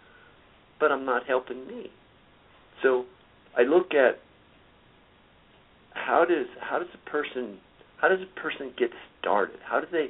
but 0.81 0.91
I'm 0.91 1.05
not 1.05 1.27
helping 1.27 1.67
me. 1.67 1.91
So 2.83 3.05
I 3.57 3.63
look 3.63 3.95
at 3.95 4.19
how 5.95 6.25
does 6.25 6.47
how 6.61 6.79
does 6.79 6.89
a 6.95 7.11
person 7.11 7.59
how 7.99 8.09
does 8.09 8.21
a 8.21 8.41
person 8.41 8.73
get 8.77 8.91
started? 9.21 9.57
How 9.65 9.81
do 9.81 9.87
they 9.91 10.09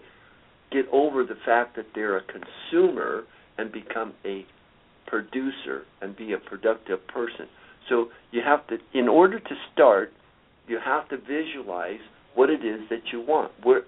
get 0.72 0.86
over 0.92 1.22
the 1.24 1.36
fact 1.44 1.76
that 1.76 1.86
they're 1.94 2.16
a 2.16 2.22
consumer 2.22 3.24
and 3.58 3.70
become 3.70 4.14
a 4.24 4.44
producer 5.06 5.84
and 6.00 6.16
be 6.16 6.32
a 6.32 6.38
productive 6.38 7.06
person? 7.08 7.46
So 7.88 8.08
you 8.32 8.42
have 8.44 8.66
to 8.68 8.78
in 8.94 9.06
order 9.06 9.38
to 9.38 9.54
start, 9.72 10.12
you 10.66 10.78
have 10.84 11.08
to 11.10 11.18
visualize 11.18 12.00
what 12.36 12.50
it 12.50 12.64
is 12.64 12.80
that 12.90 13.02
you 13.12 13.20
want. 13.20 13.50
Where 13.64 13.82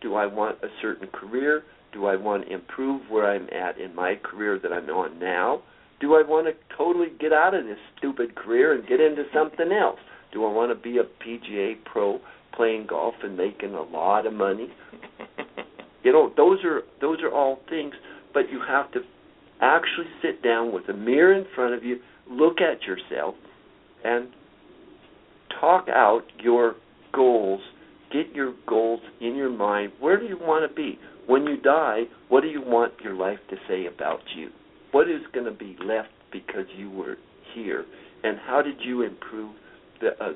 do 0.00 0.14
I 0.14 0.26
want 0.26 0.62
a 0.62 0.68
certain 0.80 1.08
career? 1.08 1.64
Do 1.92 2.06
I 2.06 2.16
want 2.16 2.46
to 2.46 2.52
improve 2.52 3.02
where 3.10 3.28
I'm 3.28 3.48
at 3.50 3.80
in 3.80 3.94
my 3.94 4.14
career 4.22 4.58
that 4.62 4.72
I'm 4.72 4.88
on 4.90 5.18
now? 5.18 5.62
Do 6.00 6.14
I 6.14 6.22
want 6.22 6.46
to 6.46 6.76
totally 6.76 7.08
get 7.18 7.32
out 7.32 7.54
of 7.54 7.64
this 7.64 7.78
stupid 7.98 8.36
career 8.36 8.74
and 8.74 8.86
get 8.86 9.00
into 9.00 9.24
something 9.34 9.72
else? 9.72 9.98
Do 10.32 10.44
I 10.44 10.52
want 10.52 10.70
to 10.70 10.80
be 10.80 10.98
a 10.98 11.04
PGA 11.24 11.76
pro 11.84 12.20
playing 12.54 12.86
golf 12.88 13.14
and 13.22 13.36
making 13.36 13.74
a 13.74 13.82
lot 13.82 14.26
of 14.26 14.32
money? 14.32 14.68
You 16.06 16.12
know, 16.12 16.32
those 16.36 16.58
are 16.64 16.82
those 17.00 17.18
are 17.24 17.34
all 17.34 17.58
things, 17.68 17.92
but 18.32 18.48
you 18.48 18.60
have 18.68 18.92
to 18.92 19.00
actually 19.60 20.06
sit 20.22 20.40
down 20.40 20.72
with 20.72 20.88
a 20.88 20.92
mirror 20.92 21.34
in 21.34 21.44
front 21.52 21.74
of 21.74 21.82
you, 21.82 21.98
look 22.30 22.58
at 22.60 22.84
yourself, 22.84 23.34
and 24.04 24.28
talk 25.60 25.88
out 25.88 26.22
your 26.40 26.76
goals. 27.12 27.60
Get 28.12 28.34
your 28.34 28.54
goals 28.66 29.00
in 29.20 29.34
your 29.34 29.50
mind. 29.50 29.92
Where 30.00 30.18
do 30.18 30.26
you 30.26 30.38
want 30.40 30.68
to 30.68 30.74
be? 30.74 30.98
When 31.26 31.44
you 31.44 31.60
die, 31.60 32.04
what 32.28 32.42
do 32.42 32.48
you 32.48 32.62
want 32.62 32.92
your 33.02 33.14
life 33.14 33.38
to 33.50 33.56
say 33.68 33.86
about 33.86 34.20
you? 34.36 34.50
What 34.92 35.08
is 35.08 35.22
going 35.32 35.46
to 35.46 35.52
be 35.52 35.76
left 35.84 36.08
because 36.32 36.66
you 36.76 36.90
were 36.90 37.16
here? 37.54 37.84
And 38.22 38.38
how 38.46 38.62
did 38.62 38.76
you 38.80 39.02
improve 39.02 39.54
the 40.00 40.10
uh, 40.22 40.32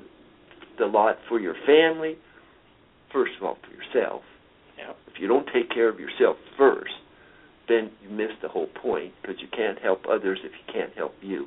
the 0.79 0.87
lot 0.87 1.17
for 1.29 1.39
your 1.39 1.55
family? 1.67 2.17
First 3.13 3.33
of 3.39 3.47
all, 3.47 3.59
for 3.63 3.73
yourself. 3.73 4.23
Yeah. 4.79 4.93
If 5.13 5.21
you 5.21 5.29
don't 5.29 5.47
take 5.53 5.71
care 5.71 5.89
of 5.89 6.01
yourself 6.01 6.37
first, 6.59 6.93
then 7.69 7.91
you 8.03 8.11
miss 8.11 8.31
the 8.43 8.49
whole 8.49 8.69
point 8.83 9.13
because 9.21 9.37
you 9.41 9.49
can't 9.57 9.79
help 9.79 10.03
others 10.11 10.39
if 10.45 10.53
you 10.53 10.73
can't 10.73 10.93
help 10.97 11.15
you. 11.23 11.47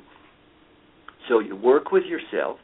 So 1.28 1.38
you 1.38 1.56
work 1.56 1.92
with 1.92 2.04
yourself 2.04 2.58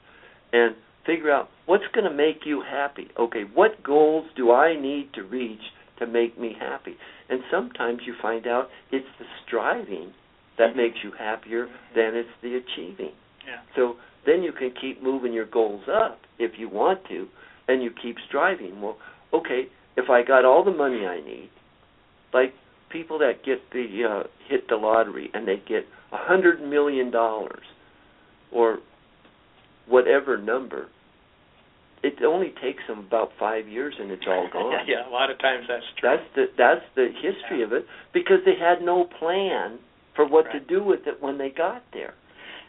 and 0.52 0.74
figure 1.06 1.30
out 1.30 1.48
what's 1.66 1.84
going 1.94 2.04
to 2.04 2.14
make 2.14 2.40
you 2.44 2.62
happy. 2.68 3.08
Okay, 3.18 3.44
what 3.54 3.82
goals 3.82 4.26
do 4.36 4.52
I 4.52 4.80
need 4.80 5.10
to 5.14 5.22
reach 5.22 5.60
to 5.98 6.06
make 6.06 6.38
me 6.38 6.54
happy? 6.58 6.96
And 7.28 7.40
sometimes 7.50 8.00
you 8.06 8.14
find 8.20 8.46
out 8.46 8.68
it's 8.90 9.06
the 9.18 9.24
striving 9.46 10.12
that 10.58 10.76
makes 10.76 10.98
you 11.02 11.12
happier 11.18 11.66
than 11.94 12.14
it's 12.14 12.28
the 12.42 12.56
achieving. 12.56 13.12
Yeah. 13.46 13.60
So 13.74 13.94
then 14.26 14.42
you 14.42 14.52
can 14.52 14.72
keep 14.78 15.02
moving 15.02 15.32
your 15.32 15.46
goals 15.46 15.84
up 15.90 16.20
if 16.38 16.52
you 16.58 16.68
want 16.68 17.00
to, 17.08 17.26
and 17.68 17.82
you 17.82 17.90
keep 18.02 18.16
striving. 18.28 18.80
Well, 18.80 18.96
okay, 19.32 19.64
if 19.96 20.10
I 20.10 20.22
got 20.22 20.44
all 20.44 20.64
the 20.64 20.70
money 20.70 21.06
I 21.06 21.20
need, 21.20 21.50
like 22.32 22.52
people 22.90 23.18
that 23.18 23.44
get 23.44 23.58
the 23.72 24.02
uh, 24.08 24.28
hit 24.48 24.68
the 24.68 24.76
lottery 24.76 25.30
and 25.32 25.46
they 25.46 25.56
get 25.66 25.84
a 26.12 26.16
hundred 26.16 26.60
million 26.60 27.10
dollars 27.10 27.64
or 28.52 28.78
whatever 29.90 30.38
number, 30.38 30.88
it 32.02 32.14
only 32.24 32.54
takes 32.62 32.80
them 32.88 33.00
about 33.00 33.30
five 33.38 33.68
years 33.68 33.94
and 34.00 34.10
it's 34.10 34.24
all 34.26 34.48
gone. 34.52 34.86
yeah, 34.88 35.06
a 35.08 35.12
lot 35.12 35.30
of 35.30 35.38
times 35.38 35.66
that's 35.68 35.84
true. 35.98 36.08
That's 36.10 36.28
the 36.34 36.44
that's 36.56 36.86
the 36.96 37.08
history 37.20 37.62
of 37.62 37.72
it 37.72 37.84
because 38.14 38.38
they 38.46 38.56
had 38.58 38.80
no 38.82 39.04
plan 39.18 39.78
for 40.16 40.26
what 40.26 40.46
to 40.52 40.60
do 40.60 40.82
with 40.82 41.06
it 41.06 41.20
when 41.20 41.36
they 41.38 41.50
got 41.50 41.82
there. 41.92 42.14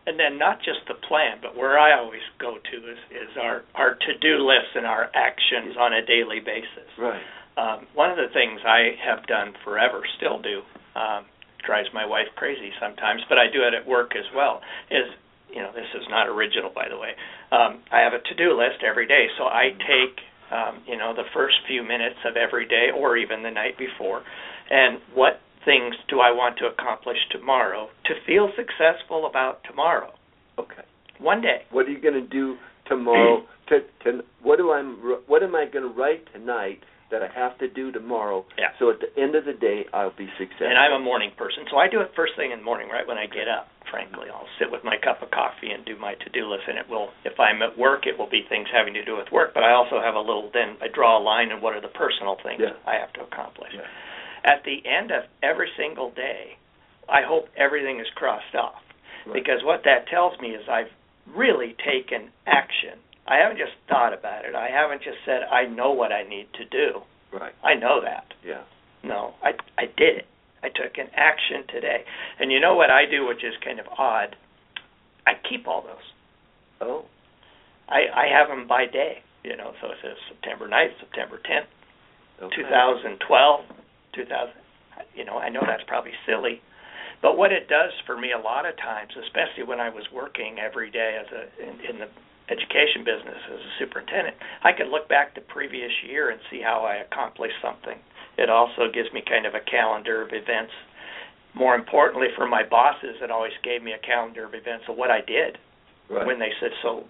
and 0.06 0.20
then 0.20 0.38
not 0.38 0.58
just 0.60 0.80
the 0.88 0.96
plan, 1.08 1.38
but 1.42 1.56
where 1.56 1.78
I 1.80 1.98
always 1.98 2.26
go 2.40 2.58
to 2.58 2.76
is 2.92 3.00
is 3.12 3.32
our 3.40 3.64
our 3.76 3.96
to 3.96 4.12
do 4.20 4.34
lists 4.44 4.74
and 4.76 4.86
our 4.86 5.10
actions 5.16 5.78
on 5.80 5.94
a 5.94 6.04
daily 6.06 6.40
basis. 6.44 6.90
Right. 7.00 7.22
Um, 7.58 7.86
one 7.94 8.10
of 8.10 8.18
the 8.18 8.32
things 8.34 8.60
I 8.66 8.96
have 9.06 9.28
done 9.28 9.54
forever, 9.64 10.02
still 10.18 10.42
do, 10.42 10.62
um, 10.96 11.26
drives 11.68 11.90
my 11.94 12.06
wife 12.06 12.28
crazy 12.36 12.72
sometimes, 12.80 13.22
but 13.30 13.38
I 13.38 13.48
do 13.52 13.62
it 13.68 13.74
at 13.76 13.86
work 13.86 14.12
as 14.16 14.26
well. 14.36 14.62
Is 14.90 15.08
you 15.54 15.62
know 15.62 15.72
this 15.74 15.90
is 15.96 16.06
not 16.10 16.28
original 16.28 16.72
by 16.74 16.88
the 16.90 16.98
way. 16.98 17.12
Um, 17.52 17.84
I 17.92 18.00
have 18.00 18.14
a 18.14 18.20
to 18.20 18.36
do 18.36 18.58
list 18.58 18.84
every 18.84 19.08
day, 19.08 19.28
so 19.38 19.46
I 19.46 19.72
take 19.78 20.16
um, 20.52 20.84
you 20.88 20.98
know 20.98 21.14
the 21.14 21.28
first 21.34 21.56
few 21.68 21.84
minutes 21.84 22.20
of 22.26 22.36
every 22.36 22.68
day 22.68 22.90
or 22.96 23.18
even 23.18 23.44
the 23.44 23.52
night 23.52 23.78
before, 23.78 24.24
and 24.70 25.00
what 25.14 25.40
things 25.66 25.96
do 26.10 26.20
I 26.20 26.32
want 26.32 26.58
to 26.58 26.66
accomplish 26.66 27.18
tomorrow 27.32 27.90
to 28.06 28.14
feel 28.26 28.50
successful 28.58 29.28
about 29.28 29.62
tomorrow. 29.70 30.12
Okay. 30.58 30.82
One 31.20 31.42
day. 31.42 31.70
What 31.70 31.86
are 31.86 31.92
you 31.92 32.02
going 32.02 32.16
to 32.16 32.28
do 32.28 32.58
tomorrow? 32.90 33.46
to, 33.72 33.80
to 34.04 34.22
what 34.44 34.58
do 34.58 34.72
I'm 34.72 35.00
what 35.28 35.42
am 35.42 35.56
I 35.56 35.66
going 35.66 35.88
to 35.88 35.96
write 35.96 36.28
tonight 36.34 36.84
that 37.10 37.22
I 37.24 37.28
have 37.34 37.58
to 37.60 37.68
do 37.68 37.92
tomorrow? 37.92 38.46
Yeah. 38.60 38.76
So 38.80 38.92
at 38.92 38.98
the 39.00 39.10
end 39.22 39.36
of 39.36 39.46
the 39.46 39.54
day, 39.54 39.84
I'll 39.94 40.16
be 40.16 40.28
successful. 40.38 40.68
And 40.68 40.78
I'm 40.78 41.02
a 41.02 41.04
morning 41.04 41.32
person, 41.38 41.64
so 41.72 41.78
I 41.78 41.88
do 41.88 42.00
it 42.02 42.12
first 42.16 42.34
thing 42.36 42.52
in 42.52 42.60
the 42.60 42.66
morning, 42.66 42.88
right 42.90 43.08
when 43.08 43.18
I 43.18 43.26
get 43.26 43.48
up. 43.48 43.71
Frankly, 43.92 44.28
I'll 44.32 44.48
sit 44.58 44.72
with 44.72 44.84
my 44.84 44.96
cup 44.98 45.22
of 45.22 45.30
coffee 45.32 45.70
and 45.70 45.84
do 45.86 45.98
my 46.00 46.16
to-do 46.16 46.48
list, 46.50 46.64
and 46.68 46.78
it 46.78 46.88
will. 46.90 47.10
If 47.26 47.38
I'm 47.40 47.62
at 47.62 47.78
work, 47.78 48.08
it 48.08 48.18
will 48.18 48.30
be 48.30 48.44
things 48.48 48.68
having 48.72 48.94
to 48.96 49.04
do 49.04 49.18
with 49.18 49.28
work. 49.32 49.54
But 49.54 49.64
I 49.64 49.74
also 49.74 50.00
have 50.00 50.16
a 50.16 50.20
little. 50.20 50.50
Then 50.54 50.78
I 50.82 50.88
draw 50.88 51.20
a 51.20 51.22
line 51.22 51.52
on 51.52 51.62
what 51.62 51.76
are 51.76 51.82
the 51.82 51.90
personal 51.92 52.38
things 52.42 52.62
Yeah. 52.64 52.74
I 52.88 52.96
have 52.96 53.12
to 53.14 53.22
accomplish. 53.22 53.74
Yeah. 53.76 53.86
At 54.46 54.64
the 54.64 54.82
end 54.88 55.12
of 55.12 55.24
every 55.44 55.70
single 55.78 56.10
day, 56.12 56.56
I 57.10 57.22
hope 57.22 57.50
everything 57.58 58.00
is 58.00 58.08
crossed 58.16 58.56
off, 58.56 58.82
Right. 59.26 59.34
because 59.34 59.62
what 59.64 59.84
that 59.84 60.08
tells 60.08 60.40
me 60.40 60.56
is 60.56 60.64
I've 60.70 60.90
really 61.36 61.76
taken 61.84 62.32
action. 62.48 62.98
I 63.28 63.38
haven't 63.38 63.58
just 63.58 63.74
thought 63.88 64.14
about 64.14 64.46
it. 64.46 64.56
I 64.56 64.70
haven't 64.70 65.04
just 65.04 65.20
said 65.26 65.44
I 65.52 65.66
know 65.66 65.92
what 65.92 66.12
I 66.12 66.24
need 66.24 66.48
to 66.54 66.66
do. 66.66 67.04
Right. 67.32 67.54
I 67.64 67.76
know 67.76 68.00
that. 68.02 68.34
Yeah. 68.44 68.64
No, 69.04 69.34
I 69.44 69.54
I 69.78 69.86
did 69.86 70.18
it. 70.24 70.28
I 70.64 70.70
took 70.70 70.98
an 70.98 71.08
action 71.16 71.66
today. 71.68 72.04
And 72.40 72.52
you 72.52 72.60
know 72.60 72.76
what 72.76 72.90
I 72.90 73.06
do, 73.10 73.28
which 73.28 73.44
is 73.44 73.54
kind 73.64 73.80
of 73.80 73.88
odd. 73.98 74.36
I 75.26 75.34
keep 75.50 75.68
all 75.68 75.82
those. 75.82 76.08
Oh. 76.82 77.06
I 77.90 78.08
I 78.14 78.26
have 78.32 78.48
them 78.48 78.68
by 78.68 78.86
day. 78.86 79.24
You 79.44 79.58
know, 79.58 79.74
so 79.82 79.90
it 79.90 79.98
says 80.04 80.18
September 80.30 80.70
9th, 80.70 81.00
September 81.02 81.42
10th, 81.42 81.66
Okay. 82.46 82.62
2012, 82.62 83.18
2000. 84.14 84.54
You 85.16 85.26
know, 85.26 85.38
I 85.38 85.50
know 85.50 85.62
that's 85.66 85.82
probably 85.88 86.14
silly, 86.30 86.62
but 87.22 87.38
what 87.38 87.52
it 87.52 87.68
does 87.68 87.90
for 88.06 88.18
me 88.18 88.34
a 88.34 88.40
lot 88.40 88.66
of 88.70 88.78
times, 88.78 89.10
especially 89.18 89.64
when 89.66 89.80
I 89.80 89.90
was 89.90 90.06
working 90.14 90.60
every 90.62 90.92
day 90.92 91.18
as 91.18 91.26
a 91.34 91.44
in, 91.58 91.74
in 91.90 91.96
the 92.00 92.10
education 92.50 93.02
business 93.06 93.42
as 93.50 93.60
a 93.60 93.72
superintendent, 93.80 94.36
I 94.64 94.74
could 94.74 94.90
look 94.90 95.08
back 95.10 95.34
the 95.34 95.42
previous 95.42 95.92
year 96.06 96.30
and 96.30 96.40
see 96.52 96.62
how 96.62 96.82
I 96.86 97.02
accomplished 97.02 97.58
something. 97.62 97.98
It 98.38 98.50
also 98.50 98.90
gives 98.92 99.12
me 99.14 99.22
kind 99.28 99.46
of 99.46 99.54
a 99.56 99.60
calendar 99.60 100.22
of 100.22 100.30
events. 100.34 100.72
More 101.54 101.76
importantly, 101.76 102.28
for 102.36 102.48
my 102.48 102.64
bosses, 102.64 103.20
it 103.22 103.30
always 103.30 103.52
gave 103.64 103.84
me 103.84 103.92
a 103.92 104.00
calendar 104.00 104.46
of 104.46 104.54
events 104.54 104.86
of 104.88 104.96
what 104.96 105.12
I 105.12 105.22
did 105.22 105.58
Right. 106.10 106.26
when 106.26 106.40
they 106.40 106.52
said, 106.60 106.72
"So, 106.82 107.06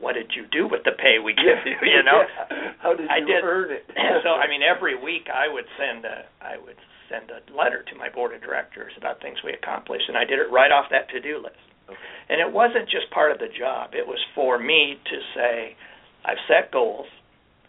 what 0.00 0.14
did 0.14 0.32
you 0.34 0.44
do 0.46 0.66
with 0.66 0.84
the 0.84 0.92
pay 0.92 1.18
we 1.18 1.32
give 1.34 1.64
you?" 1.66 1.76
You 1.82 2.02
know. 2.02 2.24
Yeah. 2.50 2.72
How 2.80 2.94
did 2.94 3.08
I 3.08 3.18
you 3.18 3.26
did. 3.26 3.44
earn 3.44 3.70
it? 3.72 3.84
so 4.24 4.34
I 4.34 4.46
mean, 4.48 4.62
every 4.62 4.94
week 4.94 5.28
I 5.32 5.48
would 5.48 5.66
send 5.78 6.04
a 6.04 6.24
I 6.42 6.56
would 6.58 6.76
send 7.08 7.30
a 7.30 7.40
letter 7.56 7.82
to 7.82 7.94
my 7.96 8.08
board 8.08 8.34
of 8.34 8.40
directors 8.42 8.92
about 8.96 9.20
things 9.20 9.42
we 9.44 9.52
accomplished, 9.52 10.08
and 10.08 10.16
I 10.16 10.24
did 10.24 10.38
it 10.38 10.50
right 10.50 10.72
off 10.72 10.88
that 10.90 11.08
to 11.10 11.20
do 11.20 11.38
list. 11.38 11.56
Okay. 11.88 11.98
And 12.30 12.40
it 12.40 12.50
wasn't 12.50 12.88
just 12.88 13.10
part 13.10 13.30
of 13.32 13.38
the 13.38 13.48
job; 13.48 13.94
it 13.94 14.06
was 14.06 14.18
for 14.34 14.58
me 14.58 14.98
to 15.04 15.16
say, 15.34 15.76
I've 16.24 16.40
set 16.48 16.70
goals, 16.72 17.06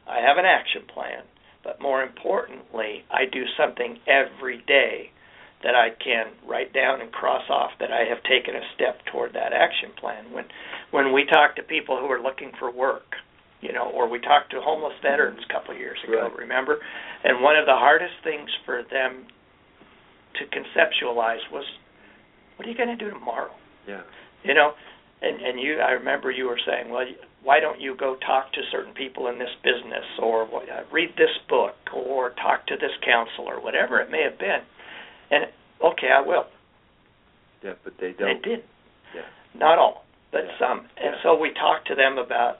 I 0.08 0.20
have 0.20 0.38
an 0.38 0.46
action 0.46 0.84
plan, 0.88 1.24
but 1.66 1.82
more 1.82 2.04
importantly, 2.04 3.04
I 3.12 3.26
do 3.26 3.44
something 3.58 3.98
every 4.08 4.62
day 4.68 5.10
that 5.64 5.74
I 5.74 5.90
can 6.02 6.28
write 6.48 6.74
down 6.74 7.02
and 7.02 7.12
cross 7.12 7.42
off 7.50 7.72
that 7.80 7.92
I 7.92 8.06
have 8.08 8.22
taken 8.24 8.56
a 8.56 8.62
step 8.76 9.02
toward 9.12 9.34
that 9.34 9.52
action 9.52 9.90
plan. 10.00 10.32
When 10.32 10.46
when 10.92 11.12
we 11.12 11.26
talk 11.26 11.56
to 11.58 11.64
people 11.64 11.98
who 12.00 12.06
are 12.06 12.22
looking 12.22 12.52
for 12.60 12.72
work, 12.72 13.16
you 13.62 13.74
know, 13.74 13.90
or 13.90 14.08
we 14.08 14.20
talked 14.20 14.52
to 14.52 14.62
homeless 14.62 14.94
veterans 15.02 15.40
a 15.50 15.52
couple 15.52 15.74
of 15.74 15.80
years 15.80 15.98
ago, 16.08 16.30
Right. 16.30 16.38
remember? 16.38 16.78
And 17.24 17.42
one 17.42 17.58
of 17.58 17.66
the 17.66 17.74
hardest 17.76 18.14
things 18.24 18.50
for 18.64 18.84
them 18.92 19.26
to 20.38 20.46
conceptualize 20.54 21.42
was 21.52 21.66
what 22.58 22.68
are 22.68 22.72
you 22.72 22.78
going 22.78 22.96
to 22.96 23.04
do 23.04 23.10
tomorrow? 23.10 23.52
Yeah. 23.88 24.02
You 24.44 24.54
know, 24.54 24.74
and 25.22 25.42
and 25.42 25.60
you 25.60 25.80
I 25.80 25.92
remember 25.92 26.30
you 26.30 26.46
were 26.46 26.60
saying, 26.66 26.90
well, 26.90 27.06
why 27.46 27.60
don't 27.60 27.80
you 27.80 27.96
go 27.96 28.18
talk 28.26 28.52
to 28.54 28.62
certain 28.72 28.94
people 28.94 29.28
in 29.28 29.38
this 29.38 29.54
business 29.64 30.04
or 30.20 30.44
uh, 30.44 30.84
read 30.92 31.10
this 31.16 31.30
book 31.48 31.76
or 31.94 32.32
talk 32.32 32.66
to 32.68 32.76
this 32.76 32.92
counselor, 33.06 33.62
whatever 33.62 34.02
it 34.02 34.10
may 34.10 34.24
have 34.24 34.40
been. 34.40 34.62
And 35.30 35.46
okay, 35.84 36.10
I 36.10 36.22
will. 36.22 36.46
Yeah, 37.64 37.74
but 37.84 37.94
they 38.00 38.12
They 38.12 38.18
don't. 38.18 38.42
They 38.44 38.50
did. 38.50 38.64
Yeah. 39.16 39.22
Not 39.54 39.78
all, 39.78 40.06
but 40.32 40.46
Yeah. 40.46 40.58
some. 40.58 40.80
And 40.98 41.16
Yeah. 41.16 41.22
so 41.24 41.36
we 41.36 41.52
talked 41.54 41.88
to 41.88 41.96
them 41.96 42.18
about 42.18 42.60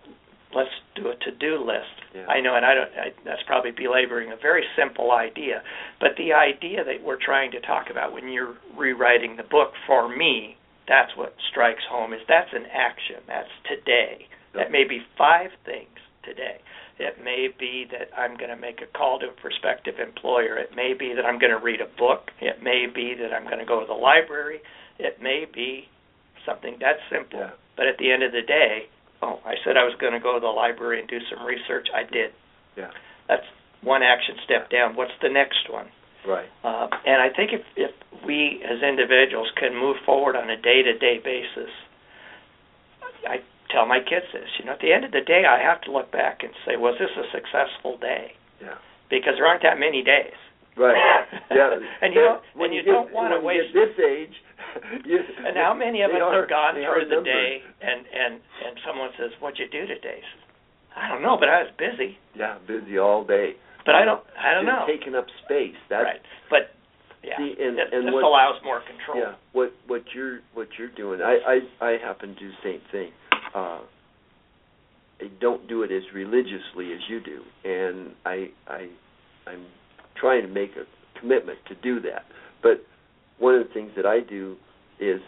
let's 0.54 0.70
do 0.94 1.10
a 1.10 1.16
to-do 1.16 1.58
list. 1.58 1.92
Yeah. 2.14 2.28
I 2.30 2.40
know, 2.40 2.56
and 2.56 2.66
I 2.66 2.74
don't. 2.76 2.92
I, 2.98 3.12
that's 3.26 3.44
probably 3.44 3.72
belaboring 3.72 4.32
a 4.32 4.38
very 4.38 4.66
simple 4.76 5.12
idea, 5.12 5.64
but 6.00 6.16
the 6.16 6.32
idea 6.34 6.84
that 6.84 7.02
we're 7.02 7.18
trying 7.20 7.52
to 7.52 7.60
talk 7.60 7.90
about 7.90 8.14
when 8.14 8.30
you're 8.30 8.56
rewriting 8.78 9.36
the 9.36 9.44
book, 9.44 9.74
for 9.86 10.08
me, 10.08 10.58
that's 10.88 11.12
what 11.18 11.36
strikes 11.50 11.84
home. 11.90 12.14
Is 12.14 12.22
that's 12.28 12.54
an 12.54 12.68
action. 12.72 13.18
That's 13.28 13.50
today. 13.68 14.28
That 14.56 14.72
may 14.72 14.84
be 14.88 15.02
five 15.18 15.52
things 15.66 16.00
today. 16.24 16.60
It 16.98 17.20
may 17.24 17.50
be 17.52 17.86
that 17.92 18.08
I'm 18.18 18.38
going 18.38 18.50
to 18.50 18.56
make 18.56 18.80
a 18.82 18.88
call 18.98 19.20
to 19.20 19.28
a 19.28 19.36
prospective 19.36 20.00
employer. 20.00 20.58
It 20.58 20.72
may 20.76 20.94
be 20.98 21.14
that 21.14 21.26
I'm 21.26 21.40
going 21.40 21.52
to 21.52 21.60
read 21.60 21.82
a 21.82 21.92
book. 22.00 22.32
It 22.40 22.64
may 22.64 22.88
be 22.88 23.16
that 23.20 23.36
I'm 23.36 23.44
going 23.44 23.60
to 23.60 23.66
go 23.66 23.82
to 23.82 23.86
the 23.86 24.00
library. 24.00 24.62
It 24.98 25.22
may 25.22 25.44
be 25.44 25.92
something 26.46 26.78
that 26.80 27.04
simple. 27.12 27.40
Yeah. 27.40 27.52
But 27.76 27.88
at 27.88 27.98
the 28.00 28.12
end 28.12 28.24
of 28.24 28.32
the 28.32 28.42
day, 28.48 28.88
oh, 29.22 29.40
I 29.46 29.56
said 29.66 29.76
I 29.76 29.84
was 29.84 29.96
going 30.00 30.14
to 30.14 30.24
go 30.24 30.36
to 30.36 30.40
the 30.40 30.56
library 30.56 31.02
and 31.02 31.10
do 31.10 31.20
some 31.28 31.46
research. 31.46 31.88
I 31.94 32.04
did. 32.08 32.32
Yeah. 32.78 32.92
That's 33.28 33.46
one 33.84 34.02
action 34.02 34.36
step 34.46 34.72
down. 34.72 34.96
What's 34.96 35.16
the 35.22 35.30
next 35.30 35.68
one? 35.70 35.88
Right. 36.26 36.48
Uh, 36.64 36.88
and 37.06 37.22
I 37.22 37.30
think 37.36 37.52
if 37.54 37.62
if 37.76 37.92
we 38.26 38.64
as 38.66 38.82
individuals 38.82 39.52
can 39.60 39.78
move 39.78 39.98
forward 40.06 40.36
on 40.36 40.50
a 40.50 40.58
day 40.58 40.82
to 40.82 40.98
day 40.98 41.20
basis, 41.24 41.70
I 43.28 43.44
tell 43.72 43.86
my 43.86 44.00
kids 44.00 44.26
this. 44.34 44.50
You 44.60 44.66
know, 44.66 44.74
at 44.74 44.82
the 44.82 44.92
end 44.94 45.06
of 45.06 45.12
the 45.12 45.22
day, 45.22 45.44
I 45.48 45.62
have 45.62 45.82
to 45.88 45.92
look 45.92 46.12
back 46.12 46.44
and 46.44 46.52
say, 46.66 46.76
was 46.78 46.96
this 47.00 47.12
a 47.18 47.26
successful 47.32 47.98
day? 47.98 48.34
Yeah. 48.62 48.76
Because 49.10 49.36
there 49.38 49.46
aren't 49.48 49.64
that 49.64 49.80
many 49.80 50.04
days. 50.04 50.36
Right. 50.78 50.96
Yeah. 51.56 51.72
and 52.02 52.12
you 52.14 52.20
don't 52.20 52.42
when 52.58 52.72
and 52.72 52.76
you, 52.76 52.84
get, 52.84 52.92
don't 52.92 53.14
want 53.14 53.32
to 53.32 53.40
you 53.40 53.46
waste 53.48 53.72
this 53.72 53.96
age. 54.02 54.36
You, 55.08 55.20
and 55.46 55.56
how 55.56 55.72
many 55.74 56.02
of 56.02 56.12
us 56.12 56.20
are, 56.20 56.42
have 56.42 56.50
gone 56.50 56.76
through 56.76 57.08
the 57.08 57.24
numbered. 57.24 57.32
day 57.32 57.64
and 57.80 58.04
and 58.04 58.34
and 58.44 58.74
someone 58.84 59.08
says, 59.16 59.32
"What'd 59.40 59.56
you 59.56 59.70
do 59.72 59.88
today?" 59.88 60.20
I 60.20 60.28
says, 60.36 60.44
I 61.00 61.08
don't 61.08 61.22
know, 61.24 61.38
but 61.40 61.48
I 61.48 61.64
was 61.64 61.72
busy. 61.80 62.18
Yeah, 62.36 62.58
busy 62.68 63.00
all 63.00 63.24
day. 63.24 63.56
But 63.86 63.96
I 63.96 64.04
don't. 64.04 64.20
I 64.36 64.52
don't 64.54 64.66
know. 64.66 64.84
Taking 64.84 65.16
up 65.16 65.28
space. 65.46 65.80
That's 65.88 66.04
right. 66.04 66.20
But 66.50 66.76
yeah, 67.24 67.38
See, 67.40 67.56
and- 67.56 67.78
this, 67.78 67.88
and 67.94 68.08
this 68.08 68.14
what- 68.14 68.24
allows 68.28 68.60
more 68.66 68.82
control. 68.84 69.16
Yeah, 69.24 69.36
what 69.54 69.72
what 69.88 70.04
you're 70.14 70.40
what 70.54 70.68
you're 70.78 70.92
doing, 70.92 71.22
I 71.22 71.40
I 71.40 71.56
I 71.80 71.92
happen 72.04 72.36
to 72.36 72.40
do 72.40 72.50
the 72.52 72.60
same 72.64 72.82
thing. 72.92 73.12
Uh, 73.56 73.80
I 75.22 75.28
don't 75.40 75.66
do 75.68 75.82
it 75.84 75.92
as 75.92 76.04
religiously 76.14 76.92
as 76.94 77.00
you 77.08 77.22
do, 77.22 77.42
and 77.64 78.12
I 78.26 78.50
I 78.68 78.90
I'm 79.48 79.66
trying 80.20 80.42
to 80.42 80.50
make 80.50 80.72
a 80.72 80.84
commitment 81.20 81.60
to 81.70 81.76
do 81.76 82.02
that. 82.02 82.26
But 82.62 82.84
one 83.40 83.56
of 83.56 83.66
the 83.66 83.74
things 83.74 83.92
that 83.96 84.06
I 84.06 84.20
do 84.20 84.58
is 85.00 85.22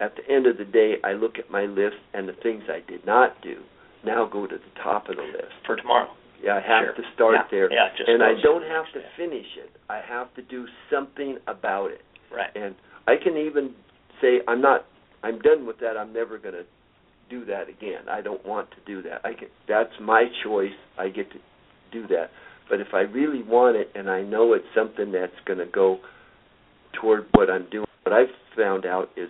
at 0.00 0.14
the 0.14 0.32
end 0.32 0.46
of 0.46 0.56
the 0.56 0.64
day, 0.64 0.94
I 1.02 1.12
look 1.14 1.38
at 1.38 1.50
my 1.50 1.64
list 1.64 1.96
and 2.14 2.28
the 2.28 2.32
things 2.44 2.62
I 2.68 2.78
did 2.88 3.04
not 3.04 3.42
do 3.42 3.56
now 4.04 4.24
go 4.32 4.46
to 4.46 4.54
the 4.56 4.80
top 4.82 5.08
of 5.08 5.16
the 5.16 5.22
list. 5.22 5.50
For 5.66 5.74
tomorrow. 5.74 6.10
Yeah, 6.40 6.54
I 6.54 6.60
have 6.60 6.84
Sure. 6.84 6.94
to 6.94 7.02
start 7.14 7.34
Yeah, 7.34 7.42
there, 7.50 7.72
yeah, 7.72 7.88
just 7.96 8.08
and 8.08 8.22
I 8.22 8.34
don't 8.40 8.62
have 8.62 8.84
to 8.92 9.00
step. 9.00 9.12
finish 9.16 9.46
it. 9.56 9.70
I 9.90 10.00
have 10.00 10.32
to 10.34 10.42
do 10.42 10.68
something 10.88 11.38
about 11.48 11.90
it. 11.90 12.02
Right. 12.30 12.54
And 12.54 12.76
I 13.08 13.16
can 13.16 13.36
even 13.36 13.74
say 14.20 14.42
I'm 14.46 14.60
not 14.60 14.84
I'm 15.24 15.40
done 15.40 15.66
with 15.66 15.78
that. 15.80 15.96
I'm 15.96 16.12
never 16.12 16.38
going 16.38 16.54
to 16.54 16.64
do 17.30 17.44
that 17.46 17.68
again. 17.68 18.08
I 18.10 18.20
don't 18.20 18.44
want 18.46 18.70
to 18.70 18.76
do 18.86 19.02
that. 19.08 19.20
I 19.24 19.34
can 19.34 19.48
that's 19.68 19.92
my 20.00 20.24
choice. 20.44 20.72
I 20.98 21.08
get 21.08 21.30
to 21.32 21.38
do 21.92 22.06
that. 22.08 22.30
But 22.68 22.80
if 22.80 22.88
I 22.92 23.00
really 23.00 23.42
want 23.42 23.76
it 23.76 23.90
and 23.94 24.10
I 24.10 24.22
know 24.22 24.52
it's 24.52 24.66
something 24.74 25.12
that's 25.12 25.32
going 25.46 25.58
to 25.58 25.66
go 25.66 25.98
toward 27.00 27.26
what 27.32 27.48
I'm 27.50 27.68
doing, 27.70 27.86
what 28.02 28.12
I've 28.12 28.26
found 28.56 28.84
out 28.84 29.08
is 29.16 29.28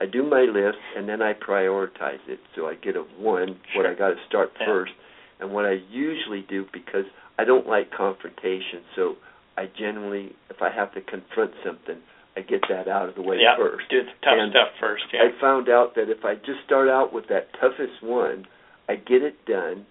I 0.00 0.06
do 0.06 0.28
my 0.28 0.40
list 0.42 0.78
and 0.96 1.08
then 1.08 1.22
I 1.22 1.32
prioritize 1.34 2.22
it. 2.28 2.40
So 2.56 2.66
I 2.66 2.74
get 2.74 2.96
a 2.96 3.04
one 3.18 3.56
what 3.76 3.86
I 3.86 3.94
got 3.94 4.08
to 4.08 4.16
start 4.28 4.50
Yeah. 4.58 4.66
first. 4.66 4.92
And 5.40 5.52
what 5.52 5.64
I 5.64 5.78
usually 5.90 6.42
do 6.48 6.66
because 6.72 7.04
I 7.38 7.44
don't 7.44 7.66
like 7.66 7.90
confrontation, 7.90 8.82
so 8.94 9.16
I 9.56 9.66
generally 9.76 10.36
if 10.50 10.62
I 10.62 10.70
have 10.70 10.92
to 10.94 11.00
confront 11.00 11.52
something, 11.64 11.98
I 12.36 12.40
get 12.40 12.62
that 12.70 12.88
out 12.88 13.08
of 13.08 13.14
the 13.14 13.22
way 13.22 13.36
yeah. 13.40 13.56
first. 13.56 13.84
Do 13.90 14.00
the 14.02 14.08
tough 14.24 14.38
And 14.38 14.50
stuff 14.52 14.68
first. 14.80 15.04
Yeah. 15.12 15.20
I 15.28 15.40
found 15.40 15.68
out 15.68 15.94
that 15.96 16.08
if 16.08 16.24
I 16.24 16.34
just 16.36 16.64
start 16.64 16.88
out 16.88 17.12
with 17.12 17.28
that 17.28 17.48
toughest 17.60 18.02
one, 18.02 18.46
I 18.88 18.96
get 18.96 19.22
it 19.22 19.36
done, 19.46 19.84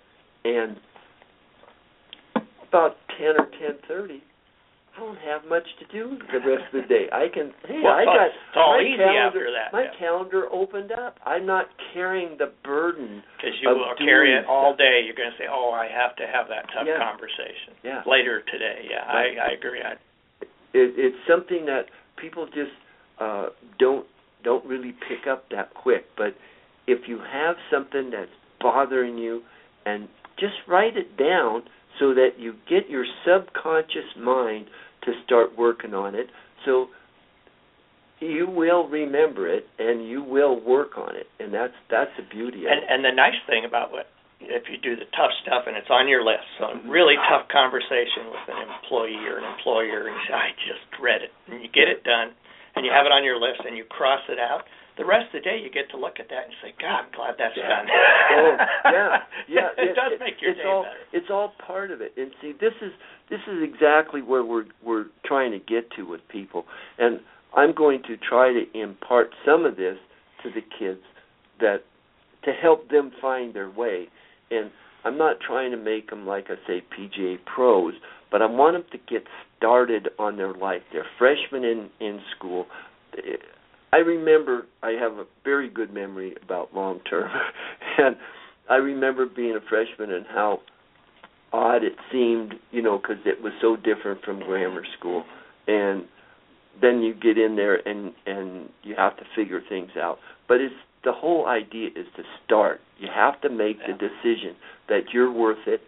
and 0.43 0.77
about 2.67 2.95
ten 3.17 3.35
or 3.37 3.47
ten 3.59 3.77
thirty, 3.87 4.23
I 4.95 4.99
don't 4.99 5.17
have 5.19 5.45
much 5.47 5.63
to 5.79 5.85
do 5.93 6.17
the 6.31 6.39
rest 6.39 6.73
of 6.73 6.81
the 6.81 6.87
day. 6.87 7.07
I 7.11 7.27
can 7.33 7.51
hey, 7.67 7.81
Well, 7.83 7.93
I 7.93 8.01
it's 8.01 8.07
all- 8.09 8.15
got 8.15 8.27
it's 8.27 8.55
all 8.57 8.77
my 8.77 8.83
easy 8.83 8.97
calendar, 8.97 9.27
after 9.27 9.51
that, 9.51 9.69
My 9.73 9.83
yeah. 9.83 9.99
calendar 9.99 10.43
opened 10.51 10.91
up. 10.91 11.17
I'm 11.25 11.45
not 11.45 11.67
carrying 11.93 12.37
the 12.37 12.51
burden. 12.63 13.23
Because 13.37 13.55
you 13.61 13.69
will 13.69 13.95
carry 13.97 14.33
it 14.33 14.45
all 14.47 14.75
day. 14.75 15.01
You're 15.05 15.15
going 15.15 15.31
to 15.31 15.37
say, 15.37 15.45
"Oh, 15.49 15.71
I 15.71 15.87
have 15.87 16.15
to 16.17 16.25
have 16.27 16.47
that 16.49 16.65
tough 16.73 16.87
Yeah. 16.87 16.97
conversation 16.97 17.75
Yeah. 17.83 18.01
later 18.05 18.41
today." 18.51 18.87
Yeah, 18.89 19.05
Right. 19.07 19.37
I 19.37 19.49
I 19.49 19.51
agree. 19.51 19.81
I, 19.81 19.93
it, 20.73 20.95
it's 20.97 21.17
something 21.27 21.65
that 21.65 21.85
people 22.21 22.45
just 22.45 22.71
uh, 23.19 23.47
don't 23.79 24.05
don't 24.43 24.65
really 24.65 24.93
pick 25.07 25.27
up 25.29 25.49
that 25.51 25.73
quick. 25.73 26.05
But 26.17 26.35
if 26.87 27.07
you 27.07 27.19
have 27.19 27.55
something 27.71 28.11
that's 28.11 28.31
bothering 28.59 29.17
you, 29.17 29.41
and 29.85 30.07
just 30.39 30.53
write 30.67 30.97
it 30.97 31.17
down 31.17 31.63
so 31.99 32.13
that 32.13 32.31
you 32.37 32.53
get 32.69 32.89
your 32.89 33.05
subconscious 33.25 34.15
mind 34.17 34.67
to 35.03 35.11
start 35.25 35.57
working 35.57 35.93
on 35.93 36.15
it. 36.15 36.27
So 36.65 36.87
you 38.19 38.47
will 38.47 38.87
remember 38.87 39.47
it 39.47 39.65
and 39.79 40.07
you 40.07 40.23
will 40.23 40.63
work 40.63 40.97
on 40.97 41.15
it, 41.15 41.27
and 41.39 41.53
that's 41.53 41.73
that's 41.89 42.11
the 42.17 42.23
beauty 42.23 42.65
of 42.65 42.71
and 42.71 42.83
it. 42.83 42.87
and 42.89 43.05
the 43.05 43.11
nice 43.15 43.39
thing 43.47 43.65
about 43.67 43.91
what 43.91 44.07
if 44.49 44.69
you 44.69 44.77
do 44.77 44.95
the 44.95 45.05
tough 45.17 45.31
stuff 45.43 45.65
and 45.67 45.75
it's 45.77 45.89
on 45.89 46.07
your 46.07 46.23
list, 46.23 46.45
so 46.57 46.65
Mm-hmm. 46.71 46.87
a 46.87 46.91
really 46.91 47.15
tough 47.29 47.47
conversation 47.51 48.29
with 48.31 48.45
an 48.49 48.59
employee 48.63 49.21
or 49.27 49.37
an 49.37 49.45
employer, 49.45 50.07
and 50.07 50.15
you 50.15 50.23
say, 50.27 50.33
"I 50.33 50.49
just 50.65 50.85
read 51.01 51.21
it," 51.21 51.31
and 51.47 51.61
you 51.61 51.69
get 51.69 51.87
it 51.87 52.03
done, 52.03 52.31
and 52.75 52.85
you 52.85 52.91
have 52.91 53.05
it 53.05 53.11
on 53.11 53.23
your 53.23 53.37
list, 53.39 53.61
and 53.65 53.75
you 53.77 53.83
cross 53.85 54.21
it 54.29 54.39
out. 54.39 54.63
The 54.97 55.05
rest 55.05 55.27
of 55.33 55.41
the 55.41 55.45
day, 55.49 55.57
you 55.57 55.69
get 55.71 55.89
to 55.91 55.97
look 55.97 56.19
at 56.19 56.27
that 56.29 56.45
and 56.45 56.53
say, 56.61 56.73
"God, 56.79 57.05
I'm 57.05 57.11
glad 57.15 57.35
that's 57.37 57.55
Yeah. 57.57 57.67
done." 57.67 57.87
oh, 58.31 58.57
yeah, 58.85 59.17
yeah. 59.47 59.69
it, 59.77 59.95
does 59.95 60.19
make 60.19 60.41
your 60.41 60.51
it's 60.51 60.61
day 60.61 60.67
all, 60.67 60.83
better. 60.83 60.97
It's 61.13 61.29
all 61.29 61.53
part 61.65 61.91
of 61.91 62.01
it. 62.01 62.13
And 62.17 62.31
see, 62.41 62.51
this 62.59 62.73
is 62.81 62.91
this 63.29 63.41
is 63.47 63.63
exactly 63.63 64.21
where 64.21 64.43
we're 64.43 64.65
we're 64.83 65.05
trying 65.25 65.51
to 65.51 65.59
get 65.59 65.89
to 65.97 66.03
with 66.03 66.21
people. 66.29 66.65
And 66.99 67.19
I'm 67.55 67.73
going 67.73 68.01
to 68.03 68.17
try 68.17 68.51
to 68.53 68.63
impart 68.79 69.31
some 69.45 69.65
of 69.65 69.75
this 69.77 69.97
to 70.43 70.49
the 70.49 70.61
kids 70.77 71.01
that 71.59 71.83
to 72.43 72.51
help 72.51 72.89
them 72.89 73.11
find 73.21 73.53
their 73.53 73.69
way. 73.69 74.07
And 74.51 74.71
I'm 75.03 75.17
not 75.17 75.37
trying 75.39 75.71
to 75.71 75.77
make 75.77 76.09
them 76.09 76.27
like 76.27 76.47
I 76.49 76.55
say 76.67 76.83
PGA 76.97 77.37
pros, 77.45 77.93
but 78.31 78.41
I 78.41 78.45
want 78.45 78.75
them 78.75 78.85
to 78.91 78.97
get 79.11 79.23
started 79.57 80.09
on 80.19 80.37
their 80.37 80.53
life. 80.53 80.81
They're 80.91 81.05
freshmen 81.17 81.63
in 81.63 81.89
in 81.99 82.19
school. 82.35 82.65
I 83.93 83.97
remember 83.97 84.67
I 84.81 84.91
have 84.91 85.13
a 85.13 85.25
very 85.43 85.69
good 85.69 85.93
memory 85.93 86.35
about 86.43 86.73
long 86.73 86.99
term, 87.09 87.29
and 87.97 88.15
I 88.69 88.75
remember 88.75 89.25
being 89.25 89.55
a 89.55 89.69
freshman 89.69 90.11
and 90.11 90.25
how 90.27 90.59
odd 91.51 91.83
it 91.83 91.93
seemed, 92.11 92.53
you 92.71 92.81
know, 92.81 92.97
because 92.97 93.17
it 93.25 93.41
was 93.41 93.51
so 93.61 93.75
different 93.75 94.23
from 94.23 94.39
grammar 94.39 94.83
school, 94.97 95.25
and 95.67 96.05
then 96.81 97.01
you 97.01 97.13
get 97.13 97.37
in 97.37 97.55
there 97.55 97.85
and 97.87 98.13
and 98.25 98.69
you 98.83 98.95
have 98.97 99.17
to 99.17 99.23
figure 99.35 99.61
things 99.67 99.91
out. 99.97 100.19
But 100.47 100.61
it's 100.61 100.75
the 101.03 101.11
whole 101.11 101.47
idea 101.47 101.87
is 101.89 102.07
to 102.15 102.23
start. 102.45 102.79
You 102.99 103.07
have 103.13 103.41
to 103.41 103.49
make 103.49 103.77
the 103.79 103.93
decision 103.93 104.55
that 104.87 105.11
you're 105.13 105.31
worth 105.31 105.67
it, 105.67 105.81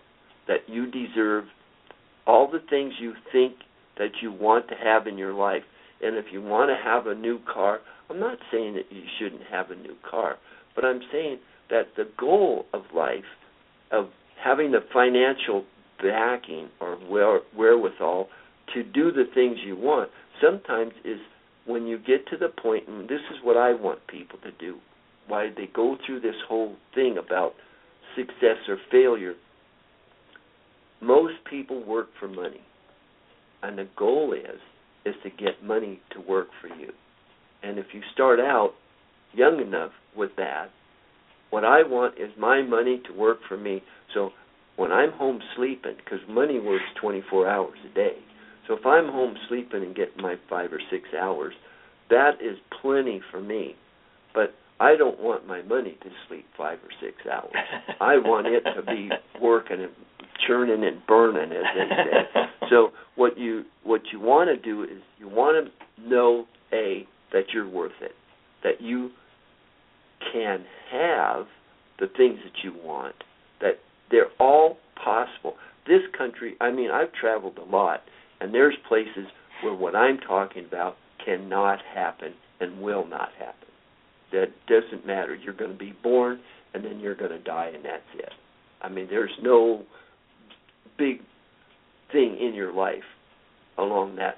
that 0.48 0.68
you 0.68 0.90
deserve 0.90 1.46
all 2.26 2.50
the 2.50 2.62
things 2.70 2.94
you 3.00 3.14
think 3.32 3.54
that 3.98 4.22
you 4.22 4.32
want 4.32 4.68
to 4.70 4.76
have 4.76 5.08
in 5.08 5.18
your 5.18 5.34
life. 5.34 5.64
And 6.02 6.18
if 6.18 6.26
you 6.32 6.42
want 6.42 6.70
to 6.70 6.84
have 6.84 7.08
a 7.08 7.16
new 7.16 7.40
car, 7.52 7.80
I'm 8.10 8.20
not 8.20 8.38
saying 8.52 8.74
that 8.74 8.92
you 8.92 9.04
shouldn't 9.20 9.44
have 9.50 9.72
a 9.72 9.76
new 9.76 9.96
car, 10.10 10.38
but 10.76 10.84
I'm 10.84 11.02
saying 11.12 11.40
that 11.70 11.96
the 11.96 12.10
goal 12.20 12.66
of 12.74 12.82
life, 12.94 13.24
of 13.92 14.10
having 14.44 14.72
the 14.72 14.84
financial 14.92 15.64
backing 16.02 16.70
or 16.82 16.98
wherewithal 17.56 18.28
to 18.74 18.84
do 18.84 19.12
the 19.12 19.26
things 19.34 19.58
you 19.66 19.76
want, 19.76 20.10
sometimes 20.42 20.92
is 21.06 21.20
when 21.66 21.88
you 21.88 21.98
get 21.98 22.28
to 22.28 22.38
the 22.38 22.50
point, 22.50 22.88
and 22.88 23.08
this 23.08 23.22
is 23.32 23.38
what 23.44 23.56
I 23.56 23.74
want 23.74 24.06
people 24.08 24.40
to 24.40 24.52
do, 24.60 24.80
why 25.28 25.50
they 25.56 25.70
go 25.74 25.98
through 26.06 26.22
this 26.22 26.36
whole 26.48 26.76
thing 26.96 27.18
about 27.18 27.54
success 28.16 28.58
or 28.68 28.78
failure. 28.92 29.34
Most 31.02 31.34
people 31.50 31.84
work 31.84 32.08
for 32.20 32.28
money, 32.28 32.62
and 33.62 33.78
the 33.78 33.88
goal 33.98 34.34
is 34.34 34.60
is 35.06 35.16
to 35.24 35.30
get 35.30 35.64
money 35.64 36.00
to 36.12 36.22
work 36.22 36.48
for 36.62 36.68
you. 36.68 36.92
And 37.62 37.78
if 37.78 37.88
you 37.94 38.02
start 38.14 38.40
out 38.40 38.72
young 39.34 39.60
enough 39.60 39.92
with 40.16 40.32
that, 40.38 40.70
what 41.50 41.66
I 41.66 41.84
want 41.84 42.18
is 42.18 42.30
my 42.38 42.62
money 42.62 43.02
to 43.08 43.14
work 43.14 43.40
for 43.48 43.58
me. 43.58 43.84
So 44.14 44.32
when 44.76 44.92
I'm 44.92 45.12
home 45.12 45.40
sleeping, 45.56 45.96
because 45.98 46.20
money 46.30 46.60
works 46.60 46.86
24 47.02 47.48
hours 47.50 47.78
a 47.90 47.94
day. 47.94 48.16
So 48.68 48.76
if 48.76 48.86
I'm 48.86 49.12
home 49.12 49.36
sleeping 49.50 49.84
and 49.84 49.96
getting 49.96 50.22
my 50.22 50.36
five 50.50 50.72
or 50.72 50.80
six 50.90 51.10
hours, 51.20 51.54
that 52.10 52.42
is 52.42 52.58
plenty 52.82 53.22
for 53.30 53.42
me. 53.42 53.76
But 54.34 54.54
I 54.84 54.98
don't 54.98 55.18
want 55.18 55.48
my 55.48 55.62
money 55.62 55.98
to 56.04 56.10
sleep 56.28 56.46
five 56.58 56.78
or 56.80 56.90
six 57.00 57.16
hours. 57.26 57.54
I 58.02 58.18
want 58.18 58.48
it 58.48 58.64
to 58.76 58.82
be 58.82 59.10
working 59.42 59.80
and 59.80 59.92
churning 60.46 60.84
and 60.86 61.06
burning, 61.08 61.54
as 61.54 61.64
they 61.74 61.96
say. 61.96 62.42
So 62.70 62.90
what 63.16 63.38
you 63.38 63.64
what 63.84 64.02
you 64.12 64.20
want 64.20 64.50
to 64.50 64.58
do 64.58 64.84
is 64.84 65.02
you 65.20 65.30
want 65.30 65.68
to 65.68 66.10
know 66.10 66.46
a 66.74 67.08
that 67.32 67.44
you're 67.54 67.70
worth 67.70 67.94
it, 68.02 68.12
that 68.64 68.82
you 68.82 69.12
can 70.34 70.66
have 70.92 71.46
the 72.00 72.08
things 72.18 72.40
that 72.44 72.62
you 72.62 72.74
want, 72.84 73.16
that 73.62 73.80
they're 74.12 74.32
all 74.38 74.78
possible. 75.02 75.56
This 75.88 76.02
country, 76.18 76.56
I 76.60 76.72
mean, 76.72 76.92
I've 76.92 77.14
traveled 77.14 77.58
a 77.58 77.64
lot, 77.64 78.02
and 78.42 78.54
there's 78.54 78.76
places 78.90 79.28
where 79.64 79.74
what 79.74 79.96
I'm 79.96 80.18
talking 80.18 80.66
about 80.66 80.98
cannot 81.24 81.80
happen 81.96 82.34
and 82.60 82.82
will 82.82 83.08
not 83.08 83.30
happen. 83.40 83.63
That 84.34 84.50
doesn't 84.68 85.06
matter. 85.08 85.34
You're 85.36 85.54
going 85.54 85.72
to 85.72 85.78
be 85.78 85.94
born, 86.04 86.40
and 86.74 86.84
then 86.84 87.00
you're 87.00 87.16
going 87.16 87.32
to 87.32 87.40
die, 87.40 87.72
and 87.74 87.86
that's 87.86 88.04
it. 88.18 88.32
I 88.82 88.90
mean, 88.90 89.08
there's 89.10 89.32
no 89.42 89.84
big 90.98 91.22
thing 92.12 92.38
in 92.42 92.54
your 92.54 92.74
life 92.74 93.04
along 93.78 94.16
that 94.18 94.36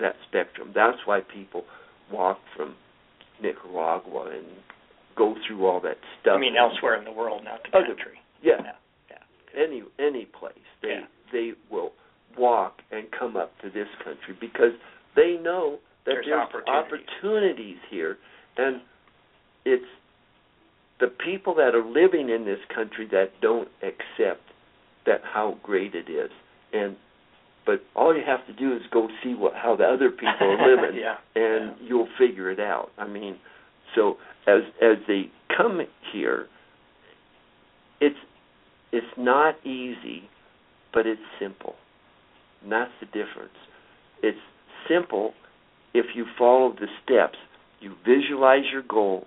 that 0.00 0.14
spectrum. 0.28 0.70
That's 0.74 0.98
why 1.06 1.20
people 1.20 1.64
walk 2.12 2.38
from 2.56 2.76
Nicaragua 3.42 4.30
and 4.36 4.46
go 5.16 5.34
through 5.46 5.66
all 5.66 5.80
that 5.80 5.96
stuff. 6.20 6.34
I 6.36 6.40
mean, 6.40 6.54
elsewhere 6.56 6.96
in 6.96 7.04
the 7.04 7.10
world, 7.12 7.42
not 7.44 7.60
the 7.64 7.76
Other- 7.78 7.86
country. 7.88 8.20
Yeah. 8.42 8.60
Yeah. 8.62 8.72
yeah. 9.10 9.62
Any 9.64 9.82
any 9.98 10.26
place. 10.26 10.54
They 10.82 10.88
Yeah. 10.90 11.06
they 11.32 11.52
will 11.70 11.92
walk 12.36 12.82
and 12.92 13.10
come 13.18 13.36
up 13.36 13.50
to 13.62 13.70
this 13.70 13.88
country 14.04 14.36
because 14.40 14.72
they 15.16 15.36
know 15.42 15.78
that 16.04 16.12
there's, 16.12 16.26
there's 16.26 16.38
opportunities. 16.40 17.02
opportunities 17.20 17.76
here, 17.90 18.18
and 18.56 18.80
it's 19.68 19.84
the 21.00 21.06
people 21.06 21.54
that 21.56 21.74
are 21.74 21.84
living 21.84 22.28
in 22.30 22.44
this 22.44 22.58
country 22.74 23.06
that 23.12 23.30
don't 23.40 23.68
accept 23.82 24.42
that 25.06 25.20
how 25.22 25.58
great 25.62 25.94
it 25.94 26.10
is, 26.10 26.30
and 26.72 26.96
but 27.66 27.82
all 27.94 28.16
you 28.16 28.22
have 28.26 28.46
to 28.46 28.52
do 28.54 28.74
is 28.74 28.82
go 28.90 29.08
see 29.22 29.34
what 29.34 29.54
how 29.54 29.76
the 29.76 29.84
other 29.84 30.10
people 30.10 30.32
are 30.40 30.76
living, 30.76 30.98
yeah. 30.98 31.16
and 31.34 31.76
yeah. 31.80 31.88
you'll 31.88 32.08
figure 32.18 32.50
it 32.50 32.60
out. 32.60 32.90
I 32.98 33.06
mean, 33.06 33.36
so 33.94 34.16
as 34.46 34.62
as 34.82 34.96
they 35.06 35.30
come 35.56 35.80
here, 36.12 36.46
it's 38.00 38.16
it's 38.90 39.06
not 39.16 39.54
easy, 39.66 40.22
but 40.92 41.06
it's 41.06 41.20
simple. 41.38 41.74
And 42.62 42.72
that's 42.72 42.90
the 43.00 43.06
difference. 43.06 43.54
It's 44.22 44.38
simple 44.88 45.34
if 45.94 46.06
you 46.14 46.26
follow 46.38 46.72
the 46.72 46.86
steps. 47.04 47.38
You 47.80 47.94
visualize 48.04 48.64
your 48.72 48.82
goal. 48.82 49.26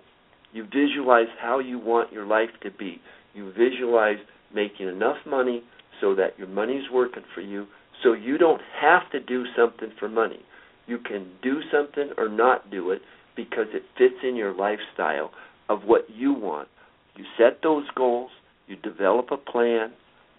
You 0.54 0.66
visualize 0.66 1.28
how 1.40 1.60
you 1.60 1.80
want 1.80 2.12
your 2.12 2.26
life 2.26 2.50
to 2.64 2.72
be. 2.72 3.02
You 3.34 3.52
visualize 3.52 4.18
making 4.54 4.88
enough 4.88 5.18
money 5.26 5.64
so 6.02 6.16
that 6.16 6.38
your 6.38 6.48
money's 6.48 6.90
working 6.92 7.24
for 7.34 7.42
you 7.42 7.68
so 8.04 8.14
you 8.14 8.38
don't 8.38 8.62
have 8.80 9.10
to 9.12 9.20
do 9.20 9.46
something 9.56 9.92
for 10.00 10.10
money. 10.10 10.40
You 10.88 10.98
can 10.98 11.28
do 11.42 11.60
something 11.72 12.12
or 12.18 12.28
not 12.28 12.72
do 12.72 12.92
it 12.92 13.02
because 13.36 13.68
it 13.74 13.84
fits 13.98 14.24
in 14.28 14.36
your 14.36 14.54
lifestyle 14.54 15.32
of 15.70 15.84
what 15.84 16.10
you 16.10 16.34
want. 16.34 16.68
You 17.16 17.26
set 17.38 17.60
those 17.62 17.86
goals, 17.96 18.32
you 18.68 18.76
develop 18.76 19.28
a 19.32 19.38
plan, 19.38 19.94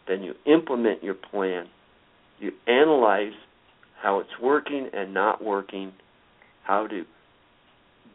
then 0.09 0.23
you 0.23 0.35
implement 0.47 1.03
your 1.03 1.15
plan. 1.15 1.67
You 2.41 2.53
analyze 2.67 3.33
how 4.03 4.19
it's 4.19 4.41
working 4.43 4.89
and 4.93 5.15
not 5.15 5.43
working, 5.43 5.93
how 6.65 6.87
to 6.89 7.05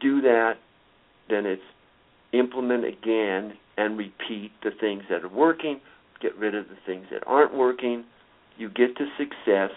do 0.00 0.20
that, 0.20 0.54
then 1.28 1.46
it's 1.46 1.62
implement 2.32 2.84
again 2.84 3.54
and 3.76 3.96
repeat 3.96 4.52
the 4.62 4.70
things 4.80 5.04
that 5.08 5.24
are 5.24 5.28
working, 5.28 5.80
get 6.20 6.36
rid 6.36 6.54
of 6.54 6.68
the 6.68 6.76
things 6.86 7.06
that 7.10 7.22
aren't 7.26 7.54
working. 7.54 8.04
You 8.56 8.68
get 8.68 8.96
to 8.96 9.06
success 9.16 9.70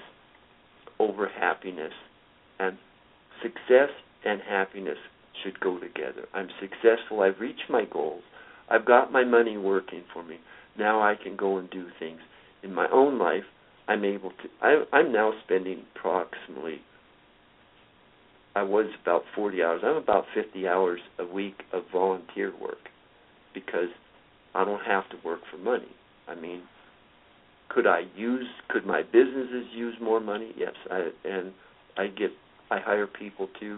over 1.00 1.28
happiness. 1.28 1.94
And 2.60 2.78
success 3.42 3.90
and 4.26 4.42
happiness 4.42 4.98
should 5.44 5.60
go 5.60 5.80
together. 5.80 6.28
I'm 6.34 6.50
successful, 6.60 7.22
I've 7.22 7.40
reached 7.40 7.70
my 7.70 7.86
goals, 7.86 8.24
I've 8.70 8.86
got 8.86 9.12
my 9.12 9.24
money 9.24 9.58
working 9.58 10.04
for 10.14 10.24
me. 10.24 10.38
Now 10.78 11.02
I 11.02 11.16
can 11.22 11.36
go 11.36 11.58
and 11.58 11.70
do 11.70 11.88
things 12.00 12.20
in 12.64 12.74
my 12.74 12.88
own 12.92 13.20
life. 13.20 13.44
I'm 13.88 14.06
able 14.06 14.30
to. 14.30 14.50
I, 14.62 14.84
I'm 14.94 15.12
now 15.12 15.34
spending 15.44 15.84
approximately. 15.96 16.82
I 18.56 18.64
was 18.64 18.88
about 19.02 19.24
40 19.36 19.64
hours. 19.64 19.82
I'm 19.84 19.96
about 19.96 20.26
50 20.36 20.68
hours 20.68 21.00
a 21.20 21.26
week 21.26 21.64
of 21.72 21.84
volunteer 21.92 22.52
work 22.60 22.90
because 23.54 23.90
I 24.54 24.66
don't 24.66 24.84
have 24.84 25.10
to 25.10 25.16
work 25.24 25.40
for 25.50 25.58
money. 25.58 25.92
I 26.28 26.36
mean, 26.36 26.64
could 27.70 27.88
I 27.88 28.04
use? 28.16 28.48
Could 28.70 28.86
my 28.86 29.04
businesses 29.04 29.68
use 29.74 29.96
more 30.02 30.20
money? 30.20 30.52
Yes, 30.58 30.74
I, 30.90 31.10
and 31.24 31.54
I 31.98 32.08
get. 32.08 32.32
I 32.70 32.80
hire 32.80 33.08
people 33.08 33.48
to 33.60 33.78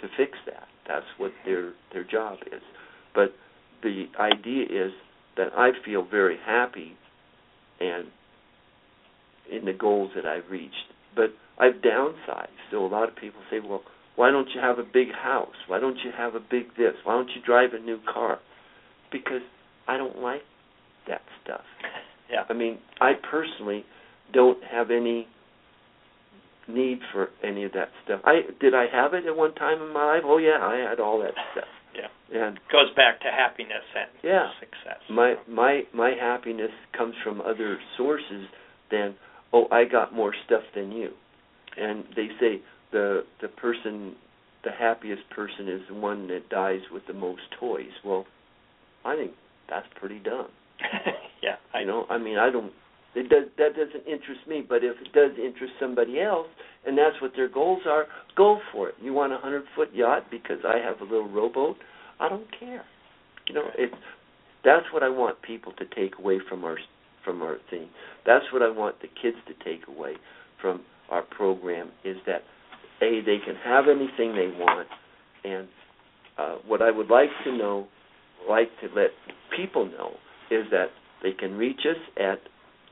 to 0.00 0.08
fix 0.16 0.38
that. 0.46 0.66
That's 0.86 1.06
what 1.16 1.32
their 1.44 1.72
their 1.92 2.04
job 2.04 2.38
is. 2.46 2.62
But 3.14 3.34
the 3.82 4.06
idea 4.18 4.64
is 4.64 4.92
that 5.36 5.52
I 5.56 5.70
feel 5.84 6.04
very 6.04 6.36
happy 6.44 6.96
and 7.80 8.06
in 9.50 9.64
the 9.64 9.72
goals 9.72 10.10
that 10.16 10.26
I've 10.26 10.50
reached. 10.50 10.74
But 11.18 11.34
I've 11.58 11.82
downsized. 11.82 12.46
So 12.70 12.86
a 12.86 12.86
lot 12.86 13.08
of 13.08 13.16
people 13.16 13.40
say, 13.50 13.58
well, 13.58 13.82
why 14.14 14.30
don't 14.30 14.48
you 14.54 14.60
have 14.60 14.78
a 14.78 14.84
big 14.84 15.08
house? 15.12 15.56
Why 15.66 15.80
don't 15.80 15.96
you 16.04 16.12
have 16.16 16.36
a 16.36 16.40
big 16.40 16.68
this? 16.78 16.94
Why 17.02 17.14
don't 17.14 17.28
you 17.30 17.42
drive 17.44 17.70
a 17.72 17.80
new 17.80 17.98
car? 18.12 18.38
Because 19.10 19.42
I 19.88 19.96
don't 19.96 20.20
like 20.20 20.42
that 21.08 21.22
stuff. 21.44 21.62
Yeah. 22.30 22.42
I 22.46 22.52
mean, 22.52 22.76
I 23.00 23.12
personally 23.30 23.86
don't 24.34 24.62
have 24.62 24.90
any 24.90 25.26
need 26.68 26.98
for 27.10 27.30
any 27.42 27.64
of 27.64 27.72
that 27.72 27.88
stuff. 28.04 28.20
I 28.22 28.40
did 28.60 28.74
I 28.74 28.84
have 28.92 29.14
it 29.14 29.24
at 29.24 29.34
one 29.34 29.54
time 29.54 29.80
in 29.80 29.94
my 29.94 30.04
life? 30.04 30.24
Oh 30.26 30.36
yeah, 30.36 30.58
I 30.60 30.76
had 30.90 31.00
all 31.00 31.20
that 31.20 31.32
stuff. 31.52 31.64
Yeah. 32.30 32.48
And 32.48 32.60
goes 32.70 32.94
back 32.94 33.20
to 33.22 33.28
happiness 33.34 33.82
and 33.96 34.10
yeah. 34.22 34.50
success. 34.60 35.00
My 35.08 35.36
my 35.48 35.84
my 35.94 36.10
happiness 36.10 36.70
comes 36.94 37.14
from 37.24 37.40
other 37.40 37.78
sources 37.96 38.46
than 38.90 39.14
oh 39.52 39.66
I 39.70 39.84
got 39.84 40.14
more 40.14 40.34
stuff 40.46 40.62
than 40.74 40.92
you. 40.92 41.10
And 41.76 42.04
they 42.16 42.28
say 42.40 42.60
the 42.92 43.24
the 43.40 43.48
person 43.48 44.16
the 44.64 44.70
happiest 44.76 45.22
person 45.30 45.68
is 45.68 45.82
the 45.88 45.94
one 45.94 46.28
that 46.28 46.48
dies 46.48 46.80
with 46.92 47.06
the 47.06 47.12
most 47.12 47.42
toys. 47.60 47.92
Well, 48.04 48.26
I 49.04 49.16
think 49.16 49.32
that's 49.68 49.86
pretty 49.98 50.18
dumb. 50.18 50.48
yeah. 51.42 51.56
I 51.74 51.80
you 51.80 51.86
know, 51.86 52.06
I 52.10 52.18
mean 52.18 52.38
I 52.38 52.50
don't 52.50 52.72
it 53.14 53.28
does 53.28 53.44
that 53.56 53.74
doesn't 53.74 54.06
interest 54.06 54.40
me, 54.46 54.64
but 54.66 54.84
if 54.84 54.96
it 55.00 55.12
does 55.12 55.32
interest 55.42 55.74
somebody 55.80 56.20
else 56.20 56.48
and 56.86 56.96
that's 56.96 57.20
what 57.20 57.32
their 57.36 57.48
goals 57.48 57.82
are, 57.86 58.06
go 58.36 58.60
for 58.72 58.88
it. 58.88 58.94
You 59.00 59.12
want 59.12 59.32
a 59.32 59.38
hundred 59.38 59.64
foot 59.74 59.90
yacht 59.94 60.24
because 60.30 60.58
I 60.66 60.78
have 60.78 61.00
a 61.00 61.04
little 61.04 61.28
rowboat? 61.28 61.76
I 62.20 62.28
don't 62.28 62.46
care. 62.58 62.84
You 63.48 63.54
know, 63.54 63.64
it's 63.76 63.94
that's 64.64 64.86
what 64.92 65.02
I 65.02 65.08
want 65.08 65.40
people 65.42 65.72
to 65.72 65.84
take 65.84 66.18
away 66.18 66.38
from 66.48 66.64
our 66.64 66.78
from 67.28 67.42
our 67.42 67.58
thing. 67.68 67.90
That's 68.24 68.46
what 68.54 68.62
I 68.62 68.70
want 68.70 69.02
the 69.02 69.08
kids 69.20 69.36
to 69.48 69.54
take 69.62 69.86
away 69.86 70.14
from 70.62 70.80
our 71.10 71.20
program 71.22 71.90
is 72.04 72.16
that 72.26 72.42
a 73.02 73.20
they 73.20 73.36
can 73.44 73.56
have 73.62 73.84
anything 73.86 74.34
they 74.34 74.50
want, 74.58 74.88
and 75.44 75.68
uh, 76.38 76.54
what 76.66 76.80
I 76.80 76.90
would 76.90 77.10
like 77.10 77.28
to 77.44 77.54
know, 77.56 77.86
like 78.48 78.70
to 78.80 78.88
let 78.96 79.10
people 79.54 79.84
know, 79.84 80.12
is 80.50 80.64
that 80.70 80.86
they 81.22 81.32
can 81.32 81.54
reach 81.54 81.80
us 81.88 81.98
at 82.16 82.40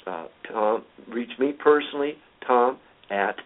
uh, 0.06 0.26
Tom, 0.52 0.84
reach 1.08 1.30
me 1.38 1.52
personally, 1.52 2.18
Tom 2.46 2.78
at 3.10 3.36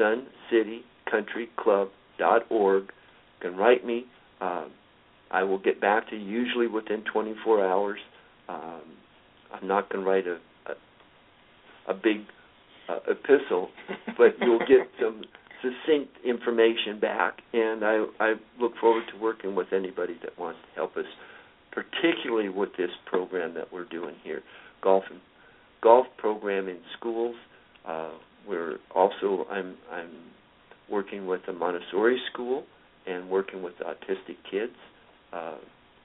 suncitycountryclub.org. 0.00 2.92
Can 3.40 3.56
write 3.56 3.84
me. 3.84 4.04
Uh, 4.40 4.66
I 5.30 5.42
will 5.42 5.58
get 5.58 5.80
back 5.80 6.08
to 6.10 6.16
you 6.16 6.24
usually 6.24 6.68
within 6.68 7.02
24 7.12 7.66
hours. 7.66 7.98
Um, 8.48 8.82
I'm 9.52 9.66
not 9.66 9.90
going 9.90 10.04
to 10.04 10.10
write 10.10 10.26
a, 10.26 10.38
a, 10.70 11.92
a 11.92 11.94
big 11.94 12.24
uh, 12.88 12.98
epistle, 13.08 13.70
but 14.16 14.34
you'll 14.40 14.58
get 14.60 14.88
some 15.00 15.22
succinct 15.62 16.16
information 16.24 17.00
back, 17.00 17.38
and 17.52 17.84
I, 17.84 18.04
I 18.20 18.34
look 18.60 18.72
forward 18.80 19.04
to 19.12 19.18
working 19.18 19.54
with 19.54 19.72
anybody 19.72 20.16
that 20.22 20.38
wants 20.38 20.60
to 20.68 20.74
help 20.74 20.96
us, 20.96 21.04
particularly 21.72 22.48
with 22.48 22.70
this 22.78 22.90
program 23.06 23.54
that 23.54 23.72
we're 23.72 23.84
doing 23.84 24.14
here, 24.22 24.42
golf 24.82 25.04
and 25.10 25.20
golf 25.82 26.06
program 26.16 26.68
in 26.68 26.78
schools. 26.98 27.36
Uh, 27.86 28.10
we're 28.46 28.76
also 28.94 29.46
I'm 29.50 29.76
I'm 29.92 30.10
working 30.90 31.26
with 31.26 31.42
a 31.48 31.52
Montessori 31.52 32.20
school 32.32 32.64
and 33.06 33.28
working 33.28 33.62
with 33.62 33.74
autistic 33.80 34.36
kids 34.50 34.72
uh, 35.32 35.56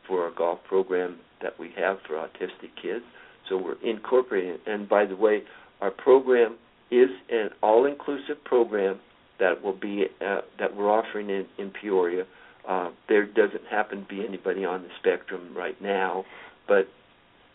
for 0.07 0.27
a 0.27 0.33
golf 0.33 0.59
program 0.67 1.17
that 1.41 1.57
we 1.59 1.71
have 1.77 1.97
for 2.07 2.15
autistic 2.15 2.71
kids. 2.81 3.03
So 3.49 3.57
we're 3.57 3.81
incorporating. 3.83 4.51
it. 4.51 4.61
And 4.65 4.87
by 4.87 5.05
the 5.05 5.15
way, 5.15 5.43
our 5.81 5.91
program 5.91 6.57
is 6.91 7.09
an 7.29 7.49
all-inclusive 7.61 8.43
program 8.45 8.99
that 9.39 9.61
will 9.63 9.77
be 9.77 10.05
uh, 10.21 10.41
that 10.59 10.75
we're 10.75 10.91
offering 10.91 11.29
in, 11.29 11.45
in 11.57 11.71
Peoria. 11.71 12.25
Uh, 12.67 12.91
there 13.09 13.25
doesn't 13.25 13.65
happen 13.69 14.01
to 14.01 14.07
be 14.07 14.25
anybody 14.25 14.63
on 14.63 14.83
the 14.83 14.89
spectrum 14.99 15.53
right 15.55 15.81
now, 15.81 16.23
but 16.67 16.87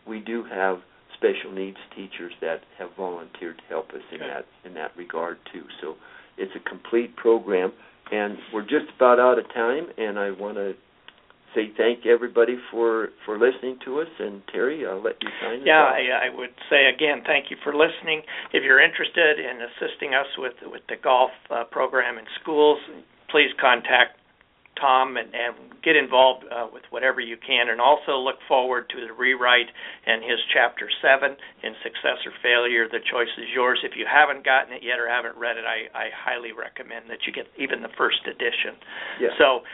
we 0.06 0.20
do 0.20 0.44
have 0.44 0.78
special 1.14 1.52
needs 1.52 1.78
teachers 1.96 2.32
that 2.40 2.60
have 2.78 2.90
volunteered 2.96 3.56
to 3.58 3.64
help 3.68 3.90
us 3.90 4.02
in 4.12 4.20
okay. 4.20 4.28
that 4.28 4.68
in 4.68 4.74
that 4.74 4.96
regard 4.96 5.38
too. 5.52 5.62
So 5.80 5.94
it's 6.36 6.52
a 6.54 6.68
complete 6.68 7.16
program, 7.16 7.72
and 8.12 8.36
we're 8.52 8.62
just 8.62 8.86
about 8.96 9.18
out 9.18 9.38
of 9.38 9.46
time. 9.54 9.86
And 9.96 10.18
I 10.18 10.30
want 10.30 10.56
to 10.56 10.74
say 11.54 11.72
thank 11.76 12.06
everybody 12.06 12.58
for 12.70 13.10
for 13.24 13.38
listening 13.38 13.78
to 13.84 14.00
us. 14.00 14.08
And 14.18 14.42
Terry, 14.52 14.86
I'll 14.86 15.02
let 15.02 15.16
you 15.22 15.28
sign. 15.40 15.62
Yeah, 15.64 15.84
I, 15.84 16.28
I 16.28 16.36
would 16.36 16.54
say 16.70 16.86
again, 16.86 17.22
thank 17.26 17.50
you 17.50 17.56
for 17.64 17.72
listening. 17.74 18.22
If 18.52 18.64
you're 18.64 18.80
interested 18.80 19.38
in 19.38 19.60
assisting 19.62 20.14
us 20.14 20.26
with 20.36 20.54
with 20.66 20.82
the 20.88 20.96
golf 21.02 21.30
uh, 21.50 21.64
program 21.64 22.18
in 22.18 22.24
schools, 22.40 22.78
please 23.30 23.50
contact 23.60 24.18
Tom 24.80 25.16
and, 25.16 25.34
and 25.34 25.74
get 25.82 25.96
involved 25.96 26.46
uh, 26.46 26.66
with 26.72 26.86
whatever 26.90 27.20
you 27.20 27.36
can, 27.36 27.68
and 27.68 27.80
also 27.80 28.14
look 28.14 28.38
forward 28.46 28.86
to 28.90 29.02
the 29.02 29.12
rewrite 29.12 29.66
and 30.06 30.22
his 30.22 30.38
chapter 30.54 30.86
seven 31.02 31.34
in 31.62 31.74
Success 31.82 32.22
or 32.22 32.32
Failure. 32.42 32.86
The 32.86 33.02
choice 33.10 33.30
is 33.38 33.50
yours. 33.54 33.82
If 33.82 33.98
you 33.98 34.06
haven't 34.06 34.44
gotten 34.44 34.72
it 34.72 34.82
yet 34.86 35.02
or 35.02 35.10
haven't 35.10 35.34
read 35.34 35.58
it, 35.58 35.66
I, 35.66 35.90
I 35.98 36.06
highly 36.14 36.54
recommend 36.54 37.10
that 37.10 37.26
you 37.26 37.32
get 37.32 37.50
even 37.58 37.82
the 37.82 37.90
first 37.98 38.22
edition. 38.30 38.78
Yeah. 39.18 39.34
So 39.38 39.66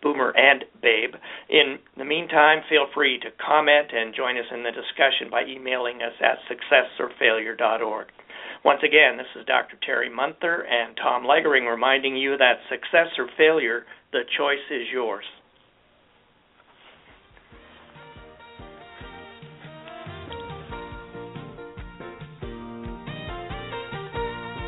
Boomer 0.00 0.30
and 0.30 0.64
Babe. 0.80 1.12
In 1.50 1.76
the 1.98 2.04
meantime, 2.04 2.62
feel 2.70 2.86
free 2.94 3.18
to 3.18 3.32
comment 3.44 3.88
and 3.92 4.14
join 4.14 4.38
us 4.38 4.46
in 4.54 4.62
the 4.62 4.70
discussion 4.70 5.28
by 5.28 5.42
emailing 5.42 6.02
us 6.02 6.12
at 6.22 6.38
successorfailure.org. 6.46 8.06
Once 8.64 8.80
again, 8.82 9.16
this 9.16 9.26
is 9.38 9.46
Dr. 9.46 9.78
Terry 9.84 10.10
Munther 10.10 10.66
and 10.68 10.96
Tom 10.96 11.24
Loegering 11.24 11.66
reminding 11.70 12.16
you 12.16 12.36
that 12.36 12.58
success 12.68 13.06
or 13.16 13.28
failure, 13.36 13.84
the 14.12 14.22
choice 14.36 14.58
is 14.70 14.86
yours. 14.92 15.24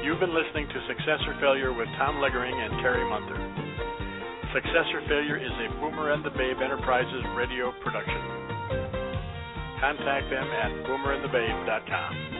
You've 0.05 0.21
been 0.21 0.35
listening 0.35 0.67
to 0.69 0.87
Success 0.89 1.21
or 1.27 1.35
Failure 1.41 1.73
with 1.73 1.89
Tom 1.99 2.17
Loegering 2.17 2.55
and 2.55 2.83
Terry 2.83 3.05
Munther. 3.05 3.39
Success 4.55 4.87
or 4.93 5.03
Failure 5.09 5.37
is 5.37 5.53
a 5.53 5.81
Boomer 5.81 6.13
and 6.13 6.25
the 6.25 6.31
Babe 6.31 6.57
Enterprises 6.63 7.25
radio 7.37 7.73
production. 7.83 8.21
Contact 9.81 10.29
them 10.31 10.47
at 10.51 10.73
boomerandthebabe.com. 10.87 12.40